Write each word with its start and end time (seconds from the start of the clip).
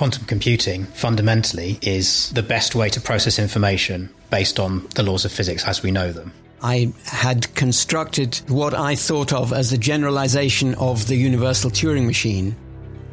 quantum 0.00 0.24
computing 0.24 0.86
fundamentally 0.86 1.78
is 1.82 2.30
the 2.30 2.42
best 2.42 2.74
way 2.74 2.88
to 2.88 2.98
process 2.98 3.38
information 3.38 4.08
based 4.30 4.58
on 4.58 4.86
the 4.94 5.02
laws 5.02 5.26
of 5.26 5.30
physics 5.30 5.62
as 5.66 5.82
we 5.82 5.90
know 5.90 6.10
them. 6.10 6.32
I 6.62 6.94
had 7.04 7.54
constructed 7.54 8.40
what 8.48 8.72
I 8.72 8.94
thought 8.94 9.30
of 9.34 9.52
as 9.52 9.74
a 9.74 9.76
generalization 9.76 10.74
of 10.76 11.06
the 11.06 11.16
universal 11.16 11.70
Turing 11.70 12.06
machine. 12.06 12.56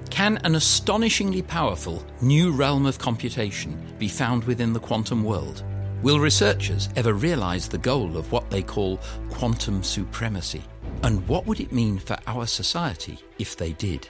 Can 0.09 0.37
an 0.45 0.55
astonishingly 0.55 1.41
powerful 1.41 2.05
new 2.21 2.53
realm 2.53 2.85
of 2.85 2.99
computation 2.99 3.77
be 3.99 4.07
found 4.07 4.45
within 4.45 4.71
the 4.71 4.79
quantum 4.79 5.25
world? 5.25 5.65
Will 6.03 6.21
researchers 6.21 6.87
ever 6.95 7.11
realize 7.11 7.67
the 7.67 7.77
goal 7.77 8.15
of 8.15 8.31
what 8.31 8.49
they 8.49 8.63
call 8.63 9.01
quantum 9.29 9.83
supremacy? 9.83 10.63
And 11.03 11.27
what 11.27 11.47
would 11.47 11.59
it 11.59 11.73
mean 11.73 11.99
for 11.99 12.15
our 12.27 12.45
society 12.45 13.19
if 13.39 13.57
they 13.57 13.73
did? 13.73 14.07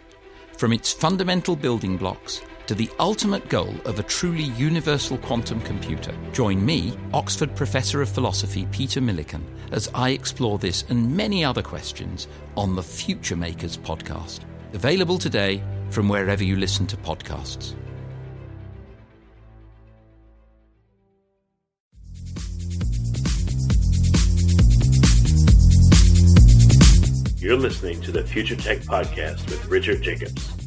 From 0.60 0.74
its 0.74 0.94
fundamental 0.94 1.56
building 1.56 1.98
blocks 1.98 2.42
to 2.68 2.76
the 2.76 2.90
ultimate 3.00 3.48
goal 3.48 3.74
of 3.86 3.98
a 3.98 4.04
truly 4.04 4.44
universal 4.44 5.18
quantum 5.18 5.62
computer. 5.62 6.14
Join 6.34 6.64
me, 6.64 6.94
Oxford 7.14 7.56
Professor 7.56 8.02
of 8.02 8.10
Philosophy 8.10 8.68
Peter 8.72 9.00
Millican, 9.00 9.42
as 9.72 9.90
I 9.96 10.10
explore 10.10 10.58
this 10.58 10.84
and 10.90 11.16
many 11.16 11.44
other 11.44 11.62
questions 11.62 12.28
on 12.56 12.76
the 12.76 12.84
Future 12.84 13.38
Makers 13.38 13.78
podcast. 13.78 14.42
Available 14.74 15.18
today 15.18 15.64
from 15.90 16.10
wherever 16.10 16.44
you 16.44 16.58
listen 16.58 16.86
to 16.88 16.98
podcasts. 16.98 17.74
You're 27.40 27.56
listening 27.56 28.02
to 28.02 28.12
the 28.12 28.26
Future 28.28 28.58
Tech 28.58 28.80
Podcast 28.80 29.50
with 29.50 29.66
Richard 29.68 30.02
Jacobs. 30.02 30.67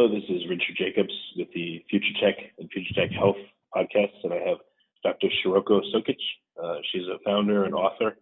Hello, 0.00 0.14
this 0.14 0.24
is 0.30 0.48
Richard 0.48 0.76
Jacobs 0.78 1.12
with 1.36 1.48
the 1.52 1.84
Future 1.90 2.14
Tech 2.22 2.34
and 2.58 2.70
Future 2.70 2.94
Tech 2.94 3.10
Health 3.10 3.36
podcasts, 3.76 4.16
and 4.24 4.32
I 4.32 4.38
have 4.48 4.56
Dr. 5.04 5.26
Shiroko 5.28 5.82
Sokitch. 5.94 6.14
Uh, 6.56 6.76
she's 6.90 7.02
a 7.02 7.18
founder 7.22 7.64
and 7.64 7.74
author 7.74 8.16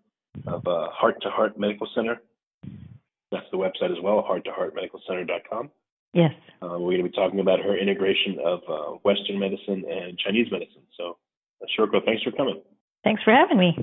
of 0.49 0.67
uh, 0.67 0.89
Heart 0.91 1.23
to 1.23 1.31
Heart 1.31 1.57
Medical 1.57 1.89
Center. 1.95 2.21
That's 3.31 3.47
the 3.53 3.59
website 3.59 3.97
as 3.97 4.03
well, 4.03 4.27
hearttoheartmedicalcenter.com. 4.29 5.71
Yes. 6.15 6.33
Uh, 6.61 6.81
we're 6.81 6.97
going 6.97 7.05
to 7.05 7.11
be 7.11 7.15
talking 7.15 7.39
about 7.39 7.61
her 7.61 7.79
integration 7.79 8.39
of 8.45 8.59
uh, 8.69 8.99
Western 9.05 9.39
medicine 9.39 9.85
and 9.89 10.19
Chinese 10.19 10.51
medicine. 10.51 10.83
So, 10.99 11.17
uh, 11.63 11.67
Shiroko, 11.79 12.05
thanks 12.05 12.25
for 12.25 12.33
coming. 12.33 12.61
Thanks 13.05 13.23
for 13.23 13.33
having 13.33 13.57
me. 13.57 13.77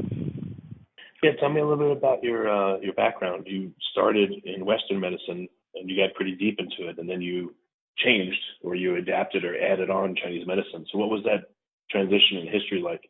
Yeah, 1.24 1.32
tell 1.40 1.48
me 1.48 1.62
a 1.62 1.66
little 1.66 1.82
bit 1.82 1.96
about 1.96 2.22
your 2.26 2.50
uh, 2.50 2.78
your 2.80 2.94
background. 2.94 3.48
You 3.48 3.72
started 3.92 4.34
in 4.44 4.66
Western 4.66 5.00
medicine 5.00 5.48
and 5.76 5.90
you 5.90 5.96
got 5.96 6.14
pretty 6.14 6.36
deep 6.36 6.60
into 6.60 6.90
it, 6.90 6.98
and 6.98 7.10
then 7.10 7.22
you 7.22 7.54
changed 7.98 8.40
or 8.62 8.76
you 8.76 8.96
adapted 8.96 9.46
or 9.46 9.56
added 9.58 9.90
on 9.90 10.16
Chinese 10.16 10.46
medicine. 10.48 10.86
So 10.92 10.98
what 10.98 11.10
was 11.10 11.24
that 11.24 11.50
transition 11.90 12.38
in 12.38 12.48
history 12.48 12.82
like? 12.82 13.02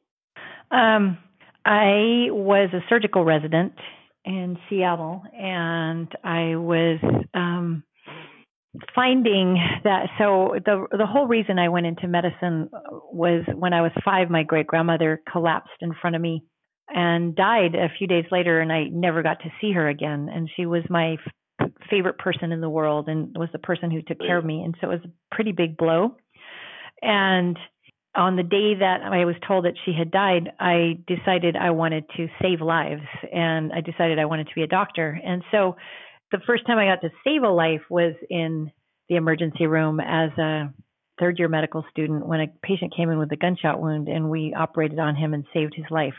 Um, 0.71 1.17
I 1.65 2.27
was 2.29 2.69
a 2.73 2.83
surgical 2.89 3.23
resident 3.23 3.73
in 4.23 4.57
Seattle, 4.69 5.23
and 5.33 6.07
I 6.23 6.55
was 6.55 6.99
um, 7.33 7.83
finding 8.93 9.57
that. 9.83 10.07
So 10.17 10.55
the 10.65 10.85
the 10.91 11.05
whole 11.05 11.27
reason 11.27 11.59
I 11.59 11.69
went 11.69 11.85
into 11.85 12.07
medicine 12.07 12.69
was 13.11 13.43
when 13.53 13.73
I 13.73 13.81
was 13.81 13.91
five, 14.03 14.29
my 14.29 14.43
great 14.43 14.67
grandmother 14.67 15.21
collapsed 15.31 15.81
in 15.81 15.93
front 15.99 16.15
of 16.15 16.21
me 16.21 16.43
and 16.89 17.35
died 17.35 17.73
a 17.75 17.89
few 17.97 18.07
days 18.07 18.25
later, 18.31 18.59
and 18.59 18.71
I 18.71 18.85
never 18.85 19.23
got 19.23 19.39
to 19.39 19.51
see 19.61 19.71
her 19.71 19.87
again. 19.87 20.29
And 20.31 20.49
she 20.55 20.65
was 20.65 20.83
my 20.89 21.17
favorite 21.89 22.17
person 22.17 22.51
in 22.51 22.61
the 22.61 22.69
world 22.69 23.07
and 23.07 23.35
was 23.37 23.49
the 23.51 23.59
person 23.59 23.91
who 23.91 24.01
took 24.01 24.19
care 24.19 24.37
of 24.37 24.45
me. 24.45 24.61
And 24.63 24.75
so 24.79 24.89
it 24.89 24.93
was 24.93 25.05
a 25.05 25.35
pretty 25.35 25.51
big 25.51 25.77
blow. 25.77 26.15
And 27.01 27.57
on 28.15 28.35
the 28.35 28.43
day 28.43 28.75
that 28.79 29.01
I 29.03 29.25
was 29.25 29.35
told 29.45 29.65
that 29.65 29.73
she 29.83 29.93
had 29.97 30.09
died, 30.09 30.51
I 30.59 30.99
decided 31.07 31.55
I 31.55 31.71
wanted 31.71 32.05
to 32.17 32.27
save 32.41 32.61
lives 32.61 33.03
and 33.31 33.71
I 33.73 33.81
decided 33.81 34.19
I 34.19 34.25
wanted 34.25 34.47
to 34.47 34.55
be 34.55 34.63
a 34.63 34.67
doctor. 34.67 35.19
And 35.23 35.43
so 35.51 35.75
the 36.31 36.39
first 36.47 36.65
time 36.65 36.77
I 36.77 36.85
got 36.85 37.01
to 37.01 37.09
save 37.23 37.43
a 37.43 37.49
life 37.49 37.81
was 37.89 38.13
in 38.29 38.71
the 39.09 39.15
emergency 39.15 39.67
room 39.67 39.99
as 39.99 40.31
a 40.37 40.73
third 41.19 41.39
year 41.39 41.47
medical 41.47 41.85
student 41.91 42.25
when 42.25 42.41
a 42.41 42.47
patient 42.63 42.93
came 42.95 43.09
in 43.09 43.19
with 43.19 43.31
a 43.31 43.37
gunshot 43.37 43.79
wound 43.81 44.07
and 44.07 44.29
we 44.29 44.53
operated 44.57 44.99
on 44.99 45.15
him 45.15 45.33
and 45.33 45.45
saved 45.53 45.73
his 45.75 45.85
life. 45.89 46.15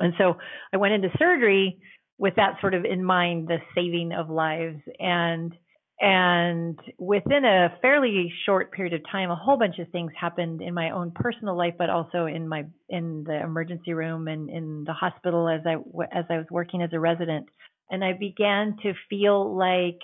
And 0.00 0.14
so 0.18 0.36
I 0.72 0.76
went 0.76 0.94
into 0.94 1.08
surgery 1.18 1.78
with 2.18 2.34
that 2.36 2.60
sort 2.60 2.74
of 2.74 2.84
in 2.84 3.02
mind, 3.04 3.48
the 3.48 3.58
saving 3.74 4.12
of 4.12 4.28
lives 4.28 4.80
and 4.98 5.54
and 6.00 6.78
within 6.96 7.44
a 7.44 7.76
fairly 7.82 8.32
short 8.46 8.70
period 8.72 8.94
of 8.94 9.00
time, 9.10 9.30
a 9.30 9.36
whole 9.36 9.58
bunch 9.58 9.80
of 9.80 9.88
things 9.88 10.12
happened 10.18 10.62
in 10.62 10.72
my 10.72 10.90
own 10.90 11.10
personal 11.12 11.56
life, 11.56 11.74
but 11.76 11.90
also 11.90 12.26
in 12.26 12.46
my 12.46 12.64
in 12.88 13.24
the 13.26 13.40
emergency 13.42 13.92
room 13.92 14.28
and 14.28 14.48
in 14.48 14.84
the 14.86 14.92
hospital 14.92 15.48
as 15.48 15.62
I 15.66 15.74
as 16.16 16.24
I 16.30 16.36
was 16.36 16.46
working 16.50 16.82
as 16.82 16.90
a 16.92 17.00
resident. 17.00 17.48
And 17.90 18.04
I 18.04 18.12
began 18.12 18.76
to 18.82 18.92
feel 19.10 19.56
like 19.56 19.98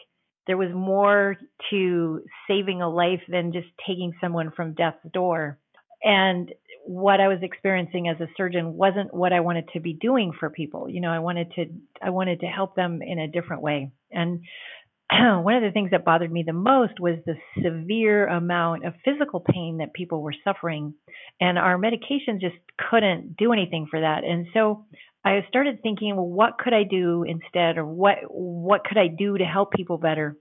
there 0.46 0.56
was 0.56 0.72
more 0.74 1.36
to 1.70 2.20
saving 2.48 2.82
a 2.82 2.88
life 2.88 3.22
than 3.28 3.52
just 3.52 3.68
taking 3.86 4.12
someone 4.20 4.50
from 4.50 4.74
death's 4.74 4.98
door. 5.12 5.58
And 6.02 6.50
what 6.86 7.20
I 7.20 7.28
was 7.28 7.38
experiencing 7.40 8.08
as 8.08 8.20
a 8.20 8.30
surgeon 8.36 8.74
wasn't 8.74 9.12
what 9.14 9.32
I 9.32 9.40
wanted 9.40 9.68
to 9.72 9.80
be 9.80 9.94
doing 9.94 10.32
for 10.38 10.50
people. 10.50 10.88
You 10.88 11.00
know, 11.00 11.10
I 11.10 11.18
wanted 11.18 11.52
to 11.52 11.64
I 12.02 12.10
wanted 12.10 12.40
to 12.40 12.46
help 12.46 12.76
them 12.76 13.00
in 13.02 13.18
a 13.18 13.28
different 13.28 13.62
way. 13.62 13.90
And 14.12 14.40
one 15.10 15.54
of 15.54 15.62
the 15.62 15.70
things 15.72 15.92
that 15.92 16.04
bothered 16.04 16.30
me 16.30 16.44
the 16.46 16.52
most 16.52 17.00
was 17.00 17.18
the 17.24 17.36
severe 17.62 18.26
amount 18.26 18.84
of 18.84 18.94
physical 19.04 19.40
pain 19.40 19.78
that 19.78 19.94
people 19.94 20.22
were 20.22 20.34
suffering 20.44 20.94
and 21.40 21.58
our 21.58 21.78
medication 21.78 22.38
just 22.40 22.56
couldn't 22.90 23.36
do 23.36 23.52
anything 23.52 23.86
for 23.90 24.00
that. 24.00 24.24
And 24.24 24.46
so 24.52 24.84
I 25.24 25.40
started 25.48 25.82
thinking, 25.82 26.16
well, 26.16 26.28
what 26.28 26.58
could 26.58 26.74
I 26.74 26.82
do 26.82 27.24
instead 27.24 27.78
or 27.78 27.86
what 27.86 28.18
what 28.28 28.84
could 28.84 28.98
I 28.98 29.06
do 29.08 29.38
to 29.38 29.44
help 29.44 29.72
people 29.72 29.96
better? 29.96 30.36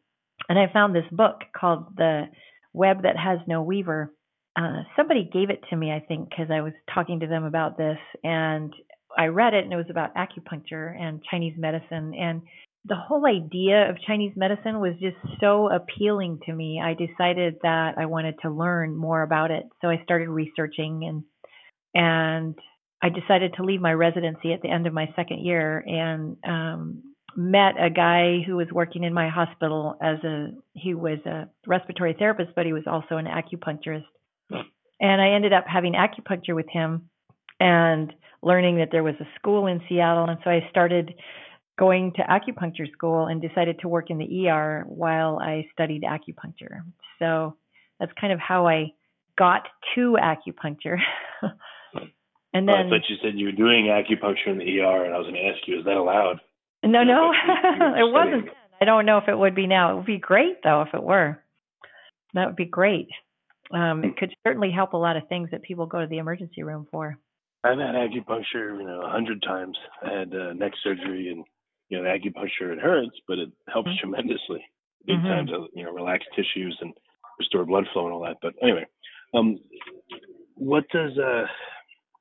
And 0.50 0.60
I 0.60 0.72
found 0.74 0.94
this 0.94 1.06
book 1.10 1.42
called 1.58 1.96
The 1.96 2.26
Web 2.74 3.04
That 3.04 3.16
Has 3.16 3.40
No 3.48 3.62
Weaver 3.62 4.14
uh, 4.56 4.84
somebody 4.96 5.30
gave 5.32 5.50
it 5.50 5.64
to 5.70 5.76
me, 5.76 5.92
I 5.92 6.00
think, 6.00 6.30
because 6.30 6.52
I 6.52 6.62
was 6.62 6.74
talking 6.94 7.20
to 7.22 7.28
them 7.28 7.44
about 7.44 7.78
this, 7.78 7.98
and 8.24 8.74
I 9.18 9.28
read 9.28 9.54
it, 9.54 9.64
and 9.64 9.74
it 9.74 9.78
was 9.78 9.90
about 9.90 10.16
acupuncture 10.16 11.00
and 11.00 11.22
Chinese 11.30 11.56
medicine, 11.58 12.14
and 12.14 12.42
the 12.86 12.96
whole 12.96 13.26
idea 13.26 13.90
of 13.90 14.02
Chinese 14.06 14.34
medicine 14.36 14.80
was 14.80 14.94
just 15.00 15.16
so 15.40 15.72
appealing 15.72 16.40
to 16.46 16.54
me. 16.54 16.82
I 16.84 16.94
decided 16.94 17.56
that 17.64 17.96
I 17.98 18.06
wanted 18.06 18.36
to 18.42 18.52
learn 18.52 18.96
more 18.96 19.24
about 19.24 19.52
it, 19.52 19.64
so 19.82 19.90
I 19.90 20.02
started 20.04 20.30
researching, 20.30 21.06
and 21.06 21.24
and 21.96 22.56
I 23.02 23.10
decided 23.10 23.54
to 23.56 23.64
leave 23.64 23.82
my 23.82 23.94
residency 23.94 24.54
at 24.54 24.62
the 24.62 24.70
end 24.70 24.86
of 24.86 24.94
my 24.94 25.08
second 25.16 25.46
year, 25.46 25.84
and 25.86 26.38
um, 26.46 27.04
met 27.36 27.76
a 27.80 27.90
guy 27.90 28.42
who 28.46 28.58
was 28.58 28.68
working 28.72 29.04
in 29.04 29.14
my 29.14 29.30
hospital 29.30 29.98
as 30.02 30.24
a 30.24 30.50
he 30.74 30.94
was 30.94 31.20
a 31.26 31.48
respiratory 31.66 32.16
therapist, 32.20 32.52
but 32.56 32.66
he 32.66 32.74
was 32.74 32.84
also 32.86 33.18
an 33.18 33.26
acupuncturist 33.26 34.04
and 34.50 35.22
I 35.22 35.32
ended 35.32 35.54
up 35.54 35.66
having 35.68 35.94
acupuncture 35.94 36.56
with 36.56 36.68
him 36.70 37.10
and 37.60 38.14
learning 38.42 38.78
that 38.78 38.90
there 38.92 39.04
was 39.04 39.16
a 39.20 39.28
school 39.40 39.68
in 39.68 39.82
Seattle. 39.88 40.26
And 40.26 40.40
so 40.44 40.50
I 40.50 40.68
started 40.70 41.14
going 41.78 42.14
to 42.14 42.22
acupuncture 42.24 42.92
school 42.92 43.28
and 43.28 43.42
decided 43.42 43.80
to 43.80 43.88
work 43.88 44.10
in 44.10 44.18
the 44.18 44.50
ER 44.50 44.84
while 44.88 45.40
I 45.40 45.66
studied 45.72 46.04
acupuncture. 46.04 46.82
So 47.20 47.58
that's 48.00 48.12
kind 48.20 48.34
of 48.34 48.40
how 48.40 48.68
I 48.68 48.94
got 49.38 49.64
to 49.96 50.18
acupuncture. 50.22 50.98
And 52.54 52.68
then 52.68 52.76
oh, 52.76 52.80
I 52.86 52.90
thought 52.90 53.10
you 53.10 53.16
said 53.22 53.34
you 53.34 53.48
were 53.48 53.52
doing 53.52 53.86
acupuncture 53.86 54.52
in 54.52 54.60
the 54.60 54.80
ER, 54.80 55.06
and 55.06 55.14
I 55.14 55.18
was 55.18 55.26
going 55.26 55.42
to 55.42 55.50
ask 55.50 55.68
you, 55.68 55.80
is 55.80 55.86
that 55.86 55.98
allowed? 55.98 56.40
No, 56.84 57.04
no, 57.04 57.32
it 57.98 58.12
wasn't. 58.12 58.50
I 58.80 58.86
don't 58.86 59.06
know 59.06 59.18
if 59.18 59.28
it 59.28 59.38
would 59.38 59.56
be 59.56 59.66
now. 59.66 59.92
It 59.94 59.96
would 59.96 60.06
be 60.06 60.20
great 60.20 60.62
though 60.64 60.82
if 60.82 60.94
it 60.94 61.02
were. 61.02 61.42
That 62.34 62.48
would 62.48 62.56
be 62.56 62.66
great. 62.66 63.08
Um, 63.74 64.04
it 64.04 64.18
could 64.18 64.34
certainly 64.46 64.72
help 64.72 64.94
a 64.94 64.98
lot 64.98 65.18
of 65.18 65.28
things 65.28 65.50
that 65.52 65.64
people 65.64 65.88
go 65.88 66.02
to 66.02 66.08
the 66.08 66.20
emergency 66.20 66.64
room 66.64 66.88
for. 66.92 67.18
I've 67.64 67.80
had 67.80 67.96
acupuncture, 67.96 68.78
you 68.78 68.86
know, 68.86 69.02
a 69.02 69.10
hundred 69.10 69.42
times. 69.42 69.78
I 70.04 70.12
had 70.12 70.36
uh, 70.36 70.54
neck 70.54 70.74
surgery, 70.84 71.30
and 71.30 71.44
you 71.90 71.98
know, 71.98 72.04
the 72.04 72.10
acupuncture 72.10 72.72
it 72.72 72.80
hurts, 72.80 73.16
but 73.28 73.40
it 73.40 73.50
helps 73.72 73.90
mm-hmm. 73.90 74.10
tremendously. 74.10 74.64
Big 75.06 75.18
mm-hmm. 75.18 75.28
time 75.28 75.48
to 75.48 75.68
you 75.74 75.84
know 75.84 75.92
relax 75.92 76.24
tissues 76.36 76.78
and 76.82 76.94
restore 77.40 77.66
blood 77.66 77.86
flow 77.94 78.06
and 78.06 78.14
all 78.14 78.22
that. 78.22 78.38
But 78.42 78.54
anyway, 78.62 78.86
um, 79.34 79.60
what 80.56 80.84
does 80.94 81.18
uh, 81.18 81.46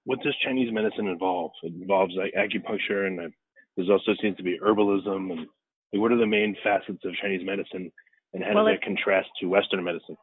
what 0.04 0.20
does 0.22 0.34
Chinese 0.44 0.72
medicine 0.72 1.06
involve? 1.06 1.52
It 1.62 1.74
involves 1.74 2.14
like 2.16 2.34
acupuncture, 2.34 3.06
and 3.06 3.20
uh, 3.20 3.28
there's 3.76 3.90
also 3.90 4.12
seems 4.20 4.36
to 4.36 4.42
be 4.42 4.58
herbalism, 4.58 5.30
and 5.30 5.40
like, 5.92 6.00
what 6.00 6.12
are 6.12 6.18
the 6.18 6.26
main 6.26 6.56
facets 6.62 7.04
of 7.04 7.14
Chinese 7.20 7.44
medicine, 7.44 7.92
and 8.32 8.42
how 8.42 8.54
well, 8.54 8.66
does 8.66 8.76
that 8.76 8.84
contrast 8.84 9.28
to 9.40 9.46
Western 9.46 9.84
medicine? 9.84 10.16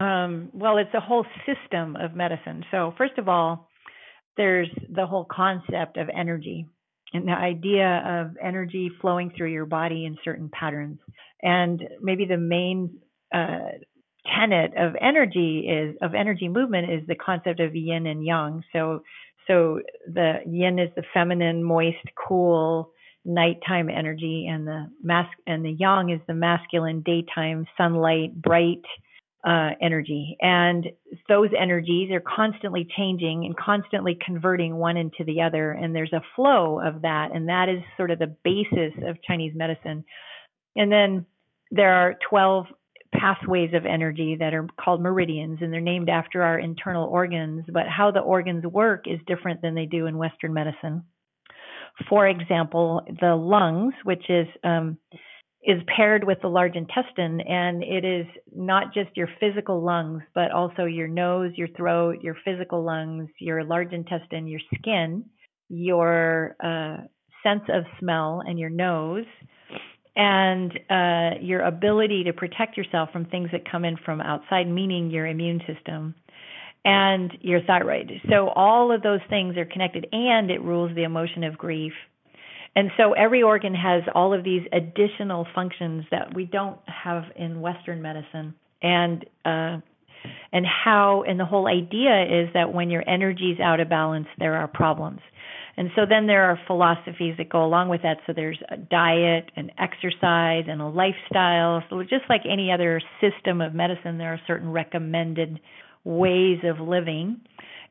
Um, 0.00 0.50
well, 0.52 0.78
it's 0.78 0.94
a 0.94 1.00
whole 1.00 1.26
system 1.44 1.96
of 1.96 2.14
medicine. 2.14 2.64
So 2.70 2.94
first 2.96 3.18
of 3.18 3.28
all, 3.28 3.68
there's 4.36 4.70
the 4.88 5.06
whole 5.06 5.26
concept 5.28 5.96
of 5.96 6.08
energy 6.08 6.66
and 7.12 7.26
the 7.26 7.32
idea 7.32 8.02
of 8.06 8.36
energy 8.42 8.90
flowing 9.00 9.32
through 9.36 9.52
your 9.52 9.66
body 9.66 10.04
in 10.04 10.16
certain 10.24 10.50
patterns. 10.52 10.98
And 11.42 11.82
maybe 12.00 12.26
the 12.26 12.36
main 12.36 12.98
uh, 13.34 13.70
tenet 14.34 14.72
of 14.76 14.94
energy 15.00 15.66
is 15.68 15.96
of 16.02 16.14
energy 16.14 16.48
movement 16.48 16.90
is 16.90 17.06
the 17.06 17.14
concept 17.14 17.60
of 17.60 17.74
yin 17.74 18.06
and 18.06 18.24
yang. 18.24 18.62
So 18.72 19.02
so 19.46 19.80
the 20.06 20.40
yin 20.46 20.78
is 20.78 20.90
the 20.94 21.02
feminine, 21.14 21.64
moist, 21.64 21.96
cool, 22.28 22.92
nighttime 23.24 23.88
energy, 23.88 24.46
and 24.48 24.66
the 24.66 24.90
mas 25.02 25.26
and 25.46 25.64
the 25.64 25.72
yang 25.72 26.10
is 26.10 26.20
the 26.26 26.34
masculine, 26.34 27.02
daytime, 27.04 27.66
sunlight, 27.76 28.40
bright 28.40 28.84
uh, 29.48 29.70
energy. 29.80 30.36
And 30.42 30.86
those 31.26 31.48
energies 31.58 32.10
are 32.12 32.20
constantly 32.20 32.86
changing 32.96 33.46
and 33.46 33.56
constantly 33.56 34.18
converting 34.24 34.76
one 34.76 34.98
into 34.98 35.24
the 35.24 35.40
other. 35.40 35.70
And 35.70 35.94
there's 35.94 36.12
a 36.12 36.20
flow 36.36 36.80
of 36.84 37.02
that, 37.02 37.30
and 37.32 37.48
that 37.48 37.70
is 37.70 37.82
sort 37.96 38.10
of 38.10 38.18
the 38.18 38.36
basis 38.44 38.92
of 39.06 39.22
Chinese 39.26 39.54
medicine. 39.54 40.04
And 40.76 40.92
then 40.92 41.24
there 41.70 41.94
are 41.94 42.16
12 42.28 42.66
pathways 43.14 43.70
of 43.72 43.86
energy 43.86 44.36
that 44.38 44.52
are 44.52 44.66
called 44.78 45.00
meridians 45.00 45.60
and 45.62 45.72
they're 45.72 45.80
named 45.80 46.10
after 46.10 46.42
our 46.42 46.58
internal 46.58 47.08
organs, 47.08 47.64
but 47.72 47.88
how 47.88 48.10
the 48.10 48.20
organs 48.20 48.66
work 48.66 49.06
is 49.06 49.18
different 49.26 49.62
than 49.62 49.74
they 49.74 49.86
do 49.86 50.04
in 50.06 50.18
Western 50.18 50.52
medicine. 50.52 51.04
For 52.10 52.28
example, 52.28 53.00
the 53.20 53.34
lungs, 53.34 53.94
which 54.04 54.28
is 54.28 54.46
um, 54.62 54.98
is 55.68 55.82
paired 55.94 56.24
with 56.24 56.38
the 56.40 56.48
large 56.48 56.74
intestine, 56.76 57.42
and 57.42 57.82
it 57.82 58.02
is 58.02 58.26
not 58.56 58.94
just 58.94 59.14
your 59.14 59.28
physical 59.38 59.84
lungs, 59.84 60.22
but 60.34 60.50
also 60.50 60.86
your 60.86 61.08
nose, 61.08 61.52
your 61.56 61.68
throat, 61.76 62.22
your 62.22 62.34
physical 62.42 62.82
lungs, 62.82 63.28
your 63.38 63.62
large 63.62 63.92
intestine, 63.92 64.46
your 64.46 64.60
skin, 64.74 65.22
your 65.68 66.56
uh, 66.64 66.96
sense 67.42 67.64
of 67.68 67.84
smell, 68.00 68.42
and 68.46 68.58
your 68.58 68.70
nose, 68.70 69.26
and 70.16 70.72
uh, 70.88 71.38
your 71.42 71.60
ability 71.60 72.24
to 72.24 72.32
protect 72.32 72.78
yourself 72.78 73.10
from 73.12 73.26
things 73.26 73.50
that 73.52 73.70
come 73.70 73.84
in 73.84 73.98
from 74.06 74.22
outside, 74.22 74.66
meaning 74.66 75.10
your 75.10 75.26
immune 75.26 75.60
system 75.66 76.14
and 76.82 77.30
your 77.42 77.60
thyroid. 77.60 78.10
So 78.30 78.48
all 78.48 78.90
of 78.90 79.02
those 79.02 79.20
things 79.28 79.58
are 79.58 79.66
connected, 79.66 80.06
and 80.12 80.50
it 80.50 80.62
rules 80.62 80.94
the 80.94 81.02
emotion 81.02 81.44
of 81.44 81.58
grief. 81.58 81.92
And 82.76 82.90
so 82.96 83.12
every 83.12 83.42
organ 83.42 83.74
has 83.74 84.02
all 84.14 84.32
of 84.32 84.44
these 84.44 84.62
additional 84.72 85.46
functions 85.54 86.04
that 86.10 86.34
we 86.34 86.44
don't 86.44 86.78
have 86.86 87.24
in 87.36 87.60
Western 87.60 88.02
medicine. 88.02 88.54
And 88.82 89.24
uh, 89.44 89.78
and 90.52 90.66
how 90.66 91.24
and 91.26 91.38
the 91.38 91.44
whole 91.44 91.66
idea 91.66 92.22
is 92.22 92.48
that 92.54 92.72
when 92.72 92.90
your 92.90 93.08
energy 93.08 93.50
is 93.52 93.60
out 93.60 93.80
of 93.80 93.88
balance, 93.88 94.26
there 94.38 94.56
are 94.56 94.68
problems. 94.68 95.20
And 95.76 95.90
so 95.94 96.02
then 96.08 96.26
there 96.26 96.50
are 96.50 96.58
philosophies 96.66 97.36
that 97.38 97.48
go 97.48 97.64
along 97.64 97.88
with 97.88 98.02
that. 98.02 98.18
So 98.26 98.32
there's 98.32 98.58
a 98.68 98.76
diet 98.76 99.52
and 99.54 99.70
exercise 99.78 100.64
and 100.68 100.80
a 100.80 100.88
lifestyle. 100.88 101.84
So 101.88 102.02
just 102.02 102.24
like 102.28 102.40
any 102.50 102.72
other 102.72 103.00
system 103.20 103.60
of 103.60 103.74
medicine, 103.74 104.18
there 104.18 104.32
are 104.32 104.40
certain 104.44 104.72
recommended 104.72 105.60
ways 106.02 106.58
of 106.64 106.80
living. 106.80 107.40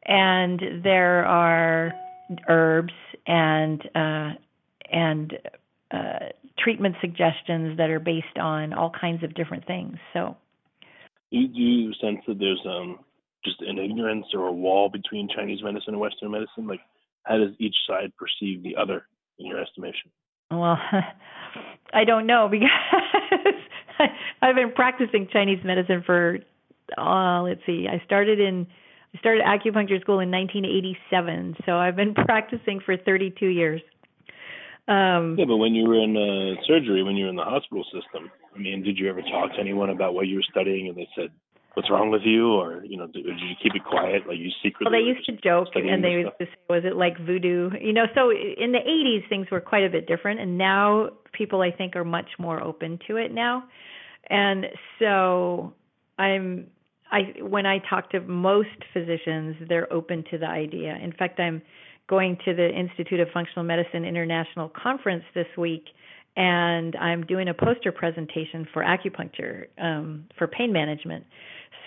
And 0.05 0.83
there 0.83 1.25
are 1.25 1.93
herbs 2.49 2.93
and 3.25 3.81
uh, 3.95 4.31
and 4.91 5.33
uh, 5.91 6.29
treatment 6.59 6.95
suggestions 7.01 7.77
that 7.77 7.89
are 7.89 7.99
based 7.99 8.37
on 8.39 8.73
all 8.73 8.91
kinds 8.91 9.23
of 9.23 9.33
different 9.33 9.65
things. 9.65 9.97
So, 10.13 10.35
do 11.31 11.37
you 11.37 11.93
sense 12.01 12.19
that 12.27 12.39
there's 12.39 12.61
um, 12.65 12.99
just 13.43 13.61
an 13.61 13.77
ignorance 13.77 14.25
or 14.33 14.47
a 14.47 14.51
wall 14.51 14.89
between 14.89 15.29
Chinese 15.33 15.59
medicine 15.63 15.93
and 15.93 15.99
Western 15.99 16.31
medicine? 16.31 16.67
Like, 16.67 16.81
how 17.23 17.37
does 17.37 17.51
each 17.59 17.75
side 17.87 18.11
perceive 18.17 18.63
the 18.63 18.75
other 18.75 19.05
in 19.39 19.45
your 19.45 19.61
estimation? 19.61 20.11
Well, 20.51 20.77
I 21.93 22.03
don't 22.05 22.27
know 22.27 22.47
because 22.49 22.69
I've 24.41 24.55
been 24.55 24.71
practicing 24.73 25.27
Chinese 25.31 25.63
medicine 25.63 26.03
for 26.05 26.39
uh, 26.97 27.41
let's 27.41 27.61
see, 27.65 27.87
I 27.89 28.03
started 28.05 28.39
in 28.39 28.67
I 29.13 29.19
started 29.19 29.43
acupuncture 29.43 29.99
school 30.01 30.19
in 30.19 30.29
1987, 30.31 31.57
so 31.65 31.77
I've 31.77 31.95
been 31.95 32.13
practicing 32.25 32.79
for 32.79 32.97
32 32.97 33.47
years. 33.47 33.81
Um, 34.87 35.35
yeah, 35.37 35.45
but 35.45 35.57
when 35.57 35.75
you 35.75 35.87
were 35.87 36.01
in 36.01 36.15
uh, 36.15 36.61
surgery, 36.65 37.03
when 37.03 37.15
you 37.15 37.25
were 37.25 37.29
in 37.29 37.35
the 37.35 37.43
hospital 37.43 37.83
system, 37.85 38.31
I 38.55 38.59
mean, 38.59 38.83
did 38.83 38.97
you 38.97 39.09
ever 39.09 39.21
talk 39.21 39.53
to 39.55 39.59
anyone 39.59 39.89
about 39.89 40.13
what 40.13 40.27
you 40.27 40.37
were 40.37 40.47
studying, 40.49 40.87
and 40.87 40.97
they 40.97 41.07
said, 41.15 41.29
what's 41.77 41.91
wrong 41.91 42.09
with 42.09 42.23
you? 42.25 42.53
Or 42.53 42.83
you 42.83 42.97
know 42.97 43.05
did, 43.05 43.23
did 43.23 43.39
you 43.39 43.55
keep 43.61 43.75
it 43.75 43.85
quiet 43.85 44.27
like 44.27 44.39
you 44.39 44.49
secretly 44.63 44.91
well 44.91 44.99
they 44.99 45.05
used 45.05 45.25
to 45.27 45.33
joke 45.33 45.67
and 45.75 46.03
they 46.03 46.09
used 46.09 46.31
to 46.39 46.45
say 46.45 46.51
was 46.67 46.81
it 46.83 46.95
like 46.95 47.23
voodoo? 47.23 47.69
You 47.79 47.93
know 47.93 48.05
so 48.15 48.31
in 48.31 48.71
the 48.71 48.79
80s 48.79 49.29
things 49.29 49.47
were 49.51 49.61
quite 49.61 49.83
a 49.83 49.89
bit 49.89 50.07
different 50.07 50.39
and 50.39 50.57
now 50.57 51.09
people 51.33 51.61
i 51.61 51.69
think 51.69 51.95
are 51.95 52.03
much 52.03 52.29
more 52.39 52.61
open 52.61 52.99
to 53.07 53.17
it 53.17 53.31
now. 53.31 53.63
And 54.29 54.65
so 54.97 55.73
i'm 56.17 56.65
i 57.11 57.33
when 57.41 57.67
i 57.67 57.77
talk 57.87 58.09
to 58.09 58.21
most 58.21 58.79
physicians 58.91 59.55
they're 59.69 59.91
open 59.93 60.23
to 60.31 60.39
the 60.39 60.47
idea. 60.47 60.97
In 61.01 61.13
fact 61.13 61.39
i'm 61.39 61.61
going 62.07 62.37
to 62.45 62.53
the 62.53 62.69
institute 62.69 63.19
of 63.19 63.27
functional 63.33 63.63
medicine 63.63 64.05
international 64.05 64.69
conference 64.69 65.23
this 65.35 65.47
week 65.57 65.83
and 66.37 66.95
I'm 66.95 67.25
doing 67.25 67.49
a 67.49 67.53
poster 67.53 67.91
presentation 67.91 68.67
for 68.71 68.83
acupuncture 68.83 69.65
um, 69.81 70.25
for 70.37 70.47
pain 70.47 70.71
management. 70.71 71.25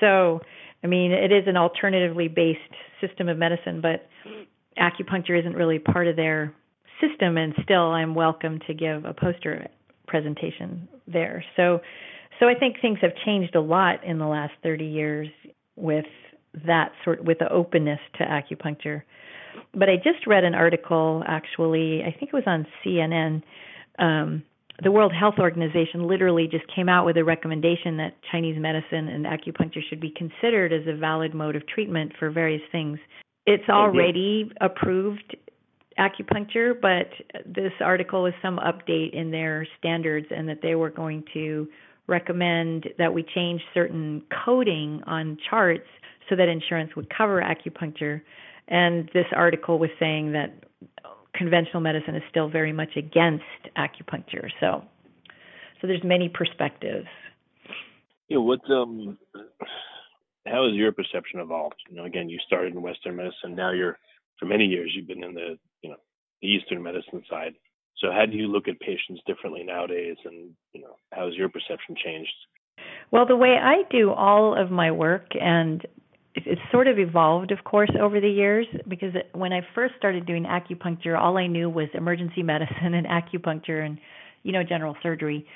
So, 0.00 0.40
I 0.82 0.88
mean, 0.88 1.12
it 1.12 1.30
is 1.30 1.44
an 1.46 1.56
alternatively 1.56 2.26
based 2.26 2.58
system 3.00 3.28
of 3.28 3.38
medicine, 3.38 3.80
but 3.80 4.08
acupuncture 4.76 5.38
isn't 5.38 5.54
really 5.54 5.78
part 5.78 6.08
of 6.08 6.16
their 6.16 6.52
system, 7.00 7.38
and 7.38 7.54
still, 7.62 7.92
I'm 7.92 8.14
welcome 8.14 8.58
to 8.66 8.74
give 8.74 9.04
a 9.04 9.14
poster 9.14 9.68
presentation 10.08 10.88
there. 11.06 11.44
So, 11.56 11.80
so 12.40 12.48
I 12.48 12.54
think 12.54 12.76
things 12.82 12.98
have 13.02 13.12
changed 13.24 13.54
a 13.54 13.60
lot 13.60 14.02
in 14.04 14.18
the 14.18 14.26
last 14.26 14.52
30 14.64 14.84
years 14.84 15.28
with 15.76 16.06
that 16.66 16.90
sort 17.04 17.24
with 17.24 17.38
the 17.38 17.48
openness 17.52 18.00
to 18.18 18.24
acupuncture. 18.24 19.02
But 19.74 19.88
I 19.88 19.96
just 19.96 20.26
read 20.26 20.44
an 20.44 20.54
article 20.54 21.22
actually, 21.26 22.02
I 22.02 22.10
think 22.10 22.32
it 22.32 22.34
was 22.34 22.44
on 22.46 22.66
CNN 22.84 23.42
um, 23.98 24.42
the 24.82 24.90
World 24.90 25.12
Health 25.12 25.34
Organization 25.38 26.08
literally 26.08 26.48
just 26.50 26.64
came 26.74 26.88
out 26.88 27.04
with 27.04 27.16
a 27.18 27.24
recommendation 27.24 27.98
that 27.98 28.16
Chinese 28.32 28.58
medicine 28.58 29.08
and 29.08 29.26
acupuncture 29.26 29.82
should 29.88 30.00
be 30.00 30.10
considered 30.16 30.72
as 30.72 30.86
a 30.86 30.96
valid 30.96 31.34
mode 31.34 31.54
of 31.54 31.66
treatment 31.66 32.12
for 32.18 32.30
various 32.30 32.62
things. 32.72 32.98
It's 33.46 33.68
already 33.68 34.50
approved 34.60 35.36
acupuncture, 35.98 36.72
but 36.80 37.10
this 37.44 37.72
article 37.80 38.24
is 38.26 38.32
some 38.40 38.58
update 38.58 39.12
in 39.12 39.30
their 39.30 39.66
standards 39.78 40.26
and 40.30 40.48
that 40.48 40.60
they 40.62 40.74
were 40.74 40.90
going 40.90 41.24
to 41.34 41.68
recommend 42.06 42.88
that 42.96 43.12
we 43.12 43.22
change 43.34 43.60
certain 43.74 44.22
coding 44.44 45.02
on 45.06 45.36
charts 45.48 45.86
so 46.28 46.36
that 46.36 46.48
insurance 46.48 46.96
would 46.96 47.08
cover 47.14 47.42
acupuncture. 47.42 48.22
And 48.70 49.10
this 49.12 49.26
article 49.34 49.78
was 49.78 49.90
saying 49.98 50.32
that 50.32 50.64
conventional 51.34 51.80
medicine 51.80 52.14
is 52.14 52.22
still 52.30 52.48
very 52.48 52.72
much 52.72 52.96
against 52.96 53.44
acupuncture. 53.76 54.48
So, 54.60 54.84
so 55.80 55.86
there's 55.86 56.04
many 56.04 56.28
perspectives. 56.28 57.08
Yeah, 58.28 58.38
what 58.38 58.60
um, 58.70 59.18
how 60.46 60.66
has 60.66 60.74
your 60.74 60.92
perception 60.92 61.40
evolved? 61.40 61.74
You 61.90 61.96
know, 61.96 62.04
again, 62.04 62.28
you 62.28 62.38
started 62.46 62.74
in 62.74 62.82
Western 62.82 63.16
medicine. 63.16 63.56
Now 63.56 63.72
you're 63.72 63.98
for 64.38 64.46
many 64.46 64.64
years 64.64 64.92
you've 64.94 65.08
been 65.08 65.24
in 65.24 65.34
the 65.34 65.58
you 65.82 65.90
know 65.90 65.96
the 66.40 66.48
Eastern 66.48 66.82
medicine 66.82 67.22
side. 67.28 67.54
So 67.98 68.10
how 68.12 68.24
do 68.26 68.36
you 68.36 68.46
look 68.46 68.68
at 68.68 68.78
patients 68.80 69.20
differently 69.26 69.64
nowadays, 69.64 70.16
and 70.24 70.50
you 70.72 70.80
know 70.80 70.94
how 71.12 71.26
has 71.26 71.34
your 71.34 71.48
perception 71.48 71.96
changed? 72.02 72.32
Well, 73.10 73.26
the 73.26 73.36
way 73.36 73.58
I 73.60 73.82
do 73.90 74.12
all 74.12 74.54
of 74.56 74.70
my 74.70 74.90
work 74.90 75.32
and 75.38 75.84
it's 76.34 76.60
sort 76.70 76.86
of 76.86 76.98
evolved, 76.98 77.50
of 77.50 77.64
course, 77.64 77.90
over 78.00 78.20
the 78.20 78.28
years. 78.28 78.66
Because 78.88 79.12
when 79.32 79.52
I 79.52 79.60
first 79.74 79.94
started 79.98 80.26
doing 80.26 80.44
acupuncture, 80.44 81.18
all 81.18 81.36
I 81.36 81.46
knew 81.46 81.68
was 81.68 81.88
emergency 81.94 82.42
medicine 82.44 82.94
and 82.94 83.06
acupuncture 83.06 83.84
and 83.84 83.98
you 84.42 84.52
know 84.52 84.62
general 84.62 84.96
surgery. 85.02 85.46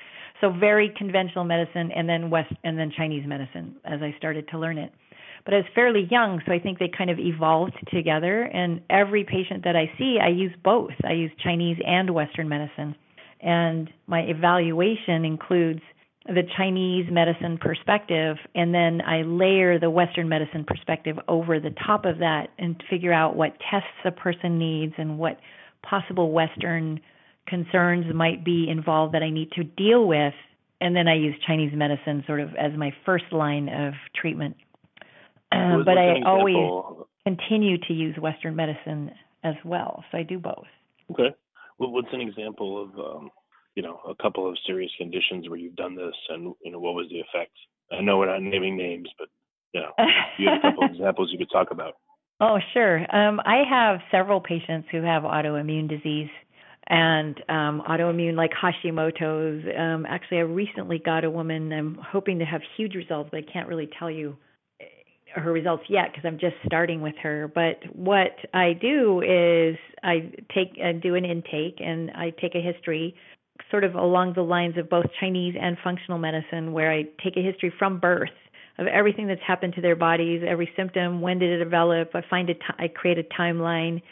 So 0.40 0.50
very 0.50 0.92
conventional 0.96 1.44
medicine, 1.44 1.90
and 1.94 2.08
then 2.08 2.28
West 2.28 2.52
and 2.64 2.78
then 2.78 2.92
Chinese 2.96 3.26
medicine 3.26 3.76
as 3.84 4.02
I 4.02 4.14
started 4.18 4.48
to 4.48 4.58
learn 4.58 4.78
it. 4.78 4.92
But 5.44 5.54
I 5.54 5.58
was 5.58 5.66
fairly 5.74 6.08
young, 6.10 6.40
so 6.46 6.52
I 6.52 6.58
think 6.58 6.78
they 6.78 6.88
kind 6.96 7.10
of 7.10 7.18
evolved 7.18 7.74
together. 7.92 8.42
And 8.42 8.80
every 8.88 9.24
patient 9.24 9.64
that 9.64 9.76
I 9.76 9.90
see, 9.98 10.18
I 10.22 10.28
use 10.28 10.52
both. 10.62 10.92
I 11.04 11.12
use 11.12 11.30
Chinese 11.42 11.76
and 11.86 12.10
Western 12.10 12.48
medicine. 12.48 12.96
And 13.40 13.90
my 14.06 14.20
evaluation 14.20 15.24
includes 15.24 15.82
the 16.26 16.42
Chinese 16.56 17.06
medicine 17.10 17.58
perspective, 17.58 18.36
and 18.54 18.74
then 18.74 19.02
I 19.02 19.22
layer 19.22 19.78
the 19.78 19.90
Western 19.90 20.28
medicine 20.28 20.64
perspective 20.66 21.18
over 21.28 21.60
the 21.60 21.74
top 21.86 22.06
of 22.06 22.18
that 22.18 22.48
and 22.58 22.82
figure 22.88 23.12
out 23.12 23.36
what 23.36 23.52
tests 23.70 23.88
a 24.06 24.10
person 24.10 24.58
needs 24.58 24.94
and 24.96 25.18
what 25.18 25.38
possible 25.82 26.32
Western 26.32 27.00
concerns 27.46 28.06
might 28.14 28.42
be 28.42 28.68
involved 28.70 29.14
that 29.14 29.22
I 29.22 29.30
need 29.30 29.50
to 29.52 29.64
deal 29.64 30.06
with. 30.06 30.32
And 30.80 30.96
then 30.96 31.08
I 31.08 31.14
use 31.14 31.34
Chinese 31.46 31.72
medicine 31.74 32.24
sort 32.26 32.40
of 32.40 32.50
as 32.56 32.72
my 32.76 32.92
first 33.04 33.24
line 33.30 33.68
of 33.68 33.92
treatment. 34.18 34.56
Uh, 35.52 35.84
but 35.84 35.98
I 35.98 36.22
always 36.26 37.06
continue 37.26 37.76
to 37.86 37.92
use 37.92 38.16
Western 38.18 38.56
medicine 38.56 39.10
as 39.44 39.54
well. 39.64 40.04
So 40.10 40.18
I 40.18 40.22
do 40.22 40.38
both. 40.38 40.64
Okay. 41.10 41.34
Well, 41.78 41.90
what's 41.90 42.08
an 42.12 42.20
example 42.22 42.82
of 42.82 42.98
um, 42.98 43.30
you 43.74 43.82
know 43.82 44.00
a 44.08 44.14
couple 44.14 44.48
of 44.48 44.56
serious 44.66 44.90
conditions 44.98 45.48
where 45.48 45.58
you've 45.58 45.76
done 45.76 45.96
this, 45.96 46.14
and 46.28 46.54
you 46.62 46.70
know 46.70 46.78
what 46.78 46.94
was 46.94 47.08
the 47.10 47.20
effect? 47.20 47.52
I 47.92 48.00
know 48.00 48.18
we're 48.18 48.26
not 48.26 48.42
naming 48.42 48.76
names, 48.76 49.08
but 49.18 49.28
you 49.72 49.80
know, 49.80 49.92
you 50.38 50.48
have 50.48 50.58
a 50.58 50.62
couple 50.62 50.84
of 50.84 50.90
examples 50.92 51.30
you 51.32 51.38
could 51.38 51.50
talk 51.50 51.70
about. 51.70 51.94
Oh, 52.40 52.58
sure. 52.72 52.98
Um, 53.14 53.40
I 53.44 53.62
have 53.68 54.00
several 54.10 54.40
patients 54.40 54.88
who 54.90 55.02
have 55.02 55.22
autoimmune 55.22 55.88
disease 55.88 56.30
and 56.86 57.36
um, 57.48 57.82
autoimmune 57.88 58.34
like 58.34 58.50
Hashimoto's. 58.50 59.64
Um, 59.78 60.04
actually, 60.06 60.38
I 60.38 60.42
recently 60.42 60.98
got 60.98 61.24
a 61.24 61.30
woman. 61.30 61.72
I'm 61.72 61.98
hoping 62.00 62.40
to 62.40 62.44
have 62.44 62.60
huge 62.76 62.94
results, 62.94 63.30
but 63.32 63.38
I 63.38 63.52
can't 63.52 63.68
really 63.68 63.88
tell 63.98 64.10
you 64.10 64.36
her 65.34 65.52
results 65.52 65.84
yet 65.88 66.10
because 66.10 66.24
I'm 66.24 66.38
just 66.38 66.54
starting 66.66 67.00
with 67.00 67.14
her. 67.22 67.50
But 67.52 67.78
what 67.94 68.36
I 68.52 68.72
do 68.72 69.20
is 69.20 69.76
I 70.02 70.32
take 70.54 70.78
uh, 70.82 70.92
do 71.02 71.14
an 71.14 71.24
intake 71.24 71.80
and 71.80 72.10
I 72.12 72.30
take 72.30 72.54
a 72.54 72.60
history, 72.60 73.14
sort 73.70 73.84
of 73.84 73.94
along 73.94 74.34
the 74.34 74.42
lines 74.42 74.76
of 74.76 74.88
both 74.88 75.06
Chinese 75.20 75.54
and 75.60 75.76
functional 75.82 76.18
medicine, 76.18 76.72
where 76.72 76.90
I 76.92 77.04
take 77.22 77.36
a 77.36 77.42
history 77.42 77.72
from 77.78 78.00
birth 78.00 78.30
of 78.78 78.86
everything 78.86 79.28
that's 79.28 79.40
happened 79.46 79.74
to 79.74 79.80
their 79.80 79.96
bodies, 79.96 80.42
every 80.46 80.68
symptom, 80.76 81.20
when 81.20 81.38
did 81.38 81.50
it 81.50 81.62
develop. 81.62 82.10
I 82.14 82.22
find 82.28 82.50
a 82.50 82.54
t- 82.54 82.60
I 82.78 82.88
create 82.88 83.18
a 83.18 83.22
timeline. 83.22 84.02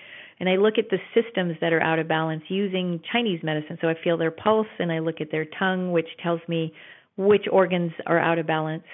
And 0.41 0.49
I 0.49 0.57
look 0.57 0.75
at 0.77 0.91
the 0.91 0.99
systems 1.15 1.57
that 1.61 1.73
are 1.73 1.83
out 1.83 1.99
of 1.99 2.09
balance 2.09 2.43
using 2.49 3.01
Chinese 3.13 3.41
medicine. 3.45 3.79
So 3.81 3.89
I 3.89 3.95
feel 4.03 4.17
their 4.17 4.33
pulse 4.33 4.67
and 4.79 4.91
I 4.91 4.99
look 4.99 5.21
at 5.21 5.31
their 5.31 5.45
tongue, 5.45 5.93
which 5.93 6.09
tells 6.21 6.41
me 6.49 6.73
which 7.17 7.45
organs 7.51 7.93
are 8.07 8.19
out 8.19 8.39
of 8.39 8.47
balance 8.47 8.85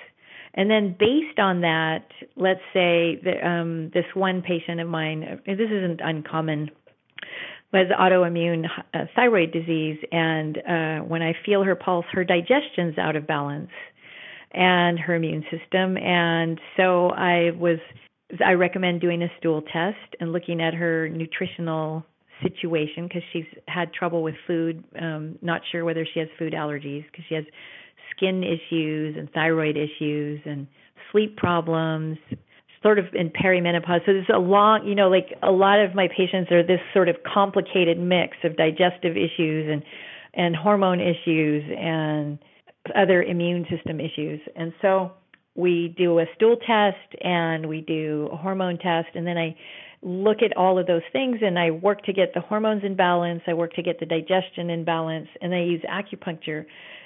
and 0.54 0.70
then 0.70 0.96
based 0.98 1.38
on 1.38 1.60
that, 1.60 2.06
let's 2.36 2.60
say 2.72 3.20
that 3.24 3.46
um, 3.46 3.90
this 3.94 4.04
one 4.14 4.42
patient 4.42 4.80
of 4.80 4.88
mine, 4.88 5.40
this 5.46 5.70
isn't 5.70 6.00
uncommon, 6.02 6.70
was 7.72 7.86
autoimmune 7.98 8.64
uh, 8.94 9.04
thyroid 9.14 9.52
disease, 9.52 9.98
and 10.10 10.58
uh, 10.58 11.04
when 11.04 11.22
I 11.22 11.34
feel 11.44 11.62
her 11.64 11.74
pulse, 11.74 12.06
her 12.12 12.24
digestion's 12.24 12.98
out 12.98 13.16
of 13.16 13.26
balance, 13.26 13.70
and 14.52 14.98
her 14.98 15.14
immune 15.14 15.44
system, 15.50 15.98
and 15.98 16.58
so 16.76 17.10
I 17.10 17.50
was, 17.50 17.78
I 18.44 18.52
recommend 18.52 19.00
doing 19.00 19.22
a 19.22 19.28
stool 19.38 19.62
test 19.62 20.16
and 20.20 20.32
looking 20.32 20.62
at 20.62 20.72
her 20.72 21.08
nutritional 21.08 22.04
situation 22.42 23.06
because 23.06 23.22
she's 23.32 23.44
had 23.66 23.92
trouble 23.92 24.22
with 24.22 24.34
food, 24.46 24.84
um, 25.00 25.38
not 25.42 25.60
sure 25.70 25.84
whether 25.84 26.06
she 26.14 26.20
has 26.20 26.28
food 26.38 26.54
allergies 26.54 27.04
because 27.10 27.24
she 27.28 27.34
has 27.34 27.44
skin 28.16 28.42
issues 28.42 29.16
and 29.18 29.30
thyroid 29.32 29.76
issues 29.76 30.40
and 30.46 30.66
sleep 31.12 31.36
problems 31.36 32.16
sort 32.82 32.98
of 32.98 33.06
in 33.14 33.30
perimenopause. 33.30 34.00
So 34.06 34.12
there's 34.12 34.26
a 34.32 34.38
long 34.38 34.86
you 34.86 34.94
know 34.94 35.08
like 35.08 35.36
a 35.42 35.50
lot 35.50 35.80
of 35.80 35.94
my 35.94 36.08
patients 36.08 36.50
are 36.50 36.62
this 36.62 36.80
sort 36.92 37.08
of 37.08 37.16
complicated 37.22 37.98
mix 37.98 38.36
of 38.44 38.56
digestive 38.56 39.16
issues 39.16 39.68
and 39.70 39.82
and 40.34 40.54
hormone 40.54 41.00
issues 41.00 41.64
and 41.76 42.38
other 42.94 43.22
immune 43.22 43.66
system 43.70 44.00
issues. 44.00 44.40
And 44.56 44.72
so 44.80 45.12
we 45.54 45.94
do 45.98 46.20
a 46.20 46.26
stool 46.36 46.56
test 46.56 47.20
and 47.20 47.68
we 47.68 47.80
do 47.80 48.28
a 48.32 48.36
hormone 48.36 48.78
test. 48.78 49.08
And 49.14 49.26
then 49.26 49.36
I 49.36 49.56
look 50.02 50.38
at 50.42 50.56
all 50.56 50.78
of 50.78 50.86
those 50.86 51.02
things 51.12 51.38
and 51.42 51.58
I 51.58 51.72
work 51.72 52.04
to 52.04 52.12
get 52.12 52.32
the 52.34 52.40
hormones 52.40 52.84
in 52.84 52.94
balance, 52.94 53.42
I 53.46 53.54
work 53.54 53.74
to 53.74 53.82
get 53.82 53.98
the 53.98 54.06
digestion 54.06 54.70
in 54.70 54.84
balance, 54.84 55.28
and 55.42 55.52
I 55.52 55.62
use 55.62 55.82
acupuncture. 55.82 56.64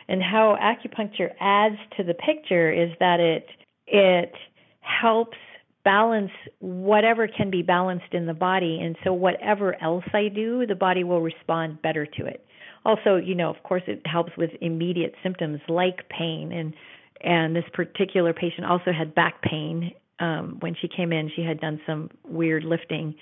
And 0.09 0.23
how 0.23 0.59
acupuncture 0.61 1.31
adds 1.41 1.77
to 1.97 2.05
the 2.05 2.15
picture 2.15 2.71
is 2.71 2.91
that 3.01 3.21
it 3.21 3.47
it 3.87 4.33
helps 4.81 5.39
balance 5.85 6.31
whatever 6.61 7.27
can 7.29 7.51
be 7.51 7.63
balanced 7.63 8.13
in 8.13 8.27
the 8.27 8.35
body. 8.35 8.81
And 8.81 8.97
so 9.05 9.13
whatever 9.13 9.81
else 9.83 10.05
I 10.13 10.29
do 10.29 10.67
the 10.67 10.75
body 10.75 11.05
will 11.05 11.21
respond 11.21 11.83
better 11.83 12.07
to 12.07 12.27
it. 12.27 12.45
Also 12.85 13.17
you 13.17 13.35
know 13.35 13.51
of 13.51 13.63
course 13.63 13.83
it 13.87 14.01
helps 14.07 14.33
with 14.37 14.51
immediate 14.61 15.15
symptoms 15.23 15.61
like 15.69 16.09
pain. 16.09 16.53
And 16.53 16.75
and 17.21 17.55
this 17.55 17.65
particular 17.73 18.33
patient 18.33 18.67
also 18.67 18.93
had 18.93 19.15
back 19.15 19.43
pain 19.43 19.93
um 20.21 20.59
when 20.61 20.75
she 20.81 20.89
came 20.89 21.13
in. 21.13 21.31
She 21.35 21.43
had 21.43 21.61
done 21.61 21.81
some 21.87 22.11
weird 22.25 22.65
lifting. 22.65 23.15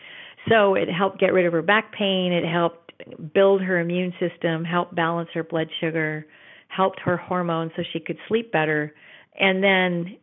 So 0.49 0.75
it 0.75 0.89
helped 0.89 1.21
get 1.21 1.33
rid 1.33 1.47
of 1.47 1.53
her 1.53 1.63
back 1.63 1.93
pain. 1.93 2.33
It 2.33 2.45
helped 2.45 2.93
build 3.33 3.63
her 3.63 3.79
immune 3.79 4.13
system 4.21 4.65
help 4.65 4.95
balance 4.95 5.31
her 5.33 5.43
blood 5.43 5.69
sugar 5.81 6.27
helped 6.71 7.01
her 7.01 7.17
hormones 7.17 7.73
so 7.77 7.83
she 7.93 8.01
could 8.01 8.17
sleep 8.29 8.53
better. 8.53 8.95
And 9.39 9.63
then 9.63 10.17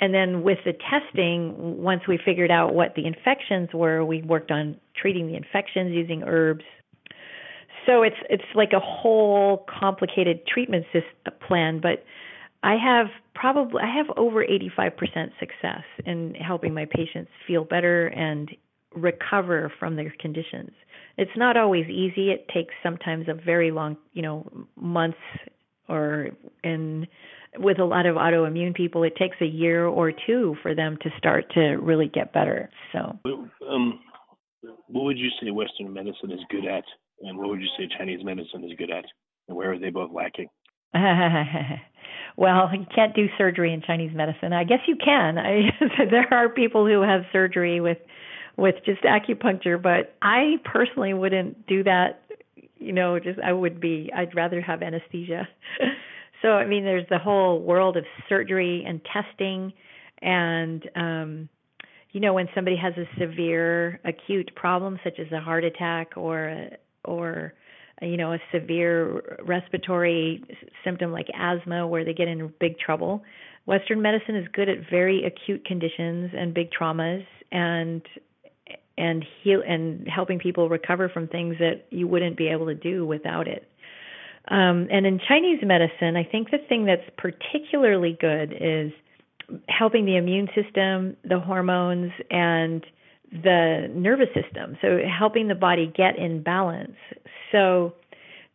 and 0.00 0.12
then 0.12 0.42
with 0.42 0.58
the 0.64 0.72
testing, 0.72 1.54
once 1.82 2.02
we 2.08 2.18
figured 2.24 2.50
out 2.50 2.74
what 2.74 2.94
the 2.96 3.06
infections 3.06 3.68
were, 3.72 4.04
we 4.04 4.22
worked 4.22 4.50
on 4.50 4.76
treating 4.96 5.28
the 5.28 5.36
infections 5.36 5.92
using 5.92 6.24
herbs. 6.24 6.64
So 7.86 8.02
it's 8.02 8.16
it's 8.28 8.44
like 8.54 8.72
a 8.72 8.80
whole 8.80 9.66
complicated 9.68 10.46
treatment 10.46 10.86
uh, 10.94 11.30
plan, 11.46 11.80
but 11.80 12.04
I 12.62 12.76
have 12.76 13.06
probably 13.34 13.82
I 13.82 13.94
have 13.94 14.06
over 14.16 14.44
85% 14.44 15.30
success 15.38 15.84
in 16.06 16.34
helping 16.34 16.74
my 16.74 16.86
patients 16.86 17.30
feel 17.46 17.64
better 17.64 18.06
and 18.08 18.50
recover 18.94 19.72
from 19.78 19.96
their 19.96 20.14
conditions. 20.18 20.70
It's 21.18 21.36
not 21.36 21.56
always 21.56 21.86
easy. 21.88 22.30
It 22.30 22.48
takes 22.48 22.74
sometimes 22.82 23.28
a 23.28 23.34
very 23.34 23.70
long, 23.70 23.96
you 24.12 24.22
know, 24.22 24.50
months 24.76 25.18
or 25.88 26.30
in 26.64 27.06
with 27.58 27.78
a 27.78 27.84
lot 27.84 28.06
of 28.06 28.16
autoimmune 28.16 28.74
people 28.74 29.02
it 29.04 29.16
takes 29.16 29.36
a 29.40 29.46
year 29.46 29.86
or 29.86 30.12
two 30.26 30.56
for 30.62 30.74
them 30.74 30.98
to 31.02 31.10
start 31.18 31.46
to 31.54 31.60
really 31.76 32.08
get 32.08 32.32
better. 32.32 32.70
So 32.92 33.18
um, 33.68 34.00
what 34.88 35.04
would 35.04 35.18
you 35.18 35.30
say 35.40 35.50
western 35.50 35.92
medicine 35.92 36.30
is 36.30 36.40
good 36.50 36.66
at? 36.66 36.84
And 37.22 37.38
what 37.38 37.48
would 37.48 37.60
you 37.60 37.68
say 37.78 37.88
chinese 37.96 38.24
medicine 38.24 38.64
is 38.64 38.72
good 38.76 38.90
at? 38.90 39.04
And 39.48 39.56
where 39.56 39.72
are 39.72 39.78
they 39.78 39.90
both 39.90 40.10
lacking? 40.12 40.48
Well 42.36 42.68
you 42.72 42.84
can't 42.92 43.14
do 43.14 43.28
surgery 43.38 43.72
in 43.72 43.80
chinese 43.82 44.10
medicine. 44.12 44.52
I 44.52 44.64
guess 44.64 44.80
you 44.88 44.96
can. 44.96 45.38
I, 45.38 45.70
there 46.10 46.26
are 46.32 46.48
people 46.48 46.84
who 46.84 47.00
have 47.00 47.22
surgery 47.32 47.80
with 47.80 47.98
with 48.56 48.74
just 48.84 49.02
acupuncture 49.02 49.80
but 49.80 50.16
i 50.20 50.56
personally 50.64 51.14
wouldn't 51.14 51.66
do 51.68 51.84
that. 51.84 52.24
You 52.76 52.92
know, 52.92 53.20
just 53.20 53.38
I 53.38 53.52
would 53.52 53.80
be 53.80 54.10
I'd 54.14 54.34
rather 54.34 54.60
have 54.60 54.82
anesthesia. 54.82 55.48
so 56.44 56.50
I 56.50 56.66
mean 56.66 56.84
there's 56.84 57.08
the 57.08 57.18
whole 57.18 57.60
world 57.60 57.96
of 57.96 58.04
surgery 58.28 58.84
and 58.86 59.00
testing 59.10 59.72
and 60.20 60.88
um 60.94 61.48
you 62.12 62.20
know 62.20 62.34
when 62.34 62.48
somebody 62.54 62.76
has 62.76 62.92
a 62.98 63.06
severe 63.18 63.98
acute 64.04 64.50
problem 64.54 65.00
such 65.02 65.18
as 65.18 65.32
a 65.32 65.40
heart 65.40 65.64
attack 65.64 66.12
or 66.16 66.48
a, 66.48 66.76
or 67.04 67.54
you 68.02 68.18
know 68.18 68.34
a 68.34 68.38
severe 68.52 69.38
respiratory 69.42 70.44
symptom 70.84 71.12
like 71.12 71.26
asthma 71.34 71.86
where 71.86 72.04
they 72.04 72.12
get 72.12 72.28
in 72.28 72.52
big 72.60 72.78
trouble 72.78 73.22
western 73.64 74.02
medicine 74.02 74.36
is 74.36 74.46
good 74.52 74.68
at 74.68 74.78
very 74.90 75.24
acute 75.24 75.64
conditions 75.64 76.30
and 76.36 76.52
big 76.52 76.68
traumas 76.70 77.24
and 77.50 78.02
and 78.96 79.24
heal 79.42 79.62
and 79.66 80.06
helping 80.06 80.38
people 80.38 80.68
recover 80.68 81.08
from 81.08 81.26
things 81.28 81.56
that 81.58 81.86
you 81.90 82.06
wouldn't 82.06 82.36
be 82.36 82.48
able 82.48 82.66
to 82.66 82.74
do 82.74 83.04
without 83.04 83.48
it. 83.48 83.68
Um, 84.48 84.88
and 84.90 85.06
in 85.06 85.20
Chinese 85.26 85.60
medicine, 85.62 86.16
I 86.16 86.24
think 86.24 86.50
the 86.50 86.58
thing 86.68 86.84
that's 86.84 87.08
particularly 87.16 88.16
good 88.20 88.52
is 88.52 88.92
helping 89.68 90.04
the 90.04 90.16
immune 90.16 90.48
system, 90.54 91.16
the 91.24 91.40
hormones, 91.40 92.12
and 92.30 92.84
the 93.32 93.90
nervous 93.94 94.28
system. 94.34 94.76
So 94.80 94.98
helping 95.06 95.48
the 95.48 95.54
body 95.54 95.92
get 95.94 96.18
in 96.18 96.42
balance. 96.42 96.96
So 97.52 97.94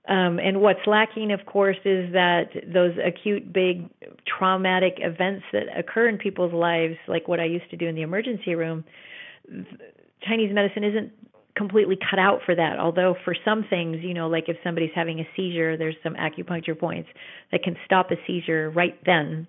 Um, 0.08 0.39
and 0.39 0.62
what's 0.62 0.88
lacking, 0.88 1.31
of 1.31 1.46
course, 1.46 1.77
is 1.86 2.12
that 2.13 2.50
those 2.74 2.96
acute, 3.05 3.53
big, 3.53 3.88
traumatic 4.25 4.96
events 4.98 5.43
that 5.53 5.65
occur 5.77 6.08
in 6.08 6.17
people's 6.17 6.53
lives, 6.53 6.96
like 7.08 7.27
what 7.27 7.39
I 7.39 7.46
used 7.46 7.69
to 7.69 7.77
do 7.77 7.86
in 7.86 7.93
the 7.93 8.01
emergency 8.01 8.55
room, 8.55 8.84
Chinese 10.27 10.51
medicine 10.51 10.84
isn't 10.84 11.12
completely 11.60 11.98
cut 12.10 12.20
out 12.20 12.39
for 12.46 12.56
that. 12.56 12.80
Although 12.80 13.16
for 13.25 13.36
some 13.44 13.66
things, 13.70 13.98
you 14.01 14.13
know, 14.13 14.30
like 14.30 14.46
if 14.48 14.56
somebody's 14.63 14.94
having 14.96 15.20
a 15.20 15.28
seizure, 15.36 15.75
there's 15.75 15.98
some 16.01 16.16
acupuncture 16.16 16.80
points 16.80 17.10
that 17.51 17.63
can 17.63 17.75
stop 17.86 18.12
a 18.12 18.16
seizure 18.25 18.70
right 18.70 18.98
then. 19.06 19.46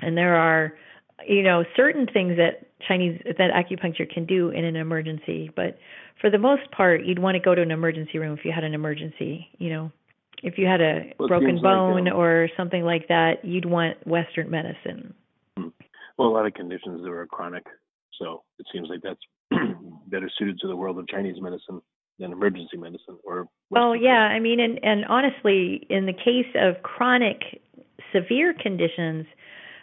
And 0.00 0.16
there 0.16 0.34
are, 0.34 0.72
you 1.26 1.44
know, 1.44 1.62
certain 1.76 2.06
things 2.12 2.36
that 2.36 2.66
Chinese 2.86 3.22
that 3.24 3.50
acupuncture 3.52 4.12
can 4.12 4.26
do 4.26 4.48
in 4.50 4.64
an 4.64 4.74
emergency, 4.74 5.50
but 5.54 5.78
for 6.20 6.30
the 6.30 6.38
most 6.38 6.68
part, 6.72 7.04
you'd 7.04 7.20
want 7.20 7.36
to 7.36 7.40
go 7.40 7.54
to 7.54 7.62
an 7.62 7.70
emergency 7.70 8.18
room 8.18 8.36
if 8.36 8.44
you 8.44 8.50
had 8.52 8.64
an 8.64 8.74
emergency, 8.74 9.48
you 9.58 9.70
know. 9.70 9.92
If 10.42 10.58
you 10.58 10.66
had 10.66 10.80
a 10.80 11.12
well, 11.20 11.28
broken 11.28 11.62
bone 11.62 12.04
like, 12.04 12.12
um, 12.12 12.18
or 12.18 12.48
something 12.56 12.82
like 12.82 13.06
that, 13.06 13.44
you'd 13.44 13.64
want 13.64 14.04
western 14.04 14.50
medicine. 14.50 15.14
Hmm. 15.56 15.68
Well, 16.18 16.28
a 16.28 16.34
lot 16.34 16.46
of 16.46 16.54
conditions 16.54 17.02
that 17.02 17.08
are 17.08 17.26
chronic, 17.26 17.64
so 18.18 18.42
it 18.58 18.66
seems 18.72 18.88
like 18.88 19.02
that's 19.02 19.20
better 20.12 20.30
suited 20.38 20.58
to 20.60 20.68
the 20.68 20.76
world 20.76 20.98
of 20.98 21.08
Chinese 21.08 21.36
medicine 21.40 21.82
than 22.20 22.30
emergency 22.30 22.76
medicine 22.76 23.18
or 23.24 23.48
Western 23.70 23.88
Oh 23.88 23.92
yeah, 23.94 24.28
I 24.36 24.38
mean 24.38 24.60
and 24.60 24.78
and 24.84 25.04
honestly 25.06 25.84
in 25.90 26.06
the 26.06 26.12
case 26.12 26.54
of 26.54 26.82
chronic 26.82 27.62
severe 28.12 28.54
conditions 28.54 29.26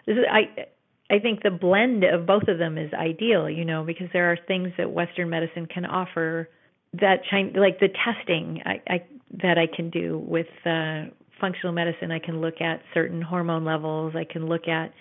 this 0.06 0.16
is 0.16 0.24
I 0.32 0.68
I 1.12 1.20
think 1.20 1.42
the 1.42 1.52
blend 1.52 2.04
of 2.04 2.28
both 2.28 2.48
of 2.48 2.60
them 2.60 2.78
is 2.78 2.94
ideal, 2.94 3.50
you 3.50 3.66
know, 3.66 3.84
because 3.84 4.08
there 4.14 4.32
are 4.32 4.38
things 4.48 4.72
that 4.78 4.92
western 4.92 5.30
medicine 5.30 5.66
can 5.66 5.86
offer 5.86 6.50
that 6.94 7.24
China 7.30 7.60
like 7.60 7.80
the 7.80 7.90
testing 7.90 8.62
I, 8.66 8.82
I 8.88 9.04
that 9.44 9.58
I 9.58 9.68
can 9.68 9.90
do 9.90 10.20
with 10.20 10.48
uh 10.66 11.06
functional 11.42 11.74
medicine. 11.74 12.12
I 12.12 12.20
can 12.20 12.42
look 12.42 12.62
at 12.62 12.82
certain 12.94 13.22
hormone 13.22 13.66
levels, 13.66 14.14
I 14.16 14.26
can 14.26 14.48
look 14.48 14.68
at 14.68 14.94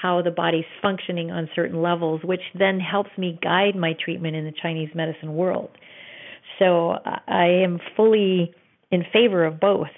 how 0.00 0.22
the 0.22 0.30
body's 0.30 0.64
functioning 0.80 1.30
on 1.30 1.48
certain 1.54 1.82
levels, 1.82 2.22
which 2.24 2.40
then 2.58 2.80
helps 2.80 3.10
me 3.18 3.38
guide 3.42 3.76
my 3.76 3.94
treatment 4.02 4.36
in 4.36 4.44
the 4.44 4.52
Chinese 4.62 4.90
medicine 4.94 5.34
world. 5.34 5.70
So 6.58 6.96
I 7.28 7.46
am 7.64 7.78
fully 7.96 8.54
in 8.90 9.04
favor 9.12 9.44
of 9.44 9.60
both. 9.60 9.88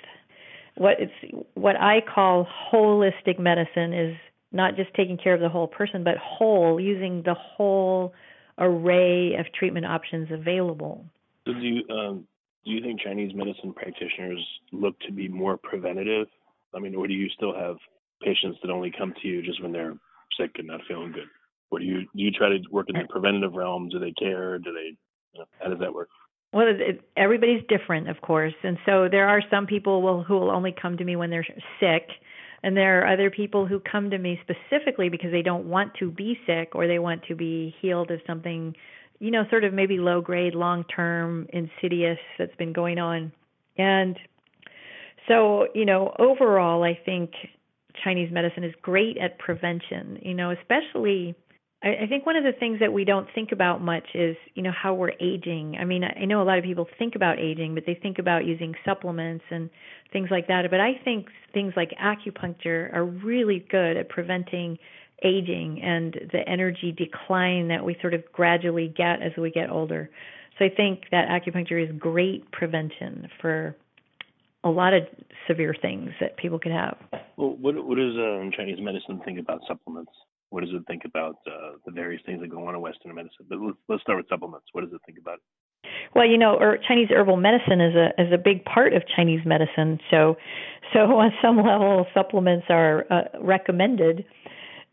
What 0.76 0.94
it's 0.98 1.44
what 1.54 1.76
I 1.76 2.00
call 2.00 2.46
holistic 2.72 3.38
medicine 3.38 3.92
is 3.92 4.16
not 4.52 4.76
just 4.76 4.92
taking 4.94 5.18
care 5.18 5.34
of 5.34 5.40
the 5.40 5.48
whole 5.48 5.66
person, 5.66 6.04
but 6.04 6.16
whole, 6.18 6.80
using 6.80 7.22
the 7.24 7.34
whole 7.34 8.12
array 8.58 9.34
of 9.34 9.46
treatment 9.58 9.86
options 9.86 10.28
available. 10.30 11.04
So 11.46 11.52
do 11.54 11.60
you 11.60 11.88
um, 11.94 12.26
do 12.64 12.70
you 12.70 12.80
think 12.80 13.00
Chinese 13.00 13.32
medicine 13.34 13.72
practitioners 13.72 14.44
look 14.72 14.98
to 15.00 15.12
be 15.12 15.28
more 15.28 15.56
preventative? 15.56 16.26
I 16.74 16.78
mean, 16.78 16.94
or 16.94 17.06
do 17.06 17.14
you 17.14 17.28
still 17.36 17.54
have 17.54 17.76
patients 18.24 18.58
that 18.62 18.70
only 18.70 18.92
come 18.96 19.14
to 19.20 19.28
you 19.28 19.42
just 19.42 19.62
when 19.62 19.72
they're 19.72 19.94
sick 20.38 20.52
and 20.56 20.68
not 20.68 20.80
feeling 20.88 21.12
good? 21.12 21.28
Or 21.70 21.78
do 21.78 21.84
you 21.84 22.00
do 22.00 22.22
you 22.22 22.30
try 22.30 22.50
to 22.50 22.58
work 22.70 22.86
in 22.88 22.96
the 22.96 23.08
preventative 23.08 23.54
realm? 23.54 23.88
Do 23.88 23.98
they 23.98 24.12
care? 24.12 24.58
Do 24.58 24.72
they? 24.72 24.96
You 25.32 25.40
know, 25.40 25.44
how 25.60 25.70
does 25.70 25.78
that 25.80 25.94
work? 25.94 26.08
Well, 26.52 26.66
it, 26.68 27.00
everybody's 27.16 27.62
different, 27.66 28.10
of 28.10 28.20
course, 28.20 28.52
and 28.62 28.76
so 28.84 29.08
there 29.10 29.26
are 29.26 29.40
some 29.50 29.66
people 29.66 30.02
will, 30.02 30.22
who 30.22 30.34
will 30.34 30.50
only 30.50 30.72
come 30.80 30.98
to 30.98 31.04
me 31.04 31.16
when 31.16 31.30
they're 31.30 31.46
sick, 31.80 32.10
and 32.62 32.76
there 32.76 33.00
are 33.00 33.10
other 33.10 33.30
people 33.30 33.66
who 33.66 33.80
come 33.80 34.10
to 34.10 34.18
me 34.18 34.38
specifically 34.42 35.08
because 35.08 35.32
they 35.32 35.40
don't 35.40 35.64
want 35.64 35.94
to 35.94 36.10
be 36.10 36.38
sick 36.46 36.74
or 36.74 36.86
they 36.86 36.98
want 36.98 37.22
to 37.28 37.34
be 37.34 37.74
healed 37.80 38.10
of 38.10 38.20
something, 38.26 38.76
you 39.18 39.30
know, 39.30 39.44
sort 39.48 39.64
of 39.64 39.72
maybe 39.72 39.96
low 39.96 40.20
grade, 40.20 40.54
long 40.54 40.84
term, 40.84 41.46
insidious 41.54 42.18
that's 42.38 42.54
been 42.56 42.74
going 42.74 42.98
on, 42.98 43.32
and 43.78 44.18
so 45.28 45.68
you 45.74 45.86
know, 45.86 46.14
overall, 46.18 46.82
I 46.82 46.98
think 47.02 47.30
Chinese 48.04 48.32
medicine 48.32 48.64
is 48.64 48.74
great 48.82 49.18
at 49.18 49.38
prevention, 49.38 50.18
you 50.22 50.34
know, 50.34 50.50
especially 50.50 51.34
I, 51.82 52.04
I 52.04 52.06
think 52.06 52.26
one 52.26 52.36
of 52.36 52.44
the 52.44 52.52
things 52.52 52.80
that 52.80 52.92
we 52.92 53.04
don't 53.04 53.28
think 53.34 53.52
about 53.52 53.82
much 53.82 54.06
is, 54.14 54.36
you 54.54 54.62
know, 54.62 54.72
how 54.72 54.94
we're 54.94 55.12
aging. 55.20 55.76
I 55.80 55.84
mean, 55.84 56.04
I 56.04 56.24
know 56.24 56.42
a 56.42 56.44
lot 56.44 56.58
of 56.58 56.64
people 56.64 56.86
think 56.98 57.14
about 57.16 57.38
aging, 57.38 57.74
but 57.74 57.84
they 57.86 57.98
think 58.00 58.18
about 58.18 58.44
using 58.44 58.74
supplements 58.84 59.44
and 59.50 59.70
things 60.12 60.28
like 60.30 60.48
that. 60.48 60.70
But 60.70 60.80
I 60.80 60.92
think 61.04 61.26
things 61.52 61.74
like 61.76 61.90
acupuncture 62.02 62.92
are 62.94 63.04
really 63.04 63.66
good 63.70 63.96
at 63.96 64.08
preventing 64.08 64.78
aging 65.24 65.80
and 65.82 66.14
the 66.32 66.48
energy 66.48 66.92
decline 66.92 67.68
that 67.68 67.84
we 67.84 67.96
sort 68.00 68.14
of 68.14 68.24
gradually 68.32 68.92
get 68.96 69.22
as 69.22 69.32
we 69.38 69.50
get 69.50 69.70
older. 69.70 70.10
So 70.58 70.64
I 70.64 70.68
think 70.68 71.04
that 71.10 71.28
acupuncture 71.28 71.82
is 71.82 71.94
great 71.98 72.50
prevention 72.50 73.28
for 73.40 73.76
a 74.64 74.70
lot 74.70 74.94
of 74.94 75.02
severe 75.48 75.74
things 75.80 76.10
that 76.20 76.36
people 76.36 76.58
could 76.58 76.72
have. 76.72 76.96
Well, 77.36 77.56
what 77.60 77.74
what 77.84 77.96
does 77.96 78.14
um, 78.16 78.50
Chinese 78.56 78.78
medicine 78.80 79.20
think 79.24 79.38
about 79.38 79.60
supplements? 79.66 80.12
What 80.50 80.62
does 80.64 80.74
it 80.74 80.82
think 80.86 81.04
about 81.06 81.36
uh, 81.46 81.78
the 81.86 81.92
various 81.92 82.20
things 82.26 82.40
that 82.42 82.48
go 82.48 82.66
on 82.66 82.74
in 82.74 82.80
Western 82.80 83.14
medicine? 83.14 83.46
But 83.48 83.58
let's, 83.58 83.78
let's 83.88 84.02
start 84.02 84.18
with 84.18 84.28
supplements. 84.28 84.66
What 84.72 84.82
does 84.84 84.92
it 84.92 85.00
think 85.06 85.18
about? 85.18 85.40
Well, 86.14 86.26
you 86.26 86.36
know, 86.36 86.56
or 86.60 86.78
Chinese 86.86 87.08
herbal 87.10 87.36
medicine 87.36 87.80
is 87.80 87.94
a 87.94 88.08
is 88.20 88.32
a 88.32 88.38
big 88.38 88.64
part 88.64 88.92
of 88.92 89.02
Chinese 89.16 89.40
medicine. 89.46 89.98
So, 90.10 90.36
so 90.92 91.00
on 91.18 91.32
some 91.42 91.56
level, 91.56 92.06
supplements 92.14 92.66
are 92.68 93.06
uh, 93.10 93.22
recommended 93.40 94.24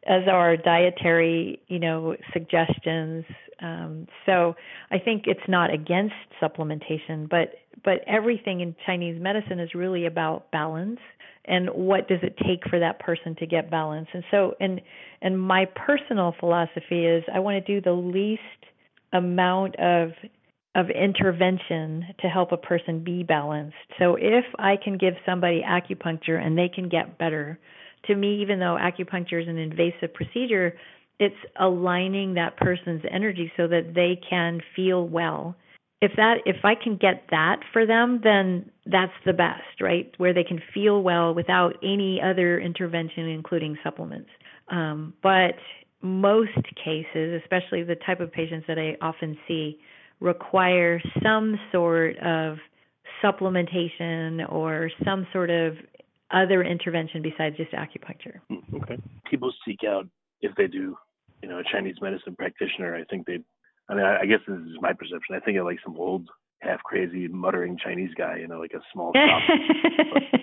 as 0.05 0.23
are 0.31 0.55
dietary, 0.57 1.61
you 1.67 1.79
know, 1.79 2.15
suggestions. 2.33 3.25
Um, 3.61 4.07
so 4.25 4.55
I 4.91 4.99
think 4.99 5.23
it's 5.25 5.47
not 5.47 5.73
against 5.73 6.15
supplementation, 6.41 7.29
but 7.29 7.53
but 7.83 8.01
everything 8.07 8.61
in 8.61 8.75
Chinese 8.85 9.21
medicine 9.21 9.59
is 9.59 9.73
really 9.73 10.05
about 10.05 10.51
balance 10.51 10.99
and 11.45 11.69
what 11.69 12.07
does 12.07 12.19
it 12.21 12.35
take 12.45 12.69
for 12.69 12.79
that 12.79 12.99
person 12.99 13.35
to 13.35 13.45
get 13.45 13.71
balance. 13.71 14.07
And 14.13 14.23
so 14.31 14.55
and 14.59 14.81
and 15.21 15.39
my 15.39 15.65
personal 15.65 16.33
philosophy 16.39 17.05
is 17.05 17.23
I 17.33 17.39
want 17.39 17.63
to 17.63 17.73
do 17.73 17.81
the 17.81 17.93
least 17.93 18.41
amount 19.11 19.75
of 19.79 20.11
of 20.75 20.89
intervention 20.89 22.05
to 22.21 22.27
help 22.27 22.51
a 22.51 22.57
person 22.57 23.03
be 23.03 23.23
balanced. 23.23 23.75
So 23.97 24.15
if 24.15 24.45
I 24.57 24.75
can 24.81 24.97
give 24.97 25.15
somebody 25.25 25.63
acupuncture 25.67 26.39
and 26.39 26.57
they 26.57 26.69
can 26.69 26.89
get 26.89 27.17
better, 27.17 27.59
to 28.05 28.15
me 28.15 28.41
even 28.41 28.59
though 28.59 28.77
acupuncture 28.79 29.41
is 29.41 29.47
an 29.47 29.57
invasive 29.57 30.13
procedure, 30.13 30.77
it's 31.19 31.35
aligning 31.59 32.35
that 32.35 32.57
person's 32.57 33.03
energy 33.11 33.51
so 33.57 33.67
that 33.67 33.93
they 33.93 34.19
can 34.29 34.61
feel 34.75 35.07
well 35.07 35.55
if 36.01 36.11
that 36.15 36.37
if 36.45 36.63
I 36.63 36.75
can 36.75 36.95
get 36.95 37.25
that 37.31 37.59
for 37.73 37.85
them, 37.85 38.21
then 38.23 38.71
that's 38.85 39.11
the 39.25 39.33
best, 39.33 39.81
right? 39.81 40.11
Where 40.17 40.33
they 40.33 40.43
can 40.43 40.61
feel 40.73 41.03
well 41.03 41.33
without 41.33 41.75
any 41.83 42.21
other 42.21 42.59
intervention, 42.59 43.27
including 43.27 43.77
supplements. 43.83 44.29
Um, 44.69 45.13
but 45.21 45.55
most 46.01 46.55
cases, 46.83 47.41
especially 47.43 47.83
the 47.83 47.97
type 48.05 48.21
of 48.21 48.31
patients 48.31 48.65
that 48.67 48.79
I 48.79 48.95
often 49.01 49.37
see, 49.47 49.79
require 50.21 51.01
some 51.21 51.59
sort 51.71 52.17
of 52.19 52.57
supplementation 53.21 54.49
or 54.49 54.89
some 55.03 55.27
sort 55.33 55.49
of 55.49 55.73
other 56.31 56.63
intervention 56.63 57.21
besides 57.21 57.57
just 57.57 57.71
acupuncture. 57.71 58.39
Okay. 58.83 58.97
People 59.29 59.51
seek 59.65 59.79
out 59.87 60.07
if 60.41 60.55
they 60.55 60.67
do, 60.67 60.97
you 61.41 61.49
know, 61.49 61.59
a 61.59 61.63
Chinese 61.71 61.95
medicine 62.01 62.35
practitioner. 62.35 62.95
I 62.95 63.03
think 63.05 63.25
they 63.25 63.39
I 63.89 63.95
mean, 63.95 64.05
I, 64.05 64.19
I 64.21 64.25
guess 64.25 64.39
this 64.47 64.57
is 64.57 64.77
my 64.81 64.93
perception. 64.93 65.35
I 65.35 65.39
think 65.39 65.57
of 65.57 65.65
like 65.65 65.79
some 65.83 65.97
old, 65.97 66.29
half 66.59 66.81
crazy, 66.83 67.27
muttering 67.27 67.77
Chinese 67.83 68.13
guy, 68.15 68.37
you 68.37 68.47
know, 68.47 68.59
like 68.59 68.73
a 68.73 68.81
small 68.93 69.11
shop 69.15 69.41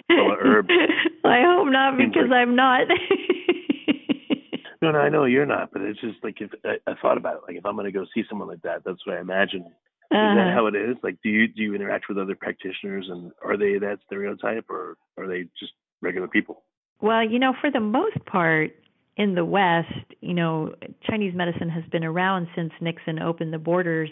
full 0.08 0.32
of 0.32 0.38
herbs. 0.42 0.68
I 1.24 1.42
hope 1.42 1.68
not, 1.68 1.96
because 1.96 2.30
I'm 2.32 2.56
not. 2.56 2.88
no, 4.82 4.90
no, 4.90 4.98
I 4.98 5.08
know 5.08 5.24
you're 5.24 5.46
not, 5.46 5.70
but 5.72 5.82
it's 5.82 6.00
just 6.00 6.22
like 6.24 6.40
if 6.40 6.50
I, 6.64 6.78
I 6.90 6.94
thought 7.00 7.18
about 7.18 7.36
it, 7.36 7.42
like 7.46 7.56
if 7.56 7.64
I'm 7.64 7.76
going 7.76 7.86
to 7.86 7.92
go 7.92 8.04
see 8.14 8.24
someone 8.28 8.48
like 8.48 8.62
that, 8.62 8.82
that's 8.84 9.06
what 9.06 9.16
I 9.16 9.20
imagine. 9.20 9.64
Uh-huh. 10.10 10.32
Is 10.32 10.36
that 10.36 10.46
uh-huh. 10.48 10.54
how 10.54 10.66
it 10.66 10.76
is? 10.76 10.96
Like, 11.02 11.16
do 11.22 11.28
you 11.28 11.48
do 11.48 11.62
you 11.62 11.74
interact 11.74 12.06
with 12.08 12.18
other 12.18 12.36
practitioners, 12.36 13.06
and 13.08 13.32
are 13.44 13.56
they 13.56 13.78
that 13.78 13.98
stereotype, 14.06 14.70
or 14.70 14.96
are 15.18 15.26
they 15.26 15.44
just 15.58 15.72
regular 16.00 16.28
people? 16.28 16.62
Well, 17.00 17.28
you 17.28 17.38
know, 17.38 17.54
for 17.60 17.70
the 17.70 17.80
most 17.80 18.24
part, 18.24 18.70
in 19.16 19.34
the 19.34 19.44
West, 19.44 19.88
you 20.20 20.34
know, 20.34 20.74
Chinese 21.08 21.34
medicine 21.34 21.68
has 21.68 21.84
been 21.90 22.04
around 22.04 22.48
since 22.54 22.72
Nixon 22.80 23.18
opened 23.18 23.52
the 23.52 23.58
borders 23.58 24.10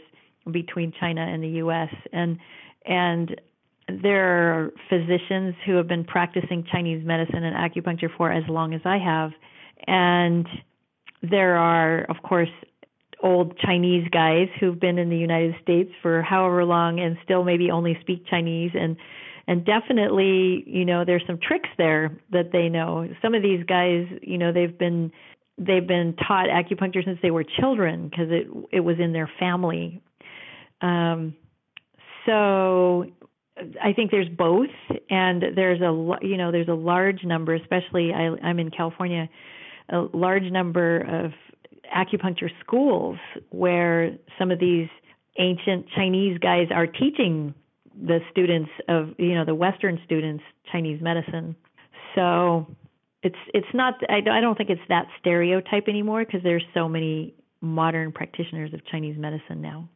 between 0.50 0.92
China 0.98 1.22
and 1.22 1.42
the 1.42 1.48
U.S. 1.48 1.94
and 2.12 2.38
and 2.84 3.40
there 4.02 4.26
are 4.26 4.70
physicians 4.88 5.54
who 5.66 5.76
have 5.76 5.86
been 5.86 6.04
practicing 6.04 6.64
Chinese 6.72 7.04
medicine 7.04 7.44
and 7.44 7.54
acupuncture 7.54 8.08
for 8.16 8.32
as 8.32 8.44
long 8.48 8.74
as 8.74 8.80
I 8.84 8.98
have, 8.98 9.30
and 9.86 10.46
there 11.22 11.56
are, 11.56 12.02
of 12.04 12.16
course, 12.22 12.48
old 13.24 13.58
Chinese 13.58 14.06
guys 14.12 14.48
who've 14.60 14.78
been 14.78 14.98
in 14.98 15.08
the 15.08 15.16
United 15.16 15.54
States 15.62 15.90
for 16.02 16.22
however 16.22 16.64
long 16.64 17.00
and 17.00 17.16
still 17.24 17.42
maybe 17.42 17.70
only 17.70 17.96
speak 18.02 18.24
Chinese. 18.28 18.72
And 18.74 18.96
and 19.46 19.64
definitely 19.64 20.62
you 20.66 20.84
know 20.84 21.04
there's 21.04 21.24
some 21.26 21.38
tricks 21.38 21.70
there 21.78 22.16
that 22.30 22.52
they 22.52 22.68
know. 22.68 23.08
Some 23.22 23.34
of 23.34 23.42
these 23.42 23.64
guys 23.64 24.06
you 24.22 24.38
know 24.38 24.52
they've 24.52 24.78
been 24.78 25.10
they've 25.58 25.86
been 25.86 26.14
taught 26.14 26.48
acupuncture 26.48 27.04
since 27.04 27.18
they 27.22 27.30
were 27.30 27.44
children 27.44 28.08
because 28.08 28.28
it 28.30 28.46
it 28.70 28.80
was 28.80 28.96
in 29.00 29.12
their 29.12 29.30
family. 29.40 30.02
Um 30.80 31.34
so 32.26 33.06
I 33.82 33.92
think 33.92 34.10
there's 34.10 34.28
both, 34.28 34.70
and 35.10 35.42
there's 35.54 35.80
a 35.80 36.16
you 36.22 36.36
know 36.36 36.50
there's 36.50 36.68
a 36.68 36.74
large 36.74 37.24
number, 37.24 37.54
especially 37.54 38.12
I, 38.12 38.34
I'm 38.42 38.58
in 38.58 38.70
California, 38.70 39.28
a 39.90 40.06
large 40.12 40.44
number 40.50 41.00
of 41.00 41.32
acupuncture 41.94 42.50
schools 42.60 43.18
where 43.50 44.16
some 44.38 44.50
of 44.50 44.58
these 44.58 44.88
ancient 45.38 45.86
Chinese 45.94 46.38
guys 46.38 46.68
are 46.70 46.86
teaching 46.86 47.54
the 48.00 48.18
students 48.30 48.70
of 48.88 49.10
you 49.18 49.34
know 49.34 49.44
the 49.44 49.54
Western 49.54 50.00
students 50.04 50.42
Chinese 50.70 51.00
medicine. 51.00 51.56
So 52.14 52.66
it's 53.22 53.36
it's 53.52 53.66
not 53.74 53.94
I, 54.08 54.18
I 54.30 54.40
don't 54.40 54.56
think 54.56 54.70
it's 54.70 54.80
that 54.88 55.06
stereotype 55.20 55.88
anymore 55.88 56.24
because 56.24 56.42
there's 56.42 56.64
so 56.74 56.88
many 56.88 57.34
modern 57.60 58.12
practitioners 58.12 58.72
of 58.74 58.84
Chinese 58.86 59.16
medicine 59.18 59.62
now. 59.62 59.88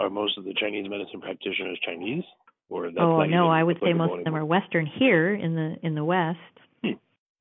Are 0.00 0.10
most 0.10 0.36
of 0.38 0.44
the 0.44 0.54
Chinese 0.58 0.88
medicine 0.88 1.20
practitioners 1.20 1.78
Chinese? 1.84 2.24
Or 2.68 2.86
that's 2.86 2.98
oh 2.98 3.22
no, 3.24 3.48
I 3.48 3.62
would 3.62 3.78
say 3.84 3.92
most 3.92 4.18
of 4.18 4.24
them 4.24 4.34
are 4.34 4.44
Western 4.44 4.86
here 4.86 5.34
in 5.34 5.54
the 5.54 5.76
in 5.82 5.94
the 5.94 6.04
West. 6.04 6.38
Hmm. 6.82 6.92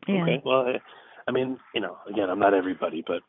Yeah. 0.08 0.24
Okay. 0.24 0.41
Well, 0.43 0.65
I, 0.67 0.74
I 1.28 1.32
mean, 1.32 1.58
you 1.74 1.82
know, 1.82 1.97
again, 2.10 2.30
I'm 2.30 2.39
not 2.39 2.54
everybody, 2.54 3.04
but 3.06 3.21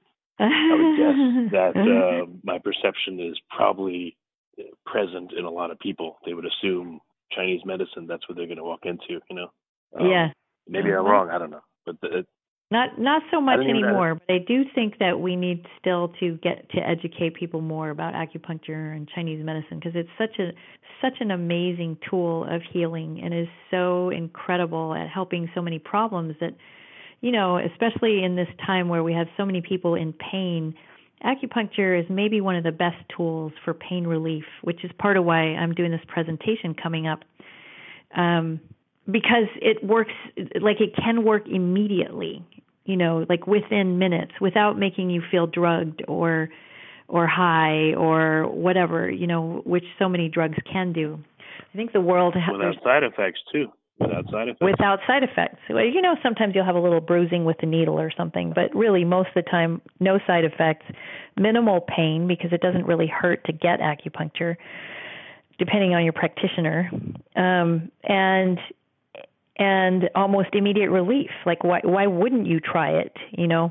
I 0.45 0.75
would 0.75 0.97
guess 0.97 1.53
that 1.53 1.77
uh, 2.25 2.27
my 2.43 2.59
perception 2.59 3.21
is 3.21 3.39
probably 3.51 4.17
present 4.87 5.33
in 5.37 5.45
a 5.45 5.51
lot 5.51 5.71
of 5.71 5.79
people. 5.79 6.19
They 6.27 6.35
would 6.35 6.47
assume 6.47 7.01
Chinese 7.33 7.61
medicine. 7.65 8.07
That's 8.07 8.29
what 8.29 8.37
they're 8.37 8.47
going 8.47 8.59
to 8.59 8.65
walk 8.65 8.85
into. 8.85 9.21
You 9.31 9.37
know. 9.37 9.49
Um, 9.99 10.07
yeah. 10.07 10.29
Maybe 10.69 10.91
I'm 10.93 11.05
wrong. 11.05 11.31
I 11.31 11.39
don't 11.39 11.51
know, 11.51 11.63
but 11.85 12.01
the, 12.01 12.25
not 12.73 12.99
not 12.99 13.23
so 13.31 13.41
much 13.41 13.61
anymore, 13.61 14.15
but 14.15 14.35
I 14.35 14.39
do 14.39 14.65
think 14.75 14.99
that 14.99 15.21
we 15.21 15.37
need 15.37 15.67
still 15.79 16.15
to 16.21 16.39
get 16.43 16.71
to 16.71 16.79
educate 16.81 17.35
people 17.35 17.61
more 17.61 17.91
about 17.91 18.15
acupuncture 18.15 18.97
and 18.97 19.07
Chinese 19.15 19.45
medicine 19.45 19.79
because 19.79 19.93
it's 19.95 20.09
such 20.17 20.39
a 20.39 20.53
such 21.03 21.21
an 21.21 21.33
amazing 21.33 21.99
tool 22.09 22.45
of 22.45 22.63
healing 22.73 23.21
and 23.23 23.35
is 23.35 23.49
so 23.71 24.09
incredible 24.09 24.95
at 24.95 25.09
helping 25.09 25.51
so 25.55 25.61
many 25.61 25.79
problems 25.79 26.35
that 26.41 26.55
you 27.23 27.33
know, 27.33 27.57
especially 27.57 28.23
in 28.23 28.37
this 28.37 28.49
time 28.67 28.89
where 28.89 29.03
we 29.03 29.15
have 29.15 29.29
so 29.39 29.47
many 29.47 29.63
people 29.63 29.95
in 29.95 30.13
pain, 30.13 30.75
acupuncture 31.25 31.99
is 31.99 32.05
maybe 32.11 32.43
one 32.43 32.57
of 32.57 32.65
the 32.65 32.73
best 32.73 32.99
tools 33.17 33.53
for 33.65 33.73
pain 33.73 34.07
relief, 34.07 34.45
which 34.61 34.85
is 34.85 34.91
part 34.99 35.17
of 35.17 35.25
why 35.25 35.55
I'm 35.55 35.73
doing 35.73 35.91
this 35.91 36.05
presentation 36.07 36.75
coming 36.75 37.07
up. 37.07 37.21
Um, 38.15 38.61
because 39.11 39.49
it 39.57 39.83
works 39.83 40.13
like 40.61 40.81
it 40.81 40.95
can 40.95 41.25
work 41.25 41.49
immediately 41.49 42.45
you 42.85 42.97
know, 42.97 43.27
like 43.29 43.47
within 43.47 43.99
minutes 43.99 44.33
without 44.41 44.79
making 44.79 45.11
you 45.11 45.23
feel 45.31 45.47
drugged 45.47 46.03
or 46.09 46.49
or 47.09 47.27
high 47.27 47.95
or 47.95 48.49
whatever, 48.49 49.11
you 49.11 49.27
know, 49.27 49.61
which 49.65 49.85
so 49.99 50.09
many 50.09 50.29
drugs 50.29 50.57
can 50.71 50.93
do. 50.93 51.19
I 51.73 51.77
think 51.77 51.93
the 51.93 52.01
world 52.01 52.35
has 52.35 52.53
without 52.53 52.83
side 52.83 53.03
effects 53.03 53.41
too. 53.53 53.67
Without 54.03 54.31
side 54.31 54.49
effects. 54.49 54.61
Without 54.61 54.99
side 55.07 55.23
effects. 55.23 55.59
Well, 55.69 55.85
you 55.85 56.03
know, 56.03 56.17
sometimes 56.23 56.55
you'll 56.55 56.65
have 56.65 56.75
a 56.75 56.81
little 56.81 57.01
bruising 57.01 57.45
with 57.45 57.57
the 57.61 57.67
needle 57.67 57.99
or 57.99 58.11
something, 58.17 58.53
but 58.55 58.75
really 58.75 59.05
most 59.05 59.29
of 59.35 59.45
the 59.45 59.51
time 59.51 59.81
no 60.01 60.19
side 60.27 60.45
effects, 60.45 60.87
minimal 61.37 61.81
pain 61.81 62.27
because 62.27 62.53
it 62.53 62.61
doesn't 62.61 62.87
really 62.87 63.07
hurt 63.07 63.45
to 63.47 63.53
get 63.53 63.81
acupuncture 63.81 64.57
depending 65.59 65.95
on 65.95 66.03
your 66.03 66.13
practitioner. 66.13 66.91
Um, 67.37 67.91
and 68.03 68.59
and 69.57 70.11
almost 70.15 70.49
immediate 70.55 70.91
relief. 70.91 71.31
Like 71.47 71.63
why 71.63 71.81
why 71.85 72.07
wouldn't 72.07 72.47
you 72.47 72.61
try 72.61 72.99
it? 73.01 73.13
You 73.33 73.47
know. 73.47 73.71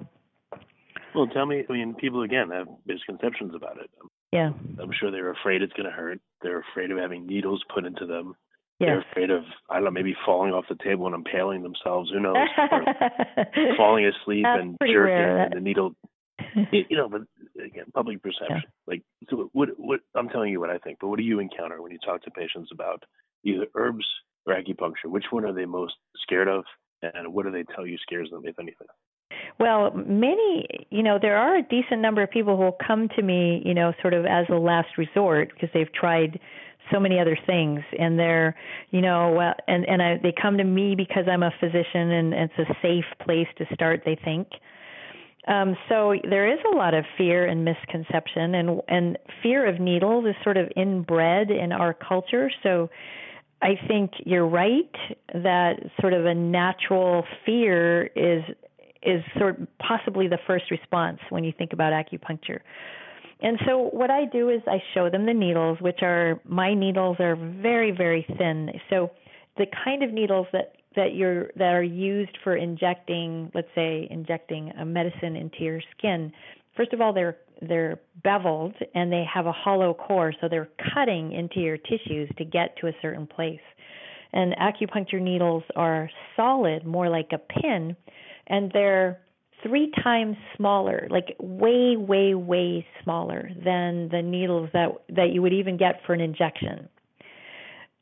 Well, 1.13 1.27
tell 1.27 1.45
me. 1.45 1.65
I 1.69 1.73
mean, 1.73 1.95
people 1.95 2.21
again 2.23 2.49
have 2.51 2.67
misconceptions 2.85 3.53
about 3.53 3.77
it. 3.77 3.89
Yeah. 4.31 4.51
I'm 4.81 4.91
sure 4.97 5.11
they're 5.11 5.31
afraid 5.31 5.61
it's 5.61 5.73
going 5.73 5.89
to 5.89 5.91
hurt. 5.91 6.21
They're 6.41 6.63
afraid 6.71 6.89
of 6.91 6.97
having 6.97 7.27
needles 7.27 7.61
put 7.73 7.85
into 7.85 8.05
them. 8.05 8.35
Yes. 8.81 8.87
They're 8.87 9.25
afraid 9.25 9.29
of 9.29 9.43
I 9.69 9.75
don't 9.75 9.85
know, 9.85 9.91
maybe 9.91 10.15
falling 10.25 10.53
off 10.53 10.65
the 10.67 10.77
table 10.83 11.05
and 11.05 11.15
impaling 11.15 11.61
themselves. 11.61 12.09
Who 12.11 12.19
knows? 12.19 12.35
falling 13.77 14.05
asleep 14.05 14.43
That's 14.43 14.61
and 14.61 14.77
jerking 14.81 14.95
rare. 14.95 15.43
and 15.43 15.53
the 15.53 15.59
needle. 15.59 15.95
you 16.71 16.97
know, 16.97 17.07
but 17.07 17.21
again, 17.63 17.85
public 17.93 18.23
perception. 18.23 18.63
Yeah. 18.63 18.85
Like, 18.87 19.03
so 19.29 19.49
what? 19.53 19.69
What? 19.77 19.99
I'm 20.15 20.29
telling 20.29 20.51
you 20.51 20.59
what 20.59 20.71
I 20.71 20.79
think. 20.79 20.97
But 20.99 21.09
what 21.09 21.17
do 21.17 21.23
you 21.23 21.39
encounter 21.39 21.81
when 21.81 21.91
you 21.91 21.99
talk 22.03 22.23
to 22.23 22.31
patients 22.31 22.71
about 22.73 23.03
either 23.43 23.67
herbs 23.75 24.05
or 24.47 24.55
acupuncture? 24.55 25.05
Which 25.05 25.25
one 25.29 25.45
are 25.45 25.53
they 25.53 25.65
most 25.65 25.93
scared 26.23 26.47
of, 26.47 26.63
and 27.03 27.33
what 27.33 27.45
do 27.45 27.51
they 27.51 27.63
tell 27.75 27.85
you 27.85 27.97
scares 28.01 28.31
them, 28.31 28.41
if 28.45 28.57
anything? 28.57 28.87
Well, 29.59 29.91
many, 29.93 30.65
you 30.89 31.03
know, 31.03 31.19
there 31.21 31.37
are 31.37 31.57
a 31.57 31.61
decent 31.61 32.01
number 32.01 32.23
of 32.23 32.31
people 32.31 32.57
who 32.57 32.63
will 32.63 32.77
come 32.85 33.09
to 33.15 33.21
me, 33.21 33.61
you 33.63 33.73
know, 33.73 33.93
sort 34.01 34.13
of 34.13 34.25
as 34.25 34.45
a 34.49 34.55
last 34.55 34.97
resort 34.97 35.51
because 35.53 35.69
they've 35.73 35.91
tried 35.93 36.39
so 36.91 36.99
many 36.99 37.19
other 37.19 37.37
things. 37.45 37.81
And 37.97 38.17
they're 38.17 38.55
you 38.91 39.01
know 39.01 39.33
well 39.37 39.53
and 39.67 39.87
and 39.87 40.01
I, 40.01 40.19
they 40.21 40.33
come 40.39 40.57
to 40.57 40.63
me 40.63 40.95
because 40.95 41.25
I'm 41.31 41.43
a 41.43 41.51
physician 41.59 42.11
and 42.11 42.33
it's 42.33 42.53
a 42.57 42.73
safe 42.81 43.05
place 43.25 43.47
to 43.57 43.65
start 43.73 44.03
they 44.05 44.17
think. 44.23 44.47
Um, 45.47 45.75
so 45.89 46.13
there 46.29 46.51
is 46.51 46.59
a 46.71 46.75
lot 46.75 46.93
of 46.93 47.03
fear 47.17 47.47
and 47.47 47.65
misconception 47.65 48.55
and 48.55 48.81
and 48.87 49.17
fear 49.41 49.67
of 49.67 49.79
needles 49.79 50.25
is 50.25 50.35
sort 50.43 50.57
of 50.57 50.71
inbred 50.75 51.49
in 51.49 51.71
our 51.71 51.93
culture. 51.93 52.51
So 52.63 52.89
I 53.61 53.75
think 53.87 54.11
you're 54.25 54.47
right 54.47 54.95
that 55.33 55.75
sort 55.99 56.13
of 56.13 56.25
a 56.25 56.33
natural 56.33 57.23
fear 57.45 58.05
is 58.15 58.43
is 59.03 59.23
sort 59.37 59.59
of 59.59 59.67
possibly 59.79 60.27
the 60.27 60.37
first 60.45 60.69
response 60.69 61.19
when 61.29 61.43
you 61.43 61.53
think 61.57 61.73
about 61.73 61.91
acupuncture. 61.91 62.59
And 63.41 63.57
so 63.65 63.89
what 63.91 64.11
I 64.11 64.25
do 64.25 64.49
is 64.49 64.61
I 64.67 64.81
show 64.93 65.09
them 65.09 65.25
the 65.25 65.33
needles, 65.33 65.79
which 65.81 65.99
are 66.03 66.39
my 66.45 66.73
needles 66.73 67.17
are 67.19 67.35
very 67.35 67.91
very 67.91 68.25
thin. 68.37 68.71
So 68.89 69.11
the 69.57 69.65
kind 69.83 70.03
of 70.03 70.11
needles 70.11 70.47
that 70.53 70.75
that 70.95 71.15
you're 71.15 71.47
that 71.55 71.73
are 71.73 71.83
used 71.83 72.37
for 72.43 72.55
injecting, 72.55 73.51
let's 73.53 73.67
say 73.75 74.07
injecting 74.11 74.71
a 74.79 74.85
medicine 74.85 75.35
into 75.35 75.63
your 75.63 75.81
skin. 75.97 76.31
First 76.75 76.93
of 76.93 77.01
all, 77.01 77.13
they're 77.13 77.37
they're 77.61 77.99
beveled 78.23 78.75
and 78.95 79.11
they 79.11 79.23
have 79.31 79.45
a 79.45 79.51
hollow 79.51 79.93
core, 79.93 80.33
so 80.41 80.47
they're 80.49 80.69
cutting 80.93 81.31
into 81.31 81.59
your 81.59 81.77
tissues 81.77 82.29
to 82.37 82.45
get 82.45 82.75
to 82.77 82.87
a 82.87 82.93
certain 83.01 83.27
place. 83.27 83.59
And 84.33 84.55
acupuncture 84.55 85.21
needles 85.21 85.63
are 85.75 86.09
solid, 86.35 86.85
more 86.85 87.09
like 87.09 87.31
a 87.33 87.37
pin, 87.37 87.95
and 88.47 88.71
they're 88.71 89.19
three 89.63 89.91
times 90.03 90.37
smaller, 90.55 91.07
like 91.09 91.35
way, 91.39 91.95
way, 91.97 92.33
way 92.33 92.85
smaller 93.03 93.49
than 93.63 94.09
the 94.09 94.21
needles 94.21 94.69
that 94.73 94.89
that 95.09 95.31
you 95.31 95.41
would 95.41 95.53
even 95.53 95.77
get 95.77 96.01
for 96.05 96.13
an 96.13 96.21
injection. 96.21 96.89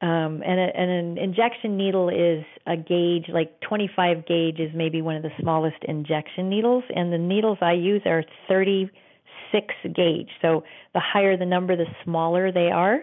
Um, 0.01 0.41
and, 0.45 0.59
a, 0.59 0.69
and 0.77 0.89
an 0.89 1.17
injection 1.17 1.75
needle 1.75 2.07
is 2.07 2.45
a 2.65 2.77
gauge, 2.77 3.25
like 3.27 3.59
25 3.59 4.25
gauge 4.25 4.57
is 4.57 4.71
maybe 4.73 5.01
one 5.01 5.17
of 5.17 5.23
the 5.23 5.31
smallest 5.41 5.75
injection 5.81 6.49
needles, 6.49 6.85
and 6.95 7.11
the 7.11 7.17
needles 7.17 7.57
I 7.59 7.73
use 7.73 8.01
are 8.05 8.23
36 8.47 9.73
gauge. 9.93 10.29
So 10.41 10.63
the 10.93 11.01
higher 11.01 11.35
the 11.35 11.45
number, 11.45 11.75
the 11.75 11.85
smaller 12.05 12.49
they 12.49 12.71
are. 12.71 13.01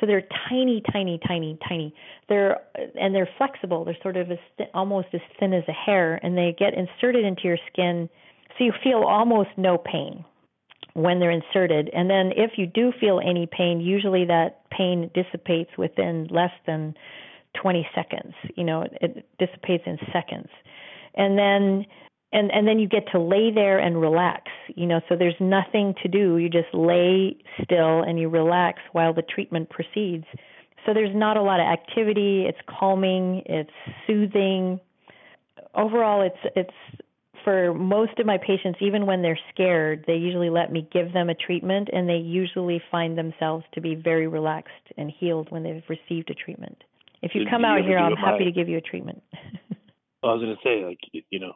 So 0.00 0.06
they're 0.06 0.24
tiny, 0.48 0.82
tiny, 0.92 1.18
tiny, 1.26 1.58
tiny. 1.68 1.94
They're 2.28 2.58
and 3.00 3.14
they're 3.14 3.28
flexible. 3.36 3.84
They're 3.84 3.96
sort 4.02 4.16
of 4.16 4.30
as 4.30 4.38
th- 4.56 4.70
almost 4.74 5.08
as 5.12 5.20
thin 5.40 5.52
as 5.52 5.64
a 5.68 5.72
hair, 5.72 6.20
and 6.22 6.36
they 6.36 6.54
get 6.56 6.74
inserted 6.74 7.24
into 7.24 7.42
your 7.44 7.58
skin, 7.72 8.08
so 8.56 8.64
you 8.64 8.72
feel 8.82 9.02
almost 9.02 9.50
no 9.56 9.78
pain 9.78 10.24
when 10.94 11.20
they're 11.20 11.30
inserted. 11.30 11.90
And 11.92 12.10
then 12.10 12.32
if 12.36 12.52
you 12.56 12.66
do 12.66 12.92
feel 13.00 13.20
any 13.20 13.46
pain, 13.50 13.80
usually 13.80 14.24
that 14.26 14.68
pain 14.70 15.10
dissipates 15.14 15.70
within 15.78 16.26
less 16.30 16.52
than 16.66 16.94
20 17.60 17.88
seconds. 17.94 18.34
You 18.56 18.64
know, 18.64 18.82
it, 18.82 18.92
it 19.00 19.26
dissipates 19.38 19.84
in 19.86 19.98
seconds. 20.12 20.48
And 21.14 21.38
then 21.38 21.86
and 22.32 22.50
and 22.52 22.66
then 22.66 22.78
you 22.78 22.88
get 22.88 23.10
to 23.12 23.18
lay 23.18 23.50
there 23.52 23.78
and 23.78 24.00
relax 24.00 24.50
you 24.74 24.86
know 24.86 25.00
so 25.08 25.16
there's 25.16 25.36
nothing 25.40 25.94
to 26.02 26.08
do. 26.08 26.38
You 26.38 26.48
just 26.48 26.72
lay 26.72 27.36
still 27.62 28.02
and 28.02 28.18
you 28.18 28.28
relax 28.28 28.80
while 28.92 29.14
the 29.14 29.22
treatment 29.22 29.70
proceeds. 29.70 30.24
So 30.86 30.94
there's 30.94 31.14
not 31.14 31.36
a 31.36 31.42
lot 31.42 31.60
of 31.60 31.66
activity. 31.66 32.44
It's 32.48 32.58
calming. 32.68 33.42
It's 33.46 33.70
soothing. 34.06 34.80
Overall 35.74 36.22
it's 36.22 36.54
it's 36.56 37.02
for 37.44 37.72
most 37.72 38.18
of 38.18 38.26
my 38.26 38.36
patients 38.36 38.78
even 38.82 39.06
when 39.06 39.22
they're 39.22 39.38
scared 39.54 40.04
they 40.06 40.16
usually 40.16 40.50
let 40.50 40.72
me 40.72 40.86
give 40.92 41.12
them 41.12 41.30
a 41.30 41.34
treatment 41.34 41.88
and 41.92 42.08
they 42.08 42.16
usually 42.16 42.82
find 42.90 43.16
themselves 43.16 43.64
to 43.72 43.80
be 43.80 43.94
very 43.94 44.26
relaxed 44.26 44.72
and 44.96 45.10
healed 45.18 45.50
when 45.50 45.62
they've 45.62 45.84
received 45.88 46.30
a 46.30 46.34
treatment. 46.34 46.82
If 47.22 47.32
you 47.34 47.44
Did 47.44 47.50
come 47.50 47.62
you 47.62 47.66
out 47.66 47.78
ever 47.78 47.88
here 47.88 47.98
i'm 47.98 48.16
happy 48.16 48.44
to 48.44 48.52
give 48.52 48.68
you 48.68 48.76
a 48.78 48.82
treatment. 48.82 49.22
Well, 50.22 50.32
I 50.32 50.34
was 50.34 50.42
going 50.42 50.56
to 50.56 50.62
say, 50.64 50.84
like, 50.84 50.98
you 51.30 51.38
know, 51.38 51.52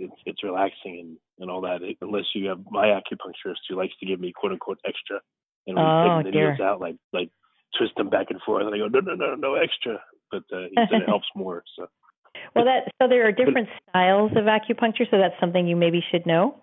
it's 0.00 0.20
it's 0.26 0.42
relaxing 0.42 0.98
and 1.00 1.16
and 1.38 1.50
all 1.50 1.60
that. 1.62 1.82
It, 1.82 1.98
unless 2.00 2.24
you 2.34 2.48
have 2.48 2.60
my 2.70 2.86
acupuncturist 2.86 3.62
who 3.68 3.76
likes 3.76 3.94
to 4.00 4.06
give 4.06 4.20
me 4.20 4.32
quote 4.32 4.52
unquote 4.52 4.78
extra, 4.86 5.20
and 5.66 5.76
when 5.76 5.86
Oh, 5.86 6.02
taking 6.02 6.24
the 6.24 6.30
needles 6.30 6.60
out, 6.60 6.80
like 6.80 6.96
like 7.12 7.30
twist 7.78 7.92
them 7.96 8.10
back 8.10 8.26
and 8.30 8.40
forth, 8.42 8.66
and 8.66 8.74
I 8.74 8.78
go, 8.78 8.88
no, 8.88 9.00
no, 9.00 9.14
no, 9.14 9.34
no 9.34 9.54
extra. 9.54 10.00
But 10.30 10.44
uh, 10.52 10.66
he 10.70 10.76
said 10.90 11.02
it 11.02 11.06
helps 11.08 11.28
more. 11.34 11.62
So 11.76 11.86
Well, 12.54 12.64
that 12.64 12.92
so 13.00 13.08
there 13.08 13.26
are 13.26 13.32
different 13.32 13.68
styles 13.88 14.32
of 14.32 14.44
acupuncture, 14.44 15.10
so 15.10 15.18
that's 15.18 15.38
something 15.40 15.66
you 15.66 15.76
maybe 15.76 16.02
should 16.10 16.26
know. 16.26 16.60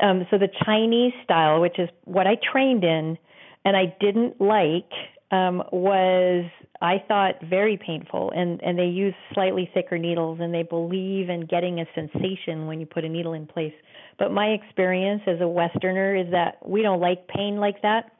Um, 0.00 0.26
so 0.30 0.38
the 0.38 0.48
Chinese 0.64 1.12
style, 1.22 1.60
which 1.60 1.78
is 1.78 1.88
what 2.04 2.26
I 2.26 2.36
trained 2.52 2.84
in, 2.84 3.16
and 3.64 3.76
I 3.76 3.94
didn't 4.00 4.40
like 4.40 4.90
um, 5.34 5.62
was 5.72 6.44
I 6.80 7.02
thought 7.08 7.36
very 7.48 7.76
painful, 7.76 8.32
and 8.34 8.62
and 8.62 8.78
they 8.78 8.86
use 8.86 9.14
slightly 9.32 9.70
thicker 9.72 9.98
needles, 9.98 10.38
and 10.40 10.52
they 10.52 10.62
believe 10.62 11.28
in 11.28 11.46
getting 11.46 11.80
a 11.80 11.86
sensation 11.94 12.66
when 12.66 12.80
you 12.80 12.86
put 12.86 13.04
a 13.04 13.08
needle 13.08 13.32
in 13.32 13.46
place. 13.46 13.72
But 14.18 14.30
my 14.32 14.48
experience 14.48 15.22
as 15.26 15.40
a 15.40 15.48
Westerner 15.48 16.14
is 16.14 16.30
that 16.30 16.58
we 16.66 16.82
don't 16.82 17.00
like 17.00 17.26
pain 17.26 17.56
like 17.56 17.82
that. 17.82 18.12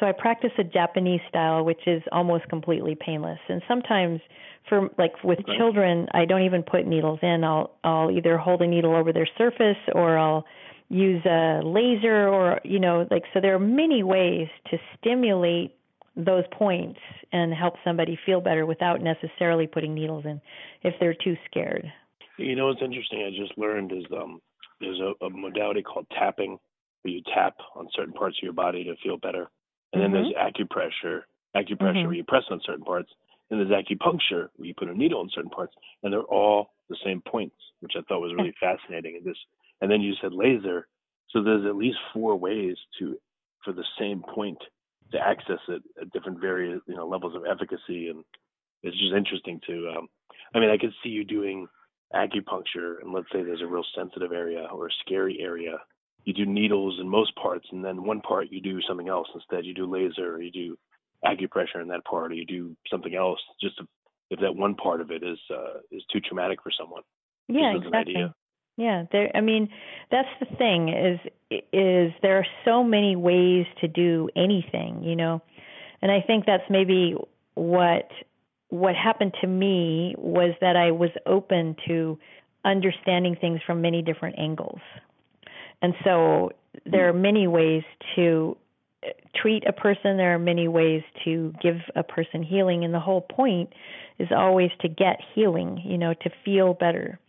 So 0.00 0.06
I 0.06 0.12
practice 0.12 0.50
a 0.58 0.64
Japanese 0.64 1.20
style, 1.28 1.64
which 1.64 1.80
is 1.86 2.02
almost 2.12 2.48
completely 2.48 2.96
painless. 2.98 3.38
And 3.48 3.62
sometimes, 3.66 4.20
for 4.68 4.90
like 4.98 5.12
with 5.22 5.38
okay. 5.40 5.56
children, 5.56 6.08
I 6.12 6.24
don't 6.24 6.42
even 6.42 6.62
put 6.62 6.86
needles 6.86 7.20
in. 7.22 7.42
I'll 7.44 7.70
I'll 7.84 8.10
either 8.10 8.38
hold 8.38 8.60
a 8.62 8.66
needle 8.66 8.94
over 8.94 9.12
their 9.12 9.28
surface, 9.38 9.78
or 9.92 10.18
I'll 10.18 10.44
use 10.88 11.24
a 11.24 11.62
laser, 11.64 12.28
or 12.28 12.60
you 12.64 12.80
know, 12.80 13.06
like 13.10 13.22
so. 13.32 13.40
There 13.40 13.54
are 13.54 13.58
many 13.58 14.02
ways 14.02 14.48
to 14.70 14.78
stimulate 14.98 15.76
those 16.16 16.44
points 16.56 17.00
and 17.32 17.52
help 17.52 17.74
somebody 17.84 18.18
feel 18.24 18.40
better 18.40 18.66
without 18.66 19.00
necessarily 19.00 19.66
putting 19.66 19.94
needles 19.94 20.24
in 20.24 20.40
if 20.82 20.94
they're 21.00 21.14
too 21.14 21.36
scared. 21.50 21.84
You 22.38 22.56
know 22.56 22.66
what's 22.66 22.82
interesting? 22.82 23.22
I 23.22 23.30
just 23.30 23.56
learned 23.58 23.92
is 23.92 24.04
um, 24.16 24.40
there's 24.80 25.00
a, 25.00 25.24
a 25.24 25.30
modality 25.30 25.82
called 25.82 26.06
tapping, 26.16 26.58
where 27.02 27.14
you 27.14 27.22
tap 27.34 27.56
on 27.76 27.88
certain 27.94 28.12
parts 28.12 28.36
of 28.38 28.42
your 28.42 28.52
body 28.52 28.84
to 28.84 28.94
feel 29.02 29.16
better, 29.16 29.50
and 29.92 30.02
then 30.02 30.10
mm-hmm. 30.10 30.30
there's 30.32 30.34
acupressure, 30.34 31.22
acupressure 31.56 31.96
mm-hmm. 31.96 32.06
where 32.06 32.16
you 32.16 32.24
press 32.24 32.44
on 32.50 32.60
certain 32.64 32.84
parts, 32.84 33.10
and 33.50 33.60
there's 33.60 33.70
acupuncture 33.70 34.48
where 34.56 34.66
you 34.66 34.74
put 34.76 34.88
a 34.88 34.94
needle 34.94 35.20
in 35.20 35.30
certain 35.34 35.50
parts, 35.50 35.74
and 36.02 36.12
they're 36.12 36.22
all 36.22 36.70
the 36.88 36.96
same 37.04 37.22
points, 37.28 37.56
which 37.80 37.92
I 37.96 38.02
thought 38.02 38.20
was 38.20 38.34
really 38.36 38.54
fascinating. 38.60 39.16
And 39.16 39.24
this, 39.24 39.36
and 39.80 39.90
then 39.90 40.00
you 40.00 40.14
said 40.20 40.32
laser, 40.32 40.88
so 41.30 41.42
there's 41.42 41.66
at 41.66 41.76
least 41.76 41.98
four 42.12 42.36
ways 42.36 42.76
to 42.98 43.16
for 43.64 43.72
the 43.72 43.84
same 43.98 44.22
point 44.34 44.58
to 45.14 45.20
access 45.20 45.60
it 45.68 45.82
at 46.00 46.12
different 46.12 46.40
various 46.40 46.80
you 46.86 46.94
know 46.94 47.06
levels 47.08 47.34
of 47.34 47.42
efficacy 47.50 48.08
and 48.08 48.24
it's 48.82 48.98
just 48.98 49.14
interesting 49.14 49.60
to 49.66 49.88
um 49.96 50.08
i 50.54 50.60
mean 50.60 50.70
i 50.70 50.78
could 50.78 50.92
see 51.02 51.08
you 51.08 51.24
doing 51.24 51.66
acupuncture 52.14 53.00
and 53.02 53.12
let's 53.12 53.26
say 53.32 53.42
there's 53.42 53.62
a 53.62 53.66
real 53.66 53.84
sensitive 53.96 54.32
area 54.32 54.66
or 54.72 54.86
a 54.86 54.90
scary 55.04 55.38
area. 55.40 55.78
You 56.24 56.32
do 56.32 56.46
needles 56.46 56.98
in 57.00 57.08
most 57.08 57.34
parts 57.36 57.66
and 57.72 57.84
then 57.84 58.04
one 58.04 58.20
part 58.20 58.50
you 58.50 58.60
do 58.60 58.80
something 58.88 59.08
else 59.08 59.28
instead. 59.34 59.66
You 59.66 59.74
do 59.74 59.90
laser 59.90 60.34
or 60.34 60.42
you 60.42 60.50
do 60.50 60.78
acupressure 61.24 61.82
in 61.82 61.88
that 61.88 62.04
part 62.04 62.32
or 62.32 62.34
you 62.34 62.46
do 62.46 62.76
something 62.90 63.14
else. 63.14 63.40
Just 63.60 63.78
to, 63.78 63.88
if 64.30 64.40
that 64.40 64.54
one 64.54 64.74
part 64.74 65.00
of 65.00 65.10
it 65.10 65.22
is 65.22 65.38
uh 65.50 65.80
is 65.90 66.02
too 66.12 66.20
traumatic 66.20 66.62
for 66.62 66.72
someone. 66.78 67.02
Yeah 67.48 67.74
exactly 67.74 68.32
yeah, 68.76 69.04
there 69.12 69.30
I 69.34 69.40
mean, 69.40 69.68
that's 70.10 70.28
the 70.40 70.56
thing 70.56 70.88
is 70.88 71.20
is 71.72 72.12
there 72.22 72.38
are 72.38 72.46
so 72.64 72.82
many 72.82 73.14
ways 73.14 73.66
to 73.80 73.88
do 73.88 74.28
anything, 74.34 75.02
you 75.04 75.14
know. 75.14 75.42
And 76.02 76.10
I 76.10 76.20
think 76.20 76.44
that's 76.46 76.64
maybe 76.68 77.14
what 77.54 78.10
what 78.70 78.96
happened 78.96 79.34
to 79.40 79.46
me 79.46 80.14
was 80.18 80.54
that 80.60 80.76
I 80.76 80.90
was 80.90 81.10
open 81.26 81.76
to 81.86 82.18
understanding 82.64 83.36
things 83.40 83.60
from 83.64 83.80
many 83.80 84.02
different 84.02 84.38
angles. 84.38 84.80
And 85.80 85.94
so 86.02 86.50
there 86.84 87.08
are 87.08 87.12
many 87.12 87.46
ways 87.46 87.82
to 88.16 88.56
uh, 89.06 89.10
treat 89.36 89.64
a 89.66 89.72
person, 89.72 90.16
there 90.16 90.34
are 90.34 90.38
many 90.38 90.66
ways 90.66 91.02
to 91.24 91.52
give 91.62 91.76
a 91.94 92.02
person 92.02 92.42
healing 92.42 92.84
and 92.84 92.92
the 92.92 93.00
whole 93.00 93.20
point 93.20 93.72
is 94.18 94.28
always 94.34 94.70
to 94.80 94.88
get 94.88 95.20
healing, 95.34 95.80
you 95.84 95.98
know, 95.98 96.14
to 96.14 96.30
feel 96.44 96.74
better 96.74 97.20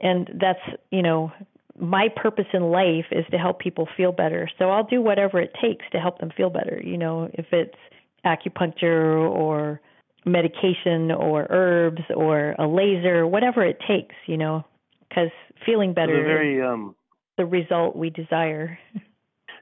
and 0.00 0.30
that's 0.40 0.60
you 0.90 1.02
know 1.02 1.32
my 1.80 2.08
purpose 2.16 2.46
in 2.52 2.62
life 2.62 3.06
is 3.12 3.24
to 3.30 3.38
help 3.38 3.60
people 3.60 3.88
feel 3.96 4.12
better. 4.12 4.48
So 4.58 4.70
i'll 4.70 4.84
do 4.84 5.00
whatever 5.00 5.40
it 5.40 5.52
takes 5.60 5.84
to 5.92 5.98
help 5.98 6.18
them 6.18 6.30
feel 6.36 6.50
better 6.50 6.80
you 6.84 6.98
know 6.98 7.30
if 7.34 7.46
it's 7.52 7.76
acupuncture 8.24 9.18
or 9.30 9.80
medication 10.24 11.12
or 11.12 11.46
herbs 11.50 12.02
or 12.14 12.54
a 12.58 12.66
laser 12.66 13.26
whatever 13.26 13.64
it 13.64 13.78
takes 13.86 14.14
you 14.26 14.36
know 14.36 14.64
because 15.08 15.30
feeling 15.64 15.94
better 15.94 16.18
the 16.18 16.26
very 16.26 16.60
um 16.62 16.94
the 17.36 17.46
result 17.46 17.96
we 17.96 18.10
desire. 18.10 18.78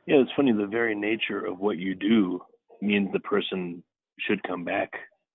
Yeah 0.08 0.18
it's 0.18 0.30
funny 0.36 0.52
the 0.52 0.68
very 0.68 0.94
nature 0.94 1.44
of 1.44 1.58
what 1.58 1.78
you 1.78 1.96
do 1.96 2.40
means 2.80 3.08
the 3.12 3.18
person 3.18 3.82
should 4.20 4.40
come 4.44 4.62
back 4.64 4.92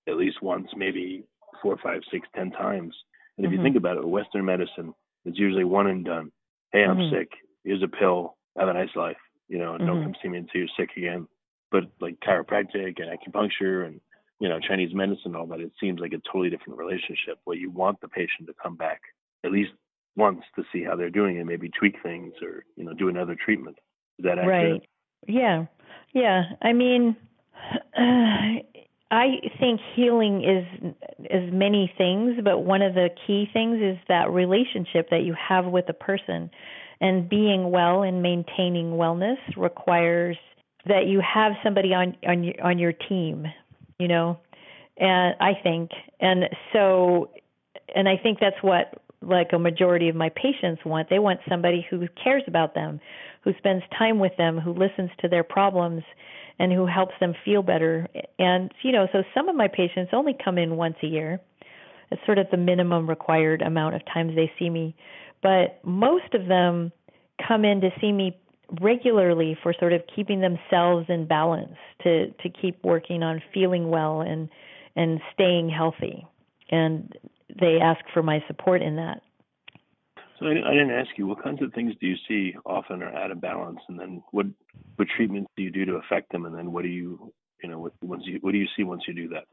at 0.07 0.15
least 0.15 0.41
once 0.41 0.67
maybe 0.77 1.25
four 1.61 1.77
five 1.83 1.99
six 2.09 2.25
ten 2.33 2.51
times 2.51 2.95
and 3.37 3.45
if 3.45 3.51
mm-hmm. 3.51 3.59
you 3.59 3.63
think 3.63 3.75
about 3.75 3.97
it, 3.97 4.07
Western 4.07 4.45
medicine 4.45 4.93
is 5.25 5.37
usually 5.37 5.63
one 5.63 5.87
and 5.87 6.05
done. 6.05 6.31
Hey, 6.71 6.83
I'm 6.83 6.97
mm-hmm. 6.97 7.15
sick. 7.15 7.29
Here's 7.63 7.83
a 7.83 7.87
pill. 7.87 8.37
Have 8.57 8.67
a 8.67 8.73
nice 8.73 8.95
life. 8.95 9.17
You 9.47 9.59
know, 9.59 9.73
and 9.73 9.85
don't 9.85 9.97
mm-hmm. 9.97 10.05
come 10.05 10.15
see 10.21 10.29
me 10.29 10.37
until 10.37 10.61
you're 10.61 10.69
sick 10.77 10.89
again. 10.95 11.27
But 11.71 11.83
like 11.99 12.17
chiropractic 12.19 12.99
and 12.99 13.09
acupuncture 13.09 13.85
and 13.85 13.99
you 14.39 14.49
know 14.49 14.59
Chinese 14.59 14.93
medicine, 14.93 15.27
and 15.27 15.35
all 15.35 15.45
that, 15.47 15.59
it 15.59 15.71
seems 15.79 15.99
like 15.99 16.13
a 16.13 16.21
totally 16.31 16.49
different 16.49 16.79
relationship 16.79 17.37
where 17.43 17.57
you 17.57 17.69
want 17.69 17.99
the 18.01 18.07
patient 18.07 18.47
to 18.47 18.53
come 18.61 18.75
back 18.75 19.01
at 19.43 19.51
least 19.51 19.71
once 20.15 20.41
to 20.55 20.63
see 20.71 20.83
how 20.83 20.95
they're 20.95 21.09
doing 21.09 21.37
and 21.37 21.47
maybe 21.47 21.69
tweak 21.69 21.95
things 22.03 22.33
or 22.41 22.65
you 22.75 22.83
know 22.83 22.93
do 22.93 23.09
another 23.09 23.35
treatment. 23.35 23.77
Is 24.19 24.25
that 24.25 24.37
accurate? 24.39 24.71
Right. 24.71 24.89
Yeah. 25.27 25.65
Yeah. 26.13 26.43
I 26.61 26.73
mean, 26.73 27.15
I 29.11 29.41
think 29.59 29.81
healing 29.93 30.41
is 30.43 30.93
is 31.29 31.53
many 31.53 31.91
things, 31.97 32.37
but 32.43 32.59
one 32.59 32.81
of 32.81 32.93
the 32.93 33.09
key 33.27 33.45
things 33.51 33.81
is 33.81 33.97
that 34.07 34.31
relationship 34.31 35.09
that 35.09 35.23
you 35.23 35.35
have 35.35 35.65
with 35.65 35.89
a 35.89 35.93
person. 35.93 36.49
And 37.01 37.27
being 37.27 37.71
well 37.71 38.03
and 38.03 38.21
maintaining 38.21 38.91
wellness 38.91 39.37
requires 39.57 40.37
that 40.85 41.07
you 41.07 41.19
have 41.21 41.53
somebody 41.63 41.93
on 41.93 42.15
on 42.25 42.43
your, 42.43 42.63
on 42.63 42.79
your 42.79 42.93
team, 42.93 43.47
you 43.99 44.07
know. 44.07 44.39
And 44.97 45.35
I 45.41 45.53
think 45.61 45.91
and 46.21 46.45
so 46.71 47.31
and 47.93 48.07
I 48.07 48.15
think 48.15 48.39
that's 48.39 48.61
what 48.61 48.93
like 49.21 49.49
a 49.51 49.59
majority 49.59 50.07
of 50.07 50.15
my 50.15 50.29
patients 50.29 50.83
want. 50.85 51.09
They 51.09 51.19
want 51.19 51.41
somebody 51.49 51.85
who 51.89 52.07
cares 52.23 52.43
about 52.47 52.75
them, 52.75 53.01
who 53.43 53.51
spends 53.57 53.83
time 53.97 54.19
with 54.19 54.35
them, 54.37 54.57
who 54.57 54.73
listens 54.73 55.09
to 55.19 55.27
their 55.27 55.43
problems 55.43 56.03
and 56.61 56.71
who 56.71 56.85
helps 56.85 57.15
them 57.19 57.33
feel 57.43 57.63
better. 57.63 58.07
And, 58.37 58.71
you 58.83 58.91
know, 58.91 59.07
so 59.11 59.23
some 59.33 59.49
of 59.49 59.55
my 59.55 59.67
patients 59.67 60.11
only 60.13 60.37
come 60.45 60.59
in 60.59 60.77
once 60.77 60.95
a 61.01 61.07
year. 61.07 61.41
It's 62.11 62.21
sort 62.23 62.37
of 62.37 62.45
the 62.51 62.57
minimum 62.57 63.09
required 63.09 63.63
amount 63.63 63.95
of 63.95 64.03
times 64.05 64.35
they 64.35 64.51
see 64.59 64.69
me. 64.69 64.95
But 65.41 65.79
most 65.83 66.35
of 66.35 66.45
them 66.45 66.91
come 67.47 67.65
in 67.65 67.81
to 67.81 67.89
see 67.99 68.11
me 68.11 68.37
regularly 68.79 69.57
for 69.63 69.73
sort 69.79 69.91
of 69.91 70.03
keeping 70.15 70.39
themselves 70.41 71.07
in 71.09 71.25
balance 71.25 71.77
to 72.03 72.27
to 72.27 72.49
keep 72.49 72.77
working 72.83 73.23
on 73.23 73.41
feeling 73.51 73.89
well 73.89 74.21
and 74.21 74.47
and 74.95 75.19
staying 75.33 75.67
healthy 75.67 76.25
and 76.69 77.11
they 77.59 77.79
ask 77.81 77.99
for 78.13 78.23
my 78.23 78.41
support 78.47 78.81
in 78.81 78.95
that 78.95 79.21
so 80.41 80.47
I, 80.47 80.51
I, 80.51 80.73
didn't 80.73 80.91
ask 80.91 81.09
you 81.17 81.27
what 81.27 81.43
kinds 81.43 81.61
of 81.61 81.71
things 81.73 81.93
do 82.01 82.07
you 82.07 82.15
see 82.27 82.55
often 82.65 83.03
are 83.03 83.13
out 83.15 83.31
of 83.31 83.39
balance, 83.39 83.79
and 83.87 83.99
then 83.99 84.23
what 84.31 84.47
what 84.95 85.07
treatments 85.15 85.49
do 85.55 85.63
you 85.63 85.71
do 85.71 85.85
to 85.85 85.93
affect 85.93 86.31
them, 86.31 86.45
and 86.45 86.57
then 86.57 86.71
what 86.71 86.81
do 86.81 86.89
you 86.89 87.31
you 87.63 87.69
know 87.69 87.79
what, 87.79 87.93
once 88.01 88.23
you 88.25 88.39
what 88.41 88.51
do 88.51 88.57
you 88.57 88.67
see 88.75 88.83
once 88.83 89.03
you 89.07 89.13
do 89.13 89.29
that? 89.29 89.43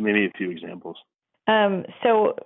Me 0.00 0.26
a 0.26 0.38
few 0.38 0.50
examples. 0.50 0.96
Um, 1.48 1.84
so 2.04 2.36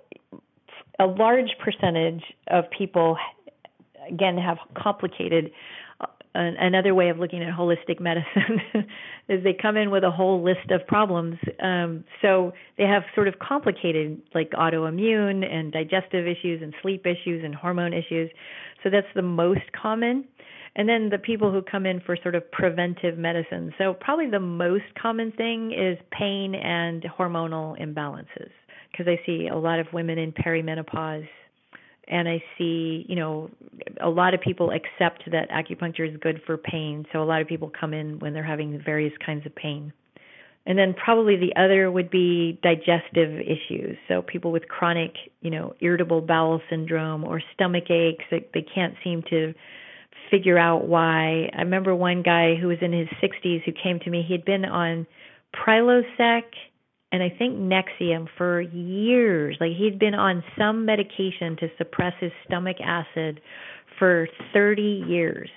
a 0.99 1.05
large 1.05 1.51
percentage 1.63 2.23
of 2.47 2.65
people 2.75 3.15
again 4.09 4.37
have 4.37 4.57
complicated 4.75 5.51
another 6.35 6.95
way 6.95 7.09
of 7.09 7.17
looking 7.17 7.43
at 7.43 7.53
holistic 7.53 7.99
medicine 7.99 8.61
is 9.29 9.43
they 9.43 9.53
come 9.59 9.77
in 9.77 9.91
with 9.91 10.03
a 10.03 10.11
whole 10.11 10.43
list 10.43 10.71
of 10.71 10.85
problems. 10.87 11.37
Um, 11.61 12.03
so 12.21 12.53
they 12.77 12.85
have 12.85 13.03
sort 13.13 13.27
of 13.27 13.35
complicated, 13.39 14.21
like 14.33 14.51
autoimmune 14.51 15.45
and 15.45 15.71
digestive 15.71 16.27
issues 16.27 16.61
and 16.61 16.73
sleep 16.81 17.05
issues 17.05 17.43
and 17.43 17.53
hormone 17.53 17.93
issues. 17.93 18.31
So 18.83 18.89
that's 18.89 19.07
the 19.15 19.21
most 19.21 19.71
common. 19.79 20.25
And 20.75 20.89
then 20.89 21.09
the 21.09 21.19
people 21.19 21.51
who 21.51 21.61
come 21.61 21.85
in 21.85 22.01
for 22.01 22.17
sort 22.23 22.33
of 22.33 22.49
preventive 22.51 23.17
medicine. 23.17 23.73
So 23.77 23.93
probably 23.93 24.29
the 24.29 24.39
most 24.39 24.85
common 24.99 25.31
thing 25.31 25.71
is 25.71 25.99
pain 26.11 26.55
and 26.55 27.03
hormonal 27.03 27.79
imbalances 27.79 28.49
because 28.91 29.07
I 29.07 29.23
see 29.25 29.47
a 29.51 29.57
lot 29.57 29.79
of 29.79 29.87
women 29.93 30.17
in 30.17 30.31
perimenopause 30.31 31.27
and 32.07 32.27
I 32.27 32.43
see, 32.57 33.05
you 33.07 33.15
know, 33.15 33.49
a 34.01 34.09
lot 34.09 34.33
of 34.33 34.41
people 34.41 34.71
accept 34.71 35.23
that 35.31 35.49
acupuncture 35.49 36.09
is 36.09 36.17
good 36.17 36.41
for 36.45 36.57
pain. 36.57 37.05
So 37.11 37.21
a 37.21 37.25
lot 37.25 37.41
of 37.41 37.47
people 37.47 37.71
come 37.79 37.93
in 37.93 38.19
when 38.19 38.33
they're 38.33 38.43
having 38.43 38.81
various 38.83 39.13
kinds 39.25 39.45
of 39.45 39.55
pain. 39.55 39.93
And 40.65 40.77
then 40.77 40.93
probably 40.93 41.35
the 41.35 41.55
other 41.61 41.91
would 41.91 42.09
be 42.09 42.59
digestive 42.63 43.39
issues. 43.39 43.97
So 44.07 44.21
people 44.21 44.51
with 44.51 44.67
chronic, 44.67 45.13
you 45.41 45.49
know, 45.49 45.75
irritable 45.81 46.21
bowel 46.21 46.61
syndrome 46.69 47.25
or 47.25 47.41
stomach 47.53 47.89
aches 47.89 48.23
that 48.31 48.49
they 48.53 48.61
can't 48.61 48.95
seem 49.03 49.23
to 49.29 49.53
figure 50.31 50.57
out 50.57 50.87
why. 50.87 51.49
I 51.53 51.61
remember 51.61 51.93
one 51.93 52.23
guy 52.23 52.55
who 52.55 52.67
was 52.67 52.77
in 52.81 52.93
his 52.93 53.07
60s 53.21 53.63
who 53.63 53.71
came 53.71 53.99
to 53.99 54.09
me. 54.09 54.23
He 54.25 54.33
had 54.33 54.45
been 54.45 54.65
on 54.65 55.05
Prilosec 55.53 56.43
and 57.13 57.21
I 57.21 57.29
think 57.29 57.55
Nexium 57.57 58.27
for 58.37 58.59
years. 58.59 59.55
Like 59.61 59.73
he'd 59.77 59.99
been 59.99 60.15
on 60.15 60.43
some 60.57 60.83
medication 60.83 61.55
to 61.57 61.67
suppress 61.77 62.13
his 62.19 62.31
stomach 62.47 62.77
acid 62.83 63.39
for 63.99 64.27
30 64.51 65.05
years. 65.07 65.49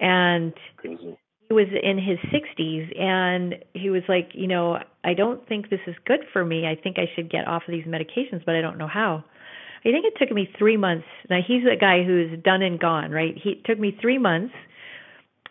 And 0.00 0.54
he 0.82 1.16
was 1.50 1.66
in 1.82 1.98
his 1.98 2.18
60s 2.32 2.98
and 2.98 3.56
he 3.74 3.90
was 3.90 4.02
like, 4.08 4.30
you 4.32 4.46
know, 4.46 4.78
I 5.04 5.12
don't 5.12 5.46
think 5.46 5.68
this 5.68 5.80
is 5.86 5.94
good 6.06 6.20
for 6.32 6.42
me. 6.42 6.66
I 6.66 6.74
think 6.74 6.96
I 6.98 7.04
should 7.14 7.30
get 7.30 7.46
off 7.46 7.64
of 7.68 7.72
these 7.72 7.84
medications, 7.84 8.42
but 8.46 8.54
I 8.54 8.62
don't 8.62 8.78
know 8.78 8.88
how. 8.88 9.22
I 9.80 9.90
think 9.90 10.06
it 10.06 10.14
took 10.18 10.34
me 10.34 10.48
3 10.58 10.78
months. 10.78 11.06
Now 11.28 11.40
he's 11.46 11.64
a 11.70 11.76
guy 11.76 12.02
who's 12.02 12.42
done 12.42 12.62
and 12.62 12.80
gone, 12.80 13.10
right? 13.10 13.34
He 13.36 13.50
it 13.50 13.64
took 13.66 13.78
me 13.78 13.96
3 14.00 14.16
months. 14.16 14.54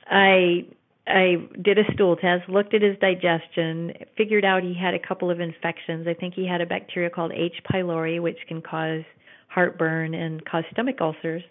I 0.07 0.65
I 1.07 1.47
did 1.61 1.77
a 1.77 1.83
stool 1.93 2.15
test, 2.15 2.49
looked 2.49 2.73
at 2.73 2.81
his 2.81 2.97
digestion, 2.99 3.93
figured 4.17 4.43
out 4.43 4.63
he 4.63 4.73
had 4.73 4.93
a 4.93 4.99
couple 4.99 5.31
of 5.31 5.39
infections. 5.39 6.07
I 6.07 6.13
think 6.13 6.33
he 6.33 6.45
had 6.45 6.61
a 6.61 6.65
bacteria 6.65 7.09
called 7.09 7.31
H. 7.31 7.55
pylori 7.71 8.21
which 8.21 8.37
can 8.47 8.61
cause 8.61 9.03
heartburn 9.47 10.13
and 10.13 10.43
cause 10.45 10.63
stomach 10.71 10.97
ulcers. 10.99 11.43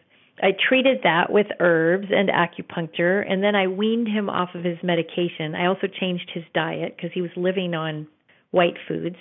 I 0.43 0.51
treated 0.69 0.99
that 1.03 1.33
with 1.33 1.47
herbs 1.61 2.09
and 2.11 2.29
acupuncture, 2.29 3.25
and 3.31 3.43
then 3.43 3.55
I 3.55 3.69
weaned 3.69 4.09
him 4.09 4.29
off 4.29 4.51
of 4.55 4.65
his 4.65 4.77
medication. 4.83 5.55
I 5.55 5.67
also 5.67 5.87
changed 5.87 6.31
his 6.35 6.45
diet 6.53 6.95
because 6.95 7.11
he 7.15 7.23
was 7.23 7.31
living 7.37 7.75
on 7.75 8.07
white 8.51 8.77
foods. 8.87 9.17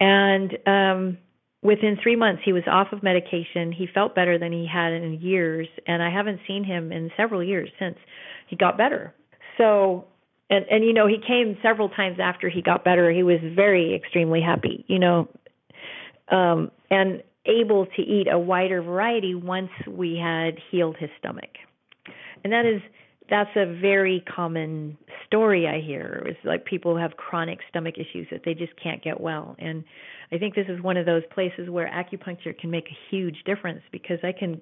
And 0.00 0.58
um, 0.66 1.18
within 1.62 1.96
three 2.02 2.16
months, 2.16 2.42
he 2.44 2.52
was 2.52 2.64
off 2.66 2.88
of 2.92 3.04
medication. 3.04 3.70
He 3.70 3.86
felt 3.92 4.16
better 4.16 4.36
than 4.36 4.52
he 4.52 4.66
had 4.66 4.92
in 4.92 5.20
years, 5.20 5.68
and 5.86 6.02
I 6.02 6.10
haven't 6.10 6.40
seen 6.46 6.64
him 6.64 6.90
in 6.90 7.10
several 7.16 7.42
years 7.42 7.70
since 7.78 7.96
he 8.54 8.56
got 8.56 8.78
better. 8.78 9.12
So, 9.58 10.04
and 10.48 10.64
and 10.70 10.84
you 10.84 10.92
know, 10.92 11.08
he 11.08 11.18
came 11.18 11.58
several 11.60 11.88
times 11.88 12.18
after 12.22 12.48
he 12.48 12.62
got 12.62 12.84
better. 12.84 13.10
He 13.10 13.24
was 13.24 13.40
very 13.42 13.96
extremely 13.96 14.40
happy, 14.40 14.84
you 14.86 15.00
know, 15.00 15.28
um, 16.30 16.70
and 16.88 17.22
able 17.46 17.86
to 17.96 18.02
eat 18.02 18.28
a 18.30 18.38
wider 18.38 18.80
variety 18.80 19.34
once 19.34 19.70
we 19.88 20.16
had 20.16 20.54
healed 20.70 20.96
his 20.98 21.10
stomach. 21.18 21.50
And 22.44 22.52
that 22.52 22.64
is 22.64 22.80
that's 23.28 23.50
a 23.56 23.66
very 23.80 24.22
common 24.36 24.98
story 25.26 25.66
I 25.66 25.80
hear. 25.80 26.22
It's 26.26 26.38
like 26.44 26.64
people 26.64 26.92
who 26.92 26.98
have 27.00 27.16
chronic 27.16 27.58
stomach 27.68 27.94
issues 27.96 28.28
that 28.30 28.42
they 28.44 28.54
just 28.54 28.72
can't 28.80 29.02
get 29.02 29.20
well. 29.20 29.56
And 29.58 29.82
I 30.30 30.38
think 30.38 30.54
this 30.54 30.66
is 30.68 30.80
one 30.80 30.96
of 30.96 31.06
those 31.06 31.22
places 31.34 31.70
where 31.70 31.88
acupuncture 31.88 32.56
can 32.56 32.70
make 32.70 32.86
a 32.86 32.96
huge 33.10 33.42
difference 33.44 33.80
because 33.90 34.18
I 34.22 34.30
can 34.30 34.60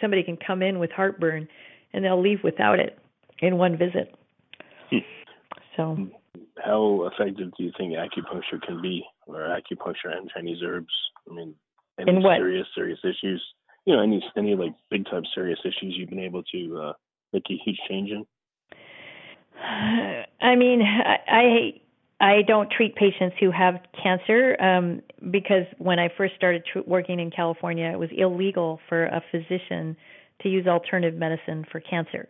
somebody 0.00 0.24
can 0.24 0.36
come 0.36 0.62
in 0.62 0.80
with 0.80 0.90
heartburn 0.90 1.46
and 1.92 2.04
they'll 2.04 2.20
leave 2.20 2.42
without 2.42 2.78
it 2.78 2.98
in 3.40 3.58
one 3.58 3.76
visit. 3.76 4.14
Hmm. 4.90 4.98
So 5.76 6.08
how 6.62 7.10
effective 7.12 7.50
do 7.56 7.64
you 7.64 7.72
think 7.76 7.94
acupuncture 7.94 8.60
can 8.66 8.82
be 8.82 9.04
or 9.26 9.40
acupuncture 9.40 10.16
and 10.16 10.30
Chinese 10.30 10.58
herbs? 10.64 10.92
I 11.30 11.34
mean, 11.34 11.54
any 11.98 12.16
in 12.16 12.22
what? 12.22 12.36
serious 12.38 12.66
serious 12.74 12.98
issues 13.04 13.42
you 13.86 13.94
know 13.94 14.02
any 14.02 14.22
any 14.36 14.54
like 14.54 14.74
big 14.90 15.04
time 15.06 15.22
serious 15.34 15.58
issues 15.64 15.94
you've 15.96 16.10
been 16.10 16.20
able 16.20 16.42
to 16.44 16.80
uh 16.80 16.92
make 17.32 17.44
a 17.50 17.58
huge 17.64 17.78
change 17.88 18.10
in 18.10 18.26
i 20.40 20.54
mean 20.56 20.82
i 20.82 21.72
i 22.20 22.42
don't 22.46 22.70
treat 22.70 22.94
patients 22.96 23.36
who 23.40 23.50
have 23.50 23.80
cancer 24.02 24.56
um 24.60 25.02
because 25.30 25.64
when 25.78 25.98
i 25.98 26.08
first 26.16 26.34
started 26.36 26.62
tr- 26.70 26.80
working 26.86 27.20
in 27.20 27.30
california 27.30 27.90
it 27.90 27.98
was 27.98 28.10
illegal 28.16 28.80
for 28.88 29.06
a 29.06 29.22
physician 29.30 29.96
to 30.42 30.48
use 30.48 30.66
alternative 30.66 31.18
medicine 31.18 31.64
for 31.70 31.80
cancer 31.80 32.28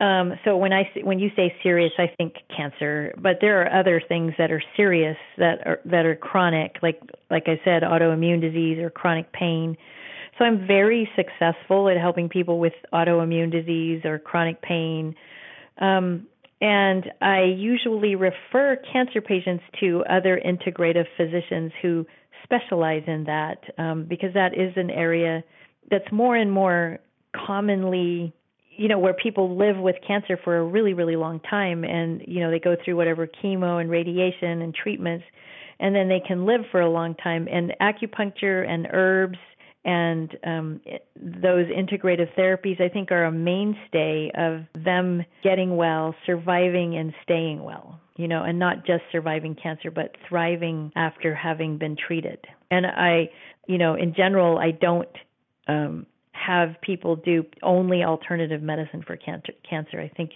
um, 0.00 0.34
so 0.44 0.56
when 0.56 0.72
I 0.72 0.88
when 1.02 1.18
you 1.18 1.30
say 1.34 1.52
serious, 1.62 1.92
I 1.98 2.12
think 2.16 2.34
cancer, 2.56 3.12
but 3.18 3.38
there 3.40 3.62
are 3.62 3.80
other 3.80 4.00
things 4.06 4.32
that 4.38 4.52
are 4.52 4.62
serious 4.76 5.16
that 5.38 5.66
are 5.66 5.80
that 5.86 6.06
are 6.06 6.14
chronic, 6.14 6.76
like 6.82 7.00
like 7.30 7.44
I 7.46 7.60
said, 7.64 7.82
autoimmune 7.82 8.40
disease 8.40 8.78
or 8.78 8.90
chronic 8.90 9.32
pain. 9.32 9.76
So 10.38 10.44
I'm 10.44 10.68
very 10.68 11.10
successful 11.16 11.88
at 11.88 11.96
helping 11.96 12.28
people 12.28 12.60
with 12.60 12.74
autoimmune 12.92 13.50
disease 13.50 14.04
or 14.04 14.20
chronic 14.20 14.62
pain. 14.62 15.16
Um, 15.78 16.28
and 16.60 17.10
I 17.20 17.42
usually 17.42 18.14
refer 18.14 18.80
cancer 18.92 19.20
patients 19.20 19.64
to 19.80 20.04
other 20.08 20.40
integrative 20.44 21.06
physicians 21.16 21.72
who 21.82 22.06
specialize 22.44 23.02
in 23.08 23.24
that 23.24 23.58
um, 23.78 24.04
because 24.04 24.32
that 24.34 24.54
is 24.54 24.72
an 24.76 24.90
area 24.90 25.42
that's 25.90 26.10
more 26.12 26.36
and 26.36 26.52
more 26.52 26.98
commonly 27.34 28.32
you 28.78 28.88
know 28.88 28.98
where 28.98 29.14
people 29.14 29.56
live 29.56 29.76
with 29.76 29.96
cancer 30.06 30.38
for 30.42 30.56
a 30.56 30.64
really 30.64 30.94
really 30.94 31.16
long 31.16 31.40
time 31.40 31.84
and 31.84 32.22
you 32.26 32.40
know 32.40 32.50
they 32.50 32.58
go 32.58 32.76
through 32.84 32.96
whatever 32.96 33.26
chemo 33.26 33.80
and 33.80 33.90
radiation 33.90 34.62
and 34.62 34.74
treatments 34.74 35.24
and 35.80 35.94
then 35.94 36.08
they 36.08 36.20
can 36.20 36.44
live 36.44 36.62
for 36.70 36.80
a 36.80 36.90
long 36.90 37.14
time. 37.14 37.48
And 37.50 37.74
acupuncture 37.80 38.68
and 38.68 38.88
herbs 38.92 39.38
and 39.84 40.36
um, 40.44 40.80
those 41.16 41.66
integrative 41.66 42.34
therapies 42.36 42.80
i 42.80 42.88
think 42.88 43.12
are 43.12 43.26
a 43.26 43.32
mainstay 43.32 44.28
of 44.36 44.64
them 44.84 45.24
getting 45.44 45.76
well 45.76 46.16
surviving 46.26 46.96
and 46.96 47.14
staying 47.22 47.62
well 47.62 48.00
you 48.16 48.26
know 48.26 48.42
and 48.42 48.58
not 48.58 48.84
just 48.84 49.04
surviving 49.12 49.54
cancer 49.54 49.88
but 49.92 50.16
thriving 50.28 50.90
after 50.96 51.32
having 51.32 51.78
been 51.78 51.96
treated. 51.96 52.44
And 52.72 52.86
i 52.86 53.30
you 53.68 53.78
know 53.78 53.94
in 53.94 54.14
general 54.14 54.58
i 54.58 54.72
don't 54.72 55.08
um, 55.68 56.06
have 56.46 56.80
people 56.82 57.16
do 57.16 57.44
only 57.62 58.04
alternative 58.04 58.62
medicine 58.62 59.02
for 59.06 59.16
cancer. 59.16 59.52
Cancer. 59.68 60.00
I 60.00 60.08
think 60.08 60.32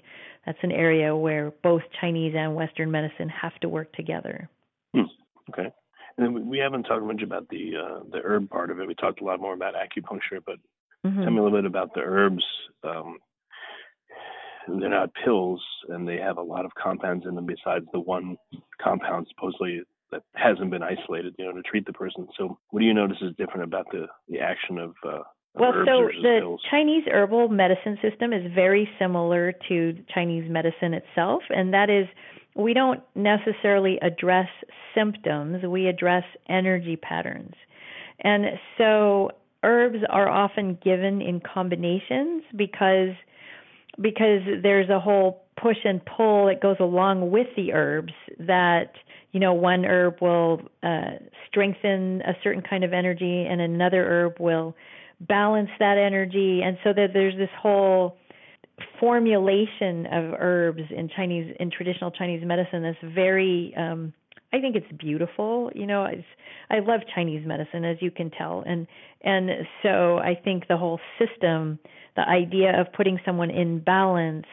that's 0.47 0.59
an 0.63 0.73
area 0.73 1.15
where 1.15 1.53
both 1.63 1.83
Chinese 2.01 2.35
and 2.37 2.55
Western 2.55 2.91
medicine 2.91 3.29
have 3.29 3.55
to 3.61 3.69
work 3.69 3.93
together. 3.93 4.49
Hmm. 4.95 5.03
Okay. 5.51 5.71
And 6.17 6.27
then 6.37 6.49
we 6.49 6.59
haven't 6.59 6.85
talked 6.85 7.05
much 7.05 7.23
about 7.23 7.49
the 7.49 7.73
uh, 7.77 8.01
the 8.11 8.21
herb 8.23 8.51
part 8.51 8.71
of 8.71 8.81
it. 8.81 8.87
We 8.87 8.95
talked 8.95 9.21
a 9.21 9.25
lot 9.25 9.41
more 9.41 9.55
about 9.55 9.75
acupuncture, 9.75 10.41
but 10.45 10.57
mm-hmm. 11.07 11.23
tell 11.23 11.31
me 11.31 11.39
a 11.39 11.43
little 11.43 11.59
bit 11.59 11.67
about 11.67 11.95
the 11.95 12.03
herbs. 12.03 12.45
Um, 12.85 13.19
they're 14.69 14.91
not 14.91 15.11
pills, 15.25 15.63
and 15.89 16.07
they 16.07 16.19
have 16.19 16.37
a 16.37 16.43
lot 16.43 16.65
of 16.65 16.73
compounds 16.75 17.25
in 17.27 17.35
them 17.35 17.47
besides 17.47 17.87
the 17.93 18.01
one 18.01 18.37
compound 18.81 19.27
supposedly 19.31 19.83
that 20.11 20.23
hasn't 20.35 20.71
been 20.71 20.83
isolated, 20.83 21.35
you 21.39 21.47
know, 21.47 21.53
to 21.53 21.63
treat 21.63 21.87
the 21.87 21.93
person. 21.93 22.29
So, 22.39 22.59
what 22.71 22.81
do 22.81 22.87
you 22.87 22.95
notice 22.95 23.17
is 23.23 23.35
different 23.39 23.65
about 23.65 23.87
the 23.91 24.07
the 24.29 24.39
action 24.39 24.79
of 24.79 24.95
uh, 25.07 25.23
well, 25.55 25.73
so 25.85 26.09
the 26.23 26.39
pills. 26.41 26.61
Chinese 26.71 27.05
herbal 27.07 27.49
medicine 27.49 27.99
system 28.01 28.33
is 28.33 28.51
very 28.55 28.89
similar 28.99 29.53
to 29.69 29.97
Chinese 30.13 30.51
medicine 30.51 30.95
itself, 30.95 31.43
and 31.51 31.75
that 31.75 31.91
is 31.91 32.07
we 32.55 32.75
don't 32.75 33.01
necessarily 33.15 33.99
address 34.03 34.49
symptoms, 34.95 35.65
we 35.65 35.87
address 35.87 36.25
energy 36.49 36.97
patterns. 36.97 37.55
And 38.21 38.45
so 38.79 39.31
herbs 39.63 39.99
are 40.09 40.29
often 40.29 40.79
given 40.83 41.21
in 41.21 41.41
combinations 41.41 42.45
because 42.57 43.15
because 44.01 44.41
there's 44.63 44.89
a 44.89 44.99
whole 44.99 45.45
push 45.61 45.77
and 45.85 46.01
pull 46.05 46.47
that 46.47 46.63
goes 46.63 46.77
along 46.81 47.31
with 47.31 47.47
the 47.57 47.73
herbs 47.73 48.13
that 48.39 48.93
you 49.33 49.41
know 49.41 49.53
one 49.53 49.85
herb 49.85 50.17
will 50.21 50.63
uh, 50.83 51.13
strengthen 51.49 52.23
a 52.23 52.35
certain 52.43 52.63
kind 52.63 52.85
of 52.85 52.93
energy 52.93 53.47
and 53.49 53.61
another 53.61 54.05
herb 54.05 54.41
will 54.41 54.75
balance 55.29 55.71
that 55.79 55.99
energy 55.99 56.63
and 56.63 56.79
so 56.83 56.93
that 56.93 57.09
there's 57.13 57.37
this 57.37 57.51
whole 57.61 58.17
formulation 58.99 60.07
of 60.07 60.35
herbs 60.39 60.83
in 60.91 61.09
Chinese 61.15 61.55
in 61.61 61.71
traditional 61.71 62.11
Chinese 62.11 62.45
medicine 62.45 62.83
that's 62.83 63.15
very 63.15 63.75
um 63.77 64.13
I 64.55 64.61
think 64.61 64.77
it's 64.77 64.93
beautiful. 64.99 65.71
You 65.75 65.87
know, 65.87 66.03
I 66.03 66.25
I 66.71 66.81
love 66.81 67.01
Chinese 67.15 67.47
medicine 67.47 67.85
as 67.85 67.97
you 68.01 68.11
can 68.11 68.31
tell 68.31 68.63
and 68.67 68.87
and 69.23 69.51
so 69.83 70.19
I 70.19 70.35
think 70.43 70.69
the 70.69 70.77
whole 70.77 71.01
system, 71.19 71.79
the 72.17 72.29
idea 72.29 72.79
of 72.81 72.93
putting 72.93 73.19
someone 73.25 73.51
in 73.51 73.79
balance 73.81 74.47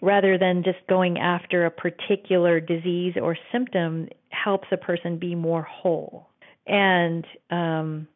rather 0.00 0.38
than 0.38 0.62
just 0.62 0.78
going 0.88 1.18
after 1.18 1.66
a 1.66 1.70
particular 1.70 2.60
disease 2.60 3.14
or 3.20 3.36
symptom 3.50 4.08
helps 4.30 4.68
a 4.70 4.76
person 4.76 5.18
be 5.18 5.34
more 5.34 5.62
whole. 5.62 6.28
And 6.66 7.26
um 7.50 8.08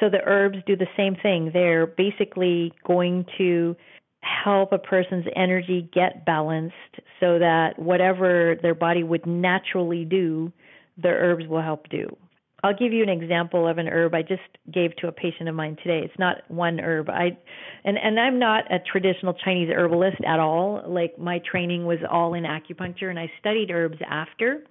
so 0.00 0.08
the 0.08 0.20
herbs 0.24 0.58
do 0.66 0.76
the 0.76 0.86
same 0.96 1.16
thing. 1.16 1.50
They're 1.52 1.86
basically 1.86 2.72
going 2.86 3.26
to 3.38 3.76
help 4.20 4.72
a 4.72 4.78
person's 4.78 5.26
energy 5.36 5.88
get 5.92 6.24
balanced 6.24 6.74
so 7.20 7.38
that 7.38 7.78
whatever 7.78 8.56
their 8.62 8.74
body 8.74 9.02
would 9.02 9.26
naturally 9.26 10.04
do, 10.04 10.52
the 11.00 11.08
herbs 11.08 11.46
will 11.46 11.62
help 11.62 11.88
do. 11.88 12.16
I'll 12.64 12.76
give 12.76 12.92
you 12.92 13.04
an 13.04 13.08
example 13.08 13.68
of 13.68 13.78
an 13.78 13.86
herb 13.86 14.14
I 14.14 14.22
just 14.22 14.42
gave 14.72 14.96
to 14.96 15.06
a 15.06 15.12
patient 15.12 15.48
of 15.48 15.54
mine 15.54 15.76
today. 15.82 16.02
It's 16.04 16.18
not 16.18 16.38
one 16.48 16.80
herb. 16.80 17.08
I 17.08 17.38
and 17.84 17.96
and 17.96 18.18
I'm 18.18 18.40
not 18.40 18.64
a 18.72 18.80
traditional 18.80 19.32
Chinese 19.32 19.70
herbalist 19.72 20.20
at 20.26 20.40
all. 20.40 20.82
Like 20.84 21.16
my 21.18 21.40
training 21.48 21.86
was 21.86 21.98
all 22.10 22.34
in 22.34 22.42
acupuncture 22.42 23.10
and 23.10 23.18
I 23.18 23.30
studied 23.38 23.70
herbs 23.70 23.98
after 24.08 24.64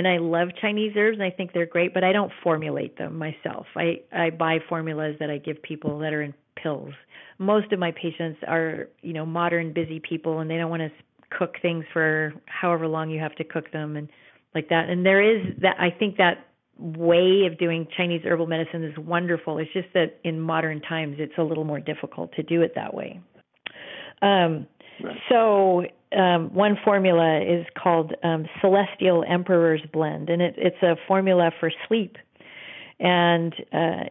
and 0.00 0.08
I 0.08 0.16
love 0.16 0.48
Chinese 0.58 0.94
herbs 0.96 1.18
and 1.18 1.22
I 1.22 1.30
think 1.30 1.52
they're 1.52 1.66
great, 1.66 1.92
but 1.92 2.02
I 2.02 2.10
don't 2.10 2.32
formulate 2.42 2.96
them 2.96 3.18
myself. 3.18 3.66
I 3.76 4.00
I 4.10 4.30
buy 4.30 4.60
formulas 4.66 5.16
that 5.20 5.28
I 5.28 5.36
give 5.36 5.62
people 5.62 5.98
that 5.98 6.14
are 6.14 6.22
in 6.22 6.32
pills. 6.56 6.94
Most 7.36 7.70
of 7.70 7.78
my 7.78 7.90
patients 7.90 8.38
are, 8.48 8.88
you 9.02 9.12
know, 9.12 9.26
modern 9.26 9.74
busy 9.74 10.00
people 10.00 10.38
and 10.38 10.50
they 10.50 10.56
don't 10.56 10.70
want 10.70 10.80
to 10.80 10.90
cook 11.36 11.56
things 11.60 11.84
for 11.92 12.32
however 12.46 12.88
long 12.88 13.10
you 13.10 13.20
have 13.20 13.34
to 13.36 13.44
cook 13.44 13.70
them 13.72 13.96
and 13.96 14.08
like 14.54 14.70
that. 14.70 14.88
And 14.88 15.04
there 15.04 15.22
is 15.22 15.54
that 15.60 15.76
I 15.78 15.90
think 15.90 16.16
that 16.16 16.46
way 16.78 17.44
of 17.44 17.58
doing 17.58 17.86
Chinese 17.94 18.22
herbal 18.24 18.46
medicine 18.46 18.82
is 18.82 18.96
wonderful. 18.96 19.58
It's 19.58 19.70
just 19.74 19.88
that 19.92 20.18
in 20.24 20.40
modern 20.40 20.80
times 20.80 21.16
it's 21.18 21.36
a 21.36 21.42
little 21.42 21.64
more 21.64 21.78
difficult 21.78 22.32
to 22.36 22.42
do 22.42 22.62
it 22.62 22.72
that 22.74 22.94
way. 22.94 23.20
Um 24.22 24.66
Right. 25.02 25.16
So 25.30 25.84
um, 26.16 26.52
one 26.52 26.76
formula 26.84 27.40
is 27.40 27.66
called 27.80 28.14
um, 28.22 28.46
Celestial 28.60 29.24
Emperor's 29.24 29.82
Blend, 29.92 30.28
and 30.28 30.42
it, 30.42 30.54
it's 30.56 30.82
a 30.82 30.96
formula 31.06 31.52
for 31.60 31.70
sleep. 31.86 32.16
And 32.98 33.54
uh, 33.72 34.04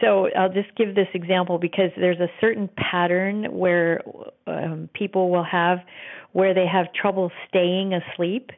so 0.00 0.28
I'll 0.36 0.52
just 0.52 0.74
give 0.76 0.94
this 0.94 1.08
example 1.14 1.58
because 1.58 1.90
there's 1.96 2.20
a 2.20 2.28
certain 2.40 2.68
pattern 2.76 3.44
where 3.44 4.02
um, 4.46 4.88
people 4.94 5.30
will 5.30 5.44
have 5.44 5.78
where 6.32 6.54
they 6.54 6.66
have 6.66 6.92
trouble 6.92 7.30
staying 7.48 7.94
asleep. 7.94 8.50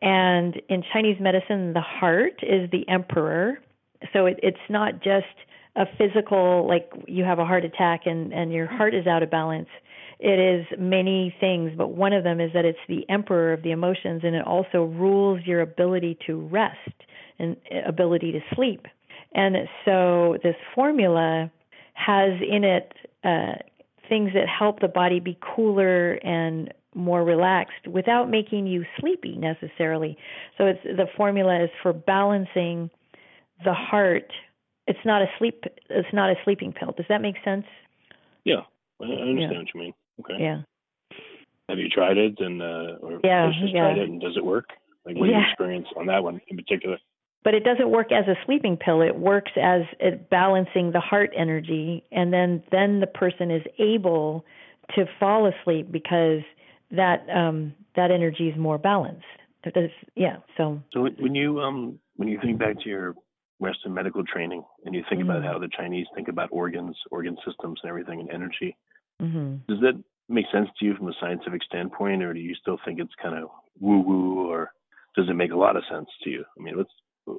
And 0.00 0.60
in 0.68 0.84
Chinese 0.92 1.18
medicine, 1.20 1.72
the 1.72 1.80
heart 1.80 2.40
is 2.42 2.70
the 2.70 2.88
emperor. 2.88 3.58
So 4.12 4.26
it, 4.26 4.38
it's 4.42 4.56
not 4.68 5.02
just 5.02 5.26
a 5.76 5.86
physical, 5.96 6.66
like 6.66 6.90
you 7.06 7.24
have 7.24 7.38
a 7.38 7.44
heart 7.44 7.64
attack 7.64 8.02
and, 8.06 8.32
and 8.32 8.52
your 8.52 8.66
heart 8.66 8.94
is 8.94 9.06
out 9.06 9.22
of 9.22 9.30
balance. 9.30 9.68
It 10.20 10.38
is 10.38 10.66
many 10.78 11.34
things, 11.38 11.72
but 11.76 11.88
one 11.88 12.12
of 12.12 12.24
them 12.24 12.40
is 12.40 12.52
that 12.52 12.64
it's 12.64 12.78
the 12.88 13.08
emperor 13.08 13.52
of 13.52 13.62
the 13.62 13.70
emotions 13.70 14.22
and 14.24 14.34
it 14.34 14.44
also 14.44 14.84
rules 14.84 15.40
your 15.44 15.60
ability 15.60 16.18
to 16.26 16.40
rest 16.48 16.76
and 17.38 17.56
ability 17.86 18.32
to 18.32 18.40
sleep. 18.54 18.86
And 19.32 19.56
so 19.84 20.38
this 20.42 20.56
formula 20.74 21.50
has 21.94 22.32
in 22.40 22.64
it 22.64 22.92
uh, 23.24 23.54
things 24.08 24.30
that 24.34 24.48
help 24.48 24.80
the 24.80 24.88
body 24.88 25.20
be 25.20 25.38
cooler 25.40 26.14
and 26.14 26.72
more 26.94 27.22
relaxed 27.22 27.86
without 27.86 28.28
making 28.30 28.66
you 28.66 28.84
sleepy 28.98 29.36
necessarily. 29.36 30.16
So 30.56 30.66
it's 30.66 30.82
the 30.82 31.06
formula 31.16 31.64
is 31.64 31.70
for 31.82 31.92
balancing 31.92 32.90
the 33.64 33.74
heart. 33.74 34.32
It's 34.86 34.98
not 35.04 35.22
a 35.22 35.26
sleep. 35.38 35.64
It's 35.90 36.12
not 36.12 36.30
a 36.30 36.34
sleeping 36.44 36.72
pill. 36.72 36.92
Does 36.96 37.06
that 37.08 37.20
make 37.20 37.36
sense? 37.44 37.66
Yeah, 38.44 38.62
I 39.00 39.04
understand 39.04 39.40
yeah. 39.40 39.58
what 39.58 39.74
you 39.74 39.80
mean. 39.80 39.94
Okay. 40.20 40.36
Yeah. 40.40 40.62
Have 41.68 41.78
you 41.78 41.88
tried 41.88 42.16
it 42.16 42.34
and 42.38 42.62
uh, 42.62 42.96
or 43.00 43.20
yeah, 43.22 43.50
yeah. 43.64 43.80
tried 43.80 43.98
it 43.98 44.08
and 44.08 44.20
does 44.20 44.36
it 44.36 44.44
work? 44.44 44.70
Like 45.04 45.16
what 45.16 45.28
yeah. 45.28 45.40
your 45.40 45.48
experience 45.48 45.86
on 45.96 46.06
that 46.06 46.22
one 46.22 46.40
in 46.48 46.56
particular? 46.56 46.98
but 47.44 47.54
it 47.54 47.64
doesn't 47.64 47.90
work 47.90 48.12
as 48.12 48.26
a 48.28 48.34
sleeping 48.44 48.76
pill 48.76 49.00
it 49.00 49.16
works 49.16 49.52
as 49.60 49.82
it 50.00 50.28
balancing 50.30 50.92
the 50.92 51.00
heart 51.00 51.30
energy 51.36 52.04
and 52.12 52.32
then 52.32 52.62
then 52.70 53.00
the 53.00 53.06
person 53.06 53.50
is 53.50 53.62
able 53.78 54.44
to 54.94 55.06
fall 55.18 55.46
asleep 55.46 55.90
because 55.90 56.40
that 56.90 57.26
um 57.34 57.72
that 57.96 58.10
energy 58.10 58.48
is 58.48 58.58
more 58.58 58.78
balanced 58.78 59.24
yeah 60.14 60.36
so 60.56 60.80
so 60.92 61.08
when 61.18 61.34
you 61.34 61.60
um 61.60 61.98
when 62.16 62.28
you 62.28 62.38
think 62.42 62.58
back 62.58 62.78
to 62.80 62.88
your 62.88 63.14
western 63.58 63.92
medical 63.92 64.24
training 64.24 64.62
and 64.84 64.94
you 64.94 65.02
think 65.08 65.20
mm-hmm. 65.20 65.30
about 65.30 65.44
how 65.44 65.58
the 65.58 65.68
chinese 65.76 66.06
think 66.14 66.28
about 66.28 66.48
organs 66.52 66.96
organ 67.10 67.36
systems 67.46 67.78
and 67.82 67.90
everything 67.90 68.20
and 68.20 68.30
energy 68.30 68.76
mm-hmm. 69.20 69.56
does 69.68 69.80
that 69.80 70.02
make 70.28 70.46
sense 70.52 70.68
to 70.78 70.84
you 70.84 70.94
from 70.94 71.08
a 71.08 71.12
scientific 71.20 71.62
standpoint 71.62 72.22
or 72.22 72.32
do 72.32 72.40
you 72.40 72.54
still 72.54 72.78
think 72.84 73.00
it's 73.00 73.14
kind 73.22 73.36
of 73.36 73.48
woo 73.80 74.00
woo 74.00 74.50
or 74.50 74.70
does 75.16 75.28
it 75.28 75.34
make 75.34 75.52
a 75.52 75.56
lot 75.56 75.76
of 75.76 75.82
sense 75.90 76.08
to 76.22 76.30
you 76.30 76.44
i 76.58 76.62
mean 76.62 76.76
what's 76.76 76.92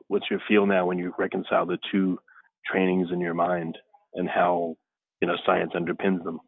what's 0.08 0.26
your 0.30 0.42
feel 0.48 0.66
now 0.66 0.86
when 0.86 0.98
you 0.98 1.14
reconcile 1.18 1.66
the 1.66 1.78
two 1.92 2.20
trainings 2.66 3.10
in 3.12 3.20
your 3.20 3.34
mind 3.34 3.78
and 4.14 4.30
how 4.30 4.76
you 5.22 5.28
know 5.28 5.36
science 5.46 5.72
underpins 5.76 6.24
them? 6.24 6.40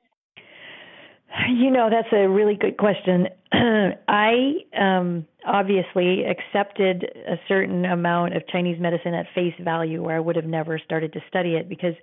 You 1.49 1.71
know, 1.71 1.89
that's 1.89 2.11
a 2.11 2.27
really 2.27 2.55
good 2.55 2.77
question. 2.77 3.27
I 3.53 4.53
um, 4.77 5.25
obviously 5.45 6.25
accepted 6.25 7.05
a 7.25 7.36
certain 7.47 7.86
amount 7.86 8.36
of 8.36 8.45
Chinese 8.49 8.82
medicine 8.82 9.13
at 9.13 9.27
face 9.34 9.53
value, 9.63 10.03
where 10.03 10.17
I 10.17 10.19
would 10.19 10.36
have 10.36 10.45
never 10.45 10.77
started 10.77 11.13
to 11.13 11.21
study 11.29 11.55
it 11.55 11.69
because 11.69 11.93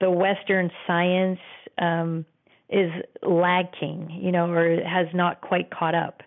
the 0.00 0.10
Western 0.10 0.70
science 0.86 1.40
um, 1.76 2.24
is 2.70 2.90
lacking, 3.22 4.18
you 4.22 4.32
know, 4.32 4.50
or 4.50 4.82
has 4.82 5.06
not 5.12 5.40
quite 5.40 5.70
caught 5.70 5.94
up. 5.94 6.22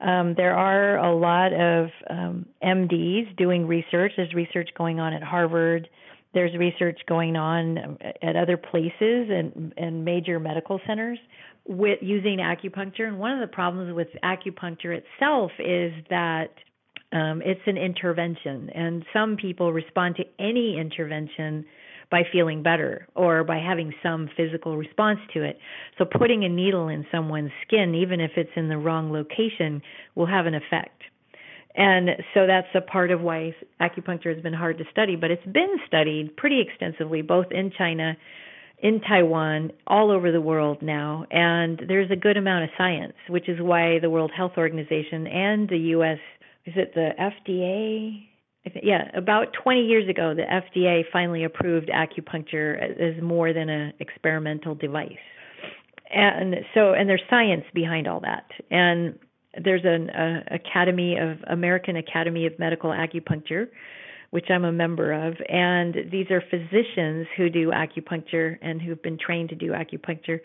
Um, 0.00 0.34
there 0.36 0.54
are 0.54 0.98
a 0.98 1.14
lot 1.14 1.52
of 1.52 1.90
um, 2.08 2.46
MDs 2.62 3.36
doing 3.36 3.66
research. 3.66 4.12
There's 4.16 4.32
research 4.32 4.70
going 4.76 4.98
on 4.98 5.12
at 5.12 5.22
Harvard. 5.22 5.88
There's 6.32 6.56
research 6.56 7.00
going 7.06 7.36
on 7.36 7.98
at 8.22 8.36
other 8.36 8.56
places 8.56 8.92
and, 9.30 9.74
and 9.76 10.04
major 10.04 10.38
medical 10.38 10.80
centers 10.86 11.18
with 11.66 11.98
using 12.00 12.38
acupuncture. 12.38 13.06
And 13.06 13.18
one 13.18 13.32
of 13.32 13.40
the 13.40 13.52
problems 13.52 13.94
with 13.94 14.08
acupuncture 14.22 14.96
itself 14.96 15.50
is 15.58 15.92
that 16.08 16.54
um, 17.12 17.42
it's 17.44 17.60
an 17.66 17.76
intervention, 17.76 18.70
and 18.70 19.04
some 19.12 19.36
people 19.36 19.72
respond 19.72 20.14
to 20.16 20.24
any 20.38 20.78
intervention 20.78 21.64
by 22.10 22.22
feeling 22.32 22.62
better 22.62 23.06
or 23.14 23.44
by 23.44 23.58
having 23.58 23.92
some 24.02 24.28
physical 24.36 24.76
response 24.76 25.20
to 25.34 25.42
it. 25.42 25.58
So 25.98 26.04
putting 26.04 26.44
a 26.44 26.48
needle 26.48 26.88
in 26.88 27.06
someone's 27.12 27.52
skin, 27.66 27.94
even 27.94 28.20
if 28.20 28.32
it's 28.36 28.50
in 28.56 28.68
the 28.68 28.76
wrong 28.76 29.12
location, 29.12 29.82
will 30.14 30.26
have 30.26 30.46
an 30.46 30.54
effect. 30.54 31.02
And 31.74 32.10
so 32.34 32.46
that's 32.46 32.66
a 32.74 32.80
part 32.80 33.12
of 33.12 33.20
why 33.20 33.54
acupuncture 33.80 34.34
has 34.34 34.42
been 34.42 34.52
hard 34.52 34.78
to 34.78 34.84
study, 34.90 35.14
but 35.14 35.30
it's 35.30 35.46
been 35.46 35.76
studied 35.86 36.36
pretty 36.36 36.60
extensively, 36.60 37.22
both 37.22 37.46
in 37.52 37.70
China, 37.76 38.16
in 38.82 39.00
Taiwan, 39.00 39.70
all 39.86 40.10
over 40.10 40.32
the 40.32 40.40
world 40.40 40.82
now. 40.82 41.26
And 41.30 41.80
there's 41.86 42.10
a 42.10 42.16
good 42.16 42.36
amount 42.36 42.64
of 42.64 42.70
science, 42.76 43.14
which 43.28 43.48
is 43.48 43.60
why 43.60 44.00
the 44.00 44.10
World 44.10 44.32
Health 44.36 44.52
Organization 44.56 45.26
and 45.28 45.68
the 45.68 45.78
U.S. 45.78 46.18
is 46.66 46.74
it 46.76 46.92
the 46.94 47.10
FDA? 47.20 48.29
Yeah, 48.82 49.10
about 49.14 49.52
20 49.62 49.80
years 49.80 50.08
ago, 50.08 50.34
the 50.34 50.42
FDA 50.42 51.02
finally 51.12 51.44
approved 51.44 51.88
acupuncture 51.88 52.78
as 53.16 53.22
more 53.22 53.52
than 53.52 53.68
an 53.68 53.92
experimental 54.00 54.74
device. 54.74 55.12
And 56.12 56.56
so, 56.74 56.92
and 56.92 57.08
there's 57.08 57.22
science 57.30 57.64
behind 57.72 58.06
all 58.06 58.20
that. 58.20 58.46
And 58.70 59.18
there's 59.62 59.84
an 59.84 60.10
uh, 60.10 60.42
Academy 60.50 61.16
of 61.16 61.38
American 61.48 61.96
Academy 61.96 62.46
of 62.46 62.58
Medical 62.58 62.90
Acupuncture, 62.90 63.68
which 64.30 64.46
I'm 64.48 64.64
a 64.64 64.72
member 64.72 65.12
of, 65.12 65.34
and 65.48 65.94
these 66.10 66.30
are 66.30 66.40
physicians 66.40 67.26
who 67.36 67.50
do 67.50 67.70
acupuncture 67.70 68.58
and 68.62 68.80
who've 68.80 69.02
been 69.02 69.18
trained 69.18 69.48
to 69.48 69.56
do 69.56 69.72
acupuncture 69.72 70.40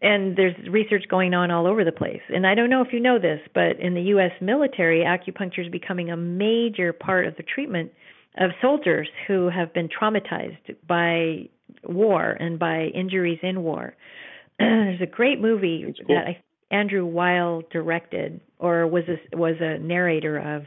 and 0.00 0.36
there's 0.36 0.54
research 0.70 1.04
going 1.08 1.34
on 1.34 1.50
all 1.50 1.66
over 1.66 1.84
the 1.84 1.92
place. 1.92 2.20
And 2.28 2.46
I 2.46 2.54
don't 2.54 2.70
know 2.70 2.82
if 2.82 2.92
you 2.92 3.00
know 3.00 3.18
this, 3.18 3.40
but 3.52 3.80
in 3.80 3.94
the 3.94 4.02
U.S. 4.02 4.30
military, 4.40 5.00
acupuncture 5.00 5.64
is 5.66 5.72
becoming 5.72 6.10
a 6.10 6.16
major 6.16 6.92
part 6.92 7.26
of 7.26 7.36
the 7.36 7.42
treatment 7.42 7.92
of 8.38 8.50
soldiers 8.62 9.08
who 9.26 9.48
have 9.48 9.72
been 9.74 9.88
traumatized 9.88 10.76
by 10.86 11.48
war 11.82 12.30
and 12.30 12.58
by 12.58 12.84
injuries 12.94 13.40
in 13.42 13.62
war. 13.62 13.94
there's 14.58 15.00
a 15.00 15.06
great 15.06 15.40
movie 15.40 15.82
cool. 16.06 16.14
that 16.14 16.26
I, 16.26 16.42
Andrew 16.70 17.04
Weil 17.04 17.62
directed, 17.72 18.40
or 18.58 18.86
was 18.86 19.04
a, 19.08 19.36
was 19.36 19.56
a 19.60 19.78
narrator 19.78 20.38
of. 20.38 20.64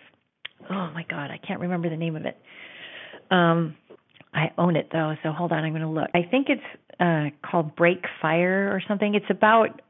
Oh 0.72 0.90
my 0.94 1.06
God, 1.10 1.32
I 1.32 1.38
can't 1.46 1.60
remember 1.60 1.90
the 1.90 1.98
name 1.98 2.16
of 2.16 2.26
it. 2.26 2.38
Um, 3.30 3.76
I 4.34 4.52
own 4.58 4.76
it 4.78 4.90
though, 4.92 5.16
so 5.24 5.32
hold 5.32 5.52
on, 5.52 5.64
I'm 5.64 5.72
going 5.72 5.82
to 5.82 5.90
look. 5.90 6.10
I 6.14 6.24
think 6.30 6.48
it's 6.50 6.62
uh 7.00 7.30
called 7.46 7.76
Break 7.76 8.06
Fire 8.22 8.70
or 8.72 8.82
something. 8.88 9.16
It's 9.16 9.30
about 9.30 9.82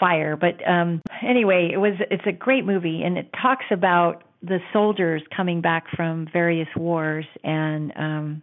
fire, 0.00 0.36
but 0.36 0.66
um 0.68 1.02
anyway, 1.26 1.70
it 1.72 1.78
was 1.78 1.94
it's 2.10 2.26
a 2.26 2.32
great 2.32 2.64
movie 2.64 3.02
and 3.04 3.18
it 3.18 3.30
talks 3.40 3.66
about 3.70 4.22
the 4.42 4.58
soldiers 4.72 5.22
coming 5.34 5.60
back 5.60 5.84
from 5.94 6.26
various 6.32 6.68
wars 6.76 7.26
and 7.44 7.92
um 7.96 8.42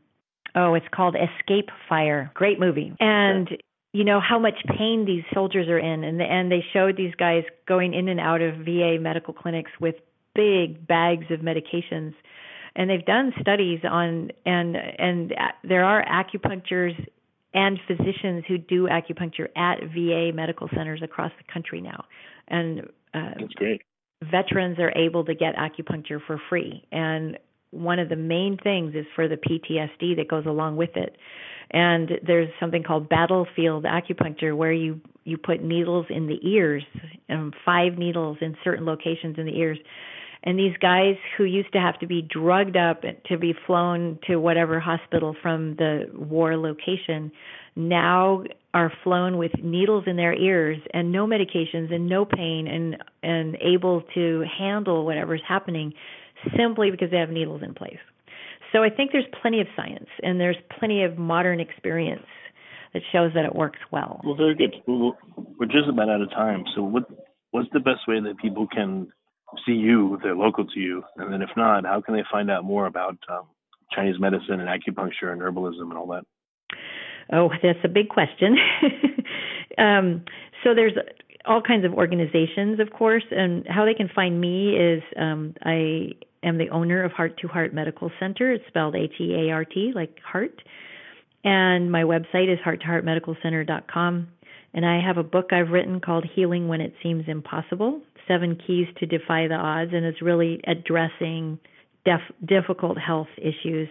oh, 0.55 0.73
it's 0.75 0.87
called 0.93 1.15
Escape 1.15 1.69
Fire. 1.87 2.31
Great 2.33 2.59
movie. 2.59 2.93
And 2.99 3.49
you 3.93 4.03
know 4.03 4.19
how 4.19 4.37
much 4.37 4.55
pain 4.77 5.05
these 5.05 5.23
soldiers 5.33 5.67
are 5.67 5.79
in 5.79 6.03
and 6.03 6.19
the 6.19 6.23
and 6.23 6.51
they 6.51 6.63
showed 6.73 6.97
these 6.97 7.15
guys 7.15 7.43
going 7.67 7.93
in 7.95 8.07
and 8.07 8.19
out 8.19 8.41
of 8.41 8.57
VA 8.57 8.97
medical 8.99 9.33
clinics 9.33 9.71
with 9.79 9.95
big 10.39 10.87
bags 10.87 11.25
of 11.31 11.39
medications 11.41 12.13
and 12.75 12.89
they've 12.89 13.05
done 13.05 13.33
studies 13.41 13.79
on 13.83 14.31
and 14.45 14.75
and 14.75 15.33
there 15.63 15.83
are 15.83 16.03
acupuncturists 16.05 17.07
and 17.53 17.79
physicians 17.87 18.43
who 18.47 18.57
do 18.57 18.87
acupuncture 18.87 19.47
at 19.55 19.79
VA 19.93 20.31
medical 20.33 20.69
centers 20.75 21.01
across 21.03 21.31
the 21.37 21.51
country 21.51 21.81
now. 21.81 22.05
And 22.47 22.81
uh, 23.13 23.31
that's 23.39 23.53
great. 23.55 23.81
Veterans 24.21 24.77
are 24.79 24.91
able 24.95 25.25
to 25.25 25.33
get 25.33 25.55
acupuncture 25.55 26.19
for 26.25 26.39
free, 26.49 26.85
and 26.91 27.37
one 27.71 27.99
of 27.99 28.09
the 28.09 28.15
main 28.15 28.57
things 28.61 28.95
is 28.95 29.05
for 29.15 29.27
the 29.27 29.37
PTSD 29.37 30.15
that 30.17 30.27
goes 30.27 30.45
along 30.45 30.75
with 30.75 30.95
it. 30.95 31.15
And 31.71 32.11
there's 32.25 32.49
something 32.59 32.83
called 32.83 33.09
battlefield 33.09 33.85
acupuncture 33.85 34.55
where 34.57 34.73
you 34.73 35.01
you 35.23 35.37
put 35.37 35.61
needles 35.61 36.07
in 36.09 36.27
the 36.27 36.39
ears, 36.43 36.83
um, 37.29 37.53
five 37.63 37.97
needles 37.97 38.37
in 38.41 38.57
certain 38.63 38.85
locations 38.85 39.37
in 39.37 39.45
the 39.45 39.55
ears, 39.57 39.77
and 40.43 40.57
these 40.57 40.75
guys 40.81 41.15
who 41.37 41.43
used 41.43 41.71
to 41.73 41.79
have 41.79 41.99
to 41.99 42.07
be 42.07 42.21
drugged 42.21 42.77
up 42.77 43.03
to 43.25 43.37
be 43.37 43.53
flown 43.67 44.19
to 44.27 44.37
whatever 44.37 44.79
hospital 44.79 45.35
from 45.41 45.75
the 45.75 46.05
war 46.13 46.57
location 46.57 47.31
now 47.75 48.43
are 48.73 48.91
flown 49.03 49.37
with 49.37 49.51
needles 49.61 50.03
in 50.07 50.15
their 50.15 50.33
ears 50.33 50.77
and 50.93 51.11
no 51.11 51.25
medications 51.25 51.93
and 51.93 52.07
no 52.07 52.25
pain 52.25 52.67
and 52.67 52.97
and 53.23 53.57
able 53.61 54.03
to 54.13 54.43
handle 54.57 55.05
whatever's 55.05 55.41
happening 55.47 55.93
simply 56.57 56.91
because 56.91 57.11
they 57.11 57.17
have 57.17 57.29
needles 57.29 57.61
in 57.63 57.73
place. 57.73 57.97
So 58.71 58.83
I 58.83 58.89
think 58.89 59.11
there's 59.11 59.25
plenty 59.41 59.61
of 59.61 59.67
science 59.75 60.09
and 60.21 60.39
there's 60.39 60.57
plenty 60.77 61.03
of 61.03 61.17
modern 61.17 61.59
experience 61.59 62.25
that 62.93 63.01
shows 63.11 63.31
that 63.33 63.45
it 63.45 63.55
works 63.55 63.79
well. 63.91 64.21
Well, 64.23 64.35
very 64.35 64.55
good. 64.55 64.75
We're 64.87 65.65
just 65.65 65.89
about 65.89 66.09
out 66.09 66.21
of 66.21 66.29
time. 66.31 66.63
So, 66.75 66.83
what 66.83 67.03
what's 67.51 67.69
the 67.73 67.79
best 67.79 68.07
way 68.07 68.19
that 68.19 68.37
people 68.39 68.67
can 68.67 69.11
see 69.65 69.73
you 69.73 70.15
if 70.15 70.21
they're 70.21 70.35
local 70.35 70.65
to 70.65 70.79
you? 70.79 71.03
And 71.17 71.31
then, 71.31 71.41
if 71.41 71.49
not, 71.55 71.85
how 71.85 72.01
can 72.01 72.15
they 72.15 72.23
find 72.31 72.49
out 72.49 72.63
more 72.63 72.85
about 72.85 73.17
um, 73.29 73.43
Chinese 73.91 74.19
medicine 74.19 74.59
and 74.59 74.69
acupuncture 74.69 75.31
and 75.31 75.41
herbalism 75.41 75.81
and 75.81 75.93
all 75.93 76.07
that? 76.07 76.23
Oh, 77.31 77.49
that's 77.61 77.79
a 77.83 77.87
big 77.87 78.09
question. 78.09 78.57
um, 79.77 80.23
so 80.63 80.73
there's 80.73 80.93
all 81.45 81.61
kinds 81.61 81.85
of 81.85 81.93
organizations, 81.93 82.79
of 82.79 82.91
course, 82.91 83.23
and 83.31 83.65
how 83.67 83.85
they 83.85 83.93
can 83.93 84.09
find 84.13 84.39
me 84.39 84.75
is 84.75 85.03
um, 85.17 85.53
I 85.63 86.11
am 86.43 86.57
the 86.57 86.69
owner 86.69 87.03
of 87.03 87.11
Heart 87.11 87.39
to 87.41 87.47
Heart 87.47 87.73
Medical 87.73 88.11
Center. 88.19 88.51
It's 88.51 88.65
spelled 88.67 88.95
H 88.95 89.13
E 89.19 89.33
A 89.35 89.51
R 89.51 89.65
T, 89.65 89.91
like 89.93 90.17
heart. 90.19 90.61
And 91.43 91.91
my 91.91 92.03
website 92.03 92.51
is 92.51 92.59
hearttoheartmedicalcenter.com. 92.65 94.27
And 94.73 94.85
I 94.85 95.01
have 95.05 95.17
a 95.17 95.23
book 95.23 95.51
I've 95.51 95.69
written 95.69 95.99
called 95.99 96.25
Healing 96.35 96.67
When 96.67 96.81
It 96.81 96.93
Seems 97.01 97.25
Impossible 97.27 98.01
Seven 98.29 98.57
Keys 98.65 98.87
to 98.99 99.05
Defy 99.05 99.49
the 99.49 99.55
Odds. 99.55 99.91
And 99.93 100.05
it's 100.05 100.21
really 100.21 100.61
addressing 100.65 101.59
def- 102.05 102.47
difficult 102.47 102.97
health 102.97 103.27
issues 103.37 103.89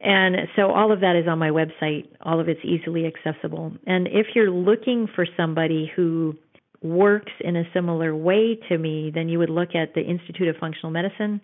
and 0.00 0.36
so 0.56 0.70
all 0.70 0.92
of 0.92 1.00
that 1.00 1.16
is 1.16 1.26
on 1.26 1.38
my 1.38 1.50
website. 1.50 2.08
All 2.20 2.38
of 2.38 2.48
it's 2.48 2.60
easily 2.64 3.06
accessible. 3.06 3.72
And 3.86 4.06
if 4.08 4.26
you're 4.34 4.50
looking 4.50 5.08
for 5.14 5.26
somebody 5.36 5.90
who 5.96 6.36
works 6.82 7.32
in 7.40 7.56
a 7.56 7.64
similar 7.72 8.14
way 8.14 8.58
to 8.68 8.76
me, 8.76 9.10
then 9.14 9.28
you 9.28 9.38
would 9.38 9.50
look 9.50 9.74
at 9.74 9.94
the 9.94 10.02
Institute 10.02 10.48
of 10.48 10.56
Functional 10.56 10.90
Medicine 10.90 11.40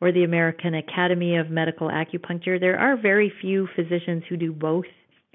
or 0.00 0.12
the 0.12 0.24
American 0.24 0.74
Academy 0.74 1.36
of 1.36 1.48
Medical 1.48 1.88
Acupuncture. 1.88 2.60
There 2.60 2.78
are 2.78 2.96
very 3.00 3.32
few 3.40 3.68
physicians 3.74 4.24
who 4.28 4.36
do 4.36 4.52
both 4.52 4.84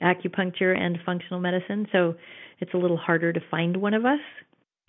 acupuncture 0.01 0.77
and 0.77 0.99
functional 1.05 1.39
medicine, 1.39 1.87
so 1.91 2.13
it's 2.59 2.73
a 2.75 2.77
little 2.77 2.97
harder 2.97 3.33
to 3.33 3.39
find 3.49 3.77
one 3.77 3.95
of 3.95 4.05
us. 4.05 4.19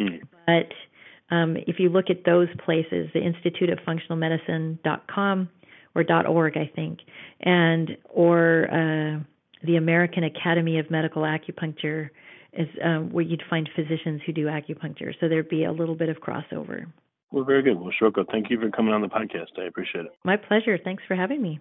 Mm. 0.00 0.20
But 0.46 1.34
um, 1.34 1.56
if 1.66 1.78
you 1.78 1.88
look 1.88 2.06
at 2.10 2.24
those 2.24 2.48
places, 2.64 3.10
the 3.12 3.20
Institute 3.20 3.70
of 3.70 3.78
Functional 3.84 4.16
Medicine.com 4.16 5.48
or 5.94 6.02
dot 6.04 6.26
.org, 6.26 6.56
I 6.56 6.70
think, 6.74 7.00
and 7.40 7.96
or 8.04 8.68
uh, 8.70 9.20
the 9.66 9.76
American 9.76 10.24
Academy 10.24 10.78
of 10.78 10.90
Medical 10.90 11.22
Acupuncture 11.22 12.10
is 12.52 12.68
um, 12.84 13.12
where 13.12 13.24
you'd 13.24 13.42
find 13.48 13.68
physicians 13.74 14.22
who 14.24 14.32
do 14.32 14.46
acupuncture. 14.46 15.12
So 15.20 15.28
there'd 15.28 15.48
be 15.48 15.64
a 15.64 15.72
little 15.72 15.94
bit 15.94 16.08
of 16.08 16.18
crossover. 16.18 16.86
Well, 17.30 17.44
very 17.44 17.62
good. 17.62 17.78
Well, 17.78 17.92
Shoko, 18.00 18.24
thank 18.30 18.50
you 18.50 18.58
for 18.58 18.70
coming 18.70 18.94
on 18.94 19.02
the 19.02 19.08
podcast. 19.08 19.58
I 19.58 19.64
appreciate 19.66 20.06
it. 20.06 20.12
My 20.24 20.36
pleasure. 20.36 20.78
Thanks 20.82 21.02
for 21.06 21.14
having 21.14 21.42
me. 21.42 21.60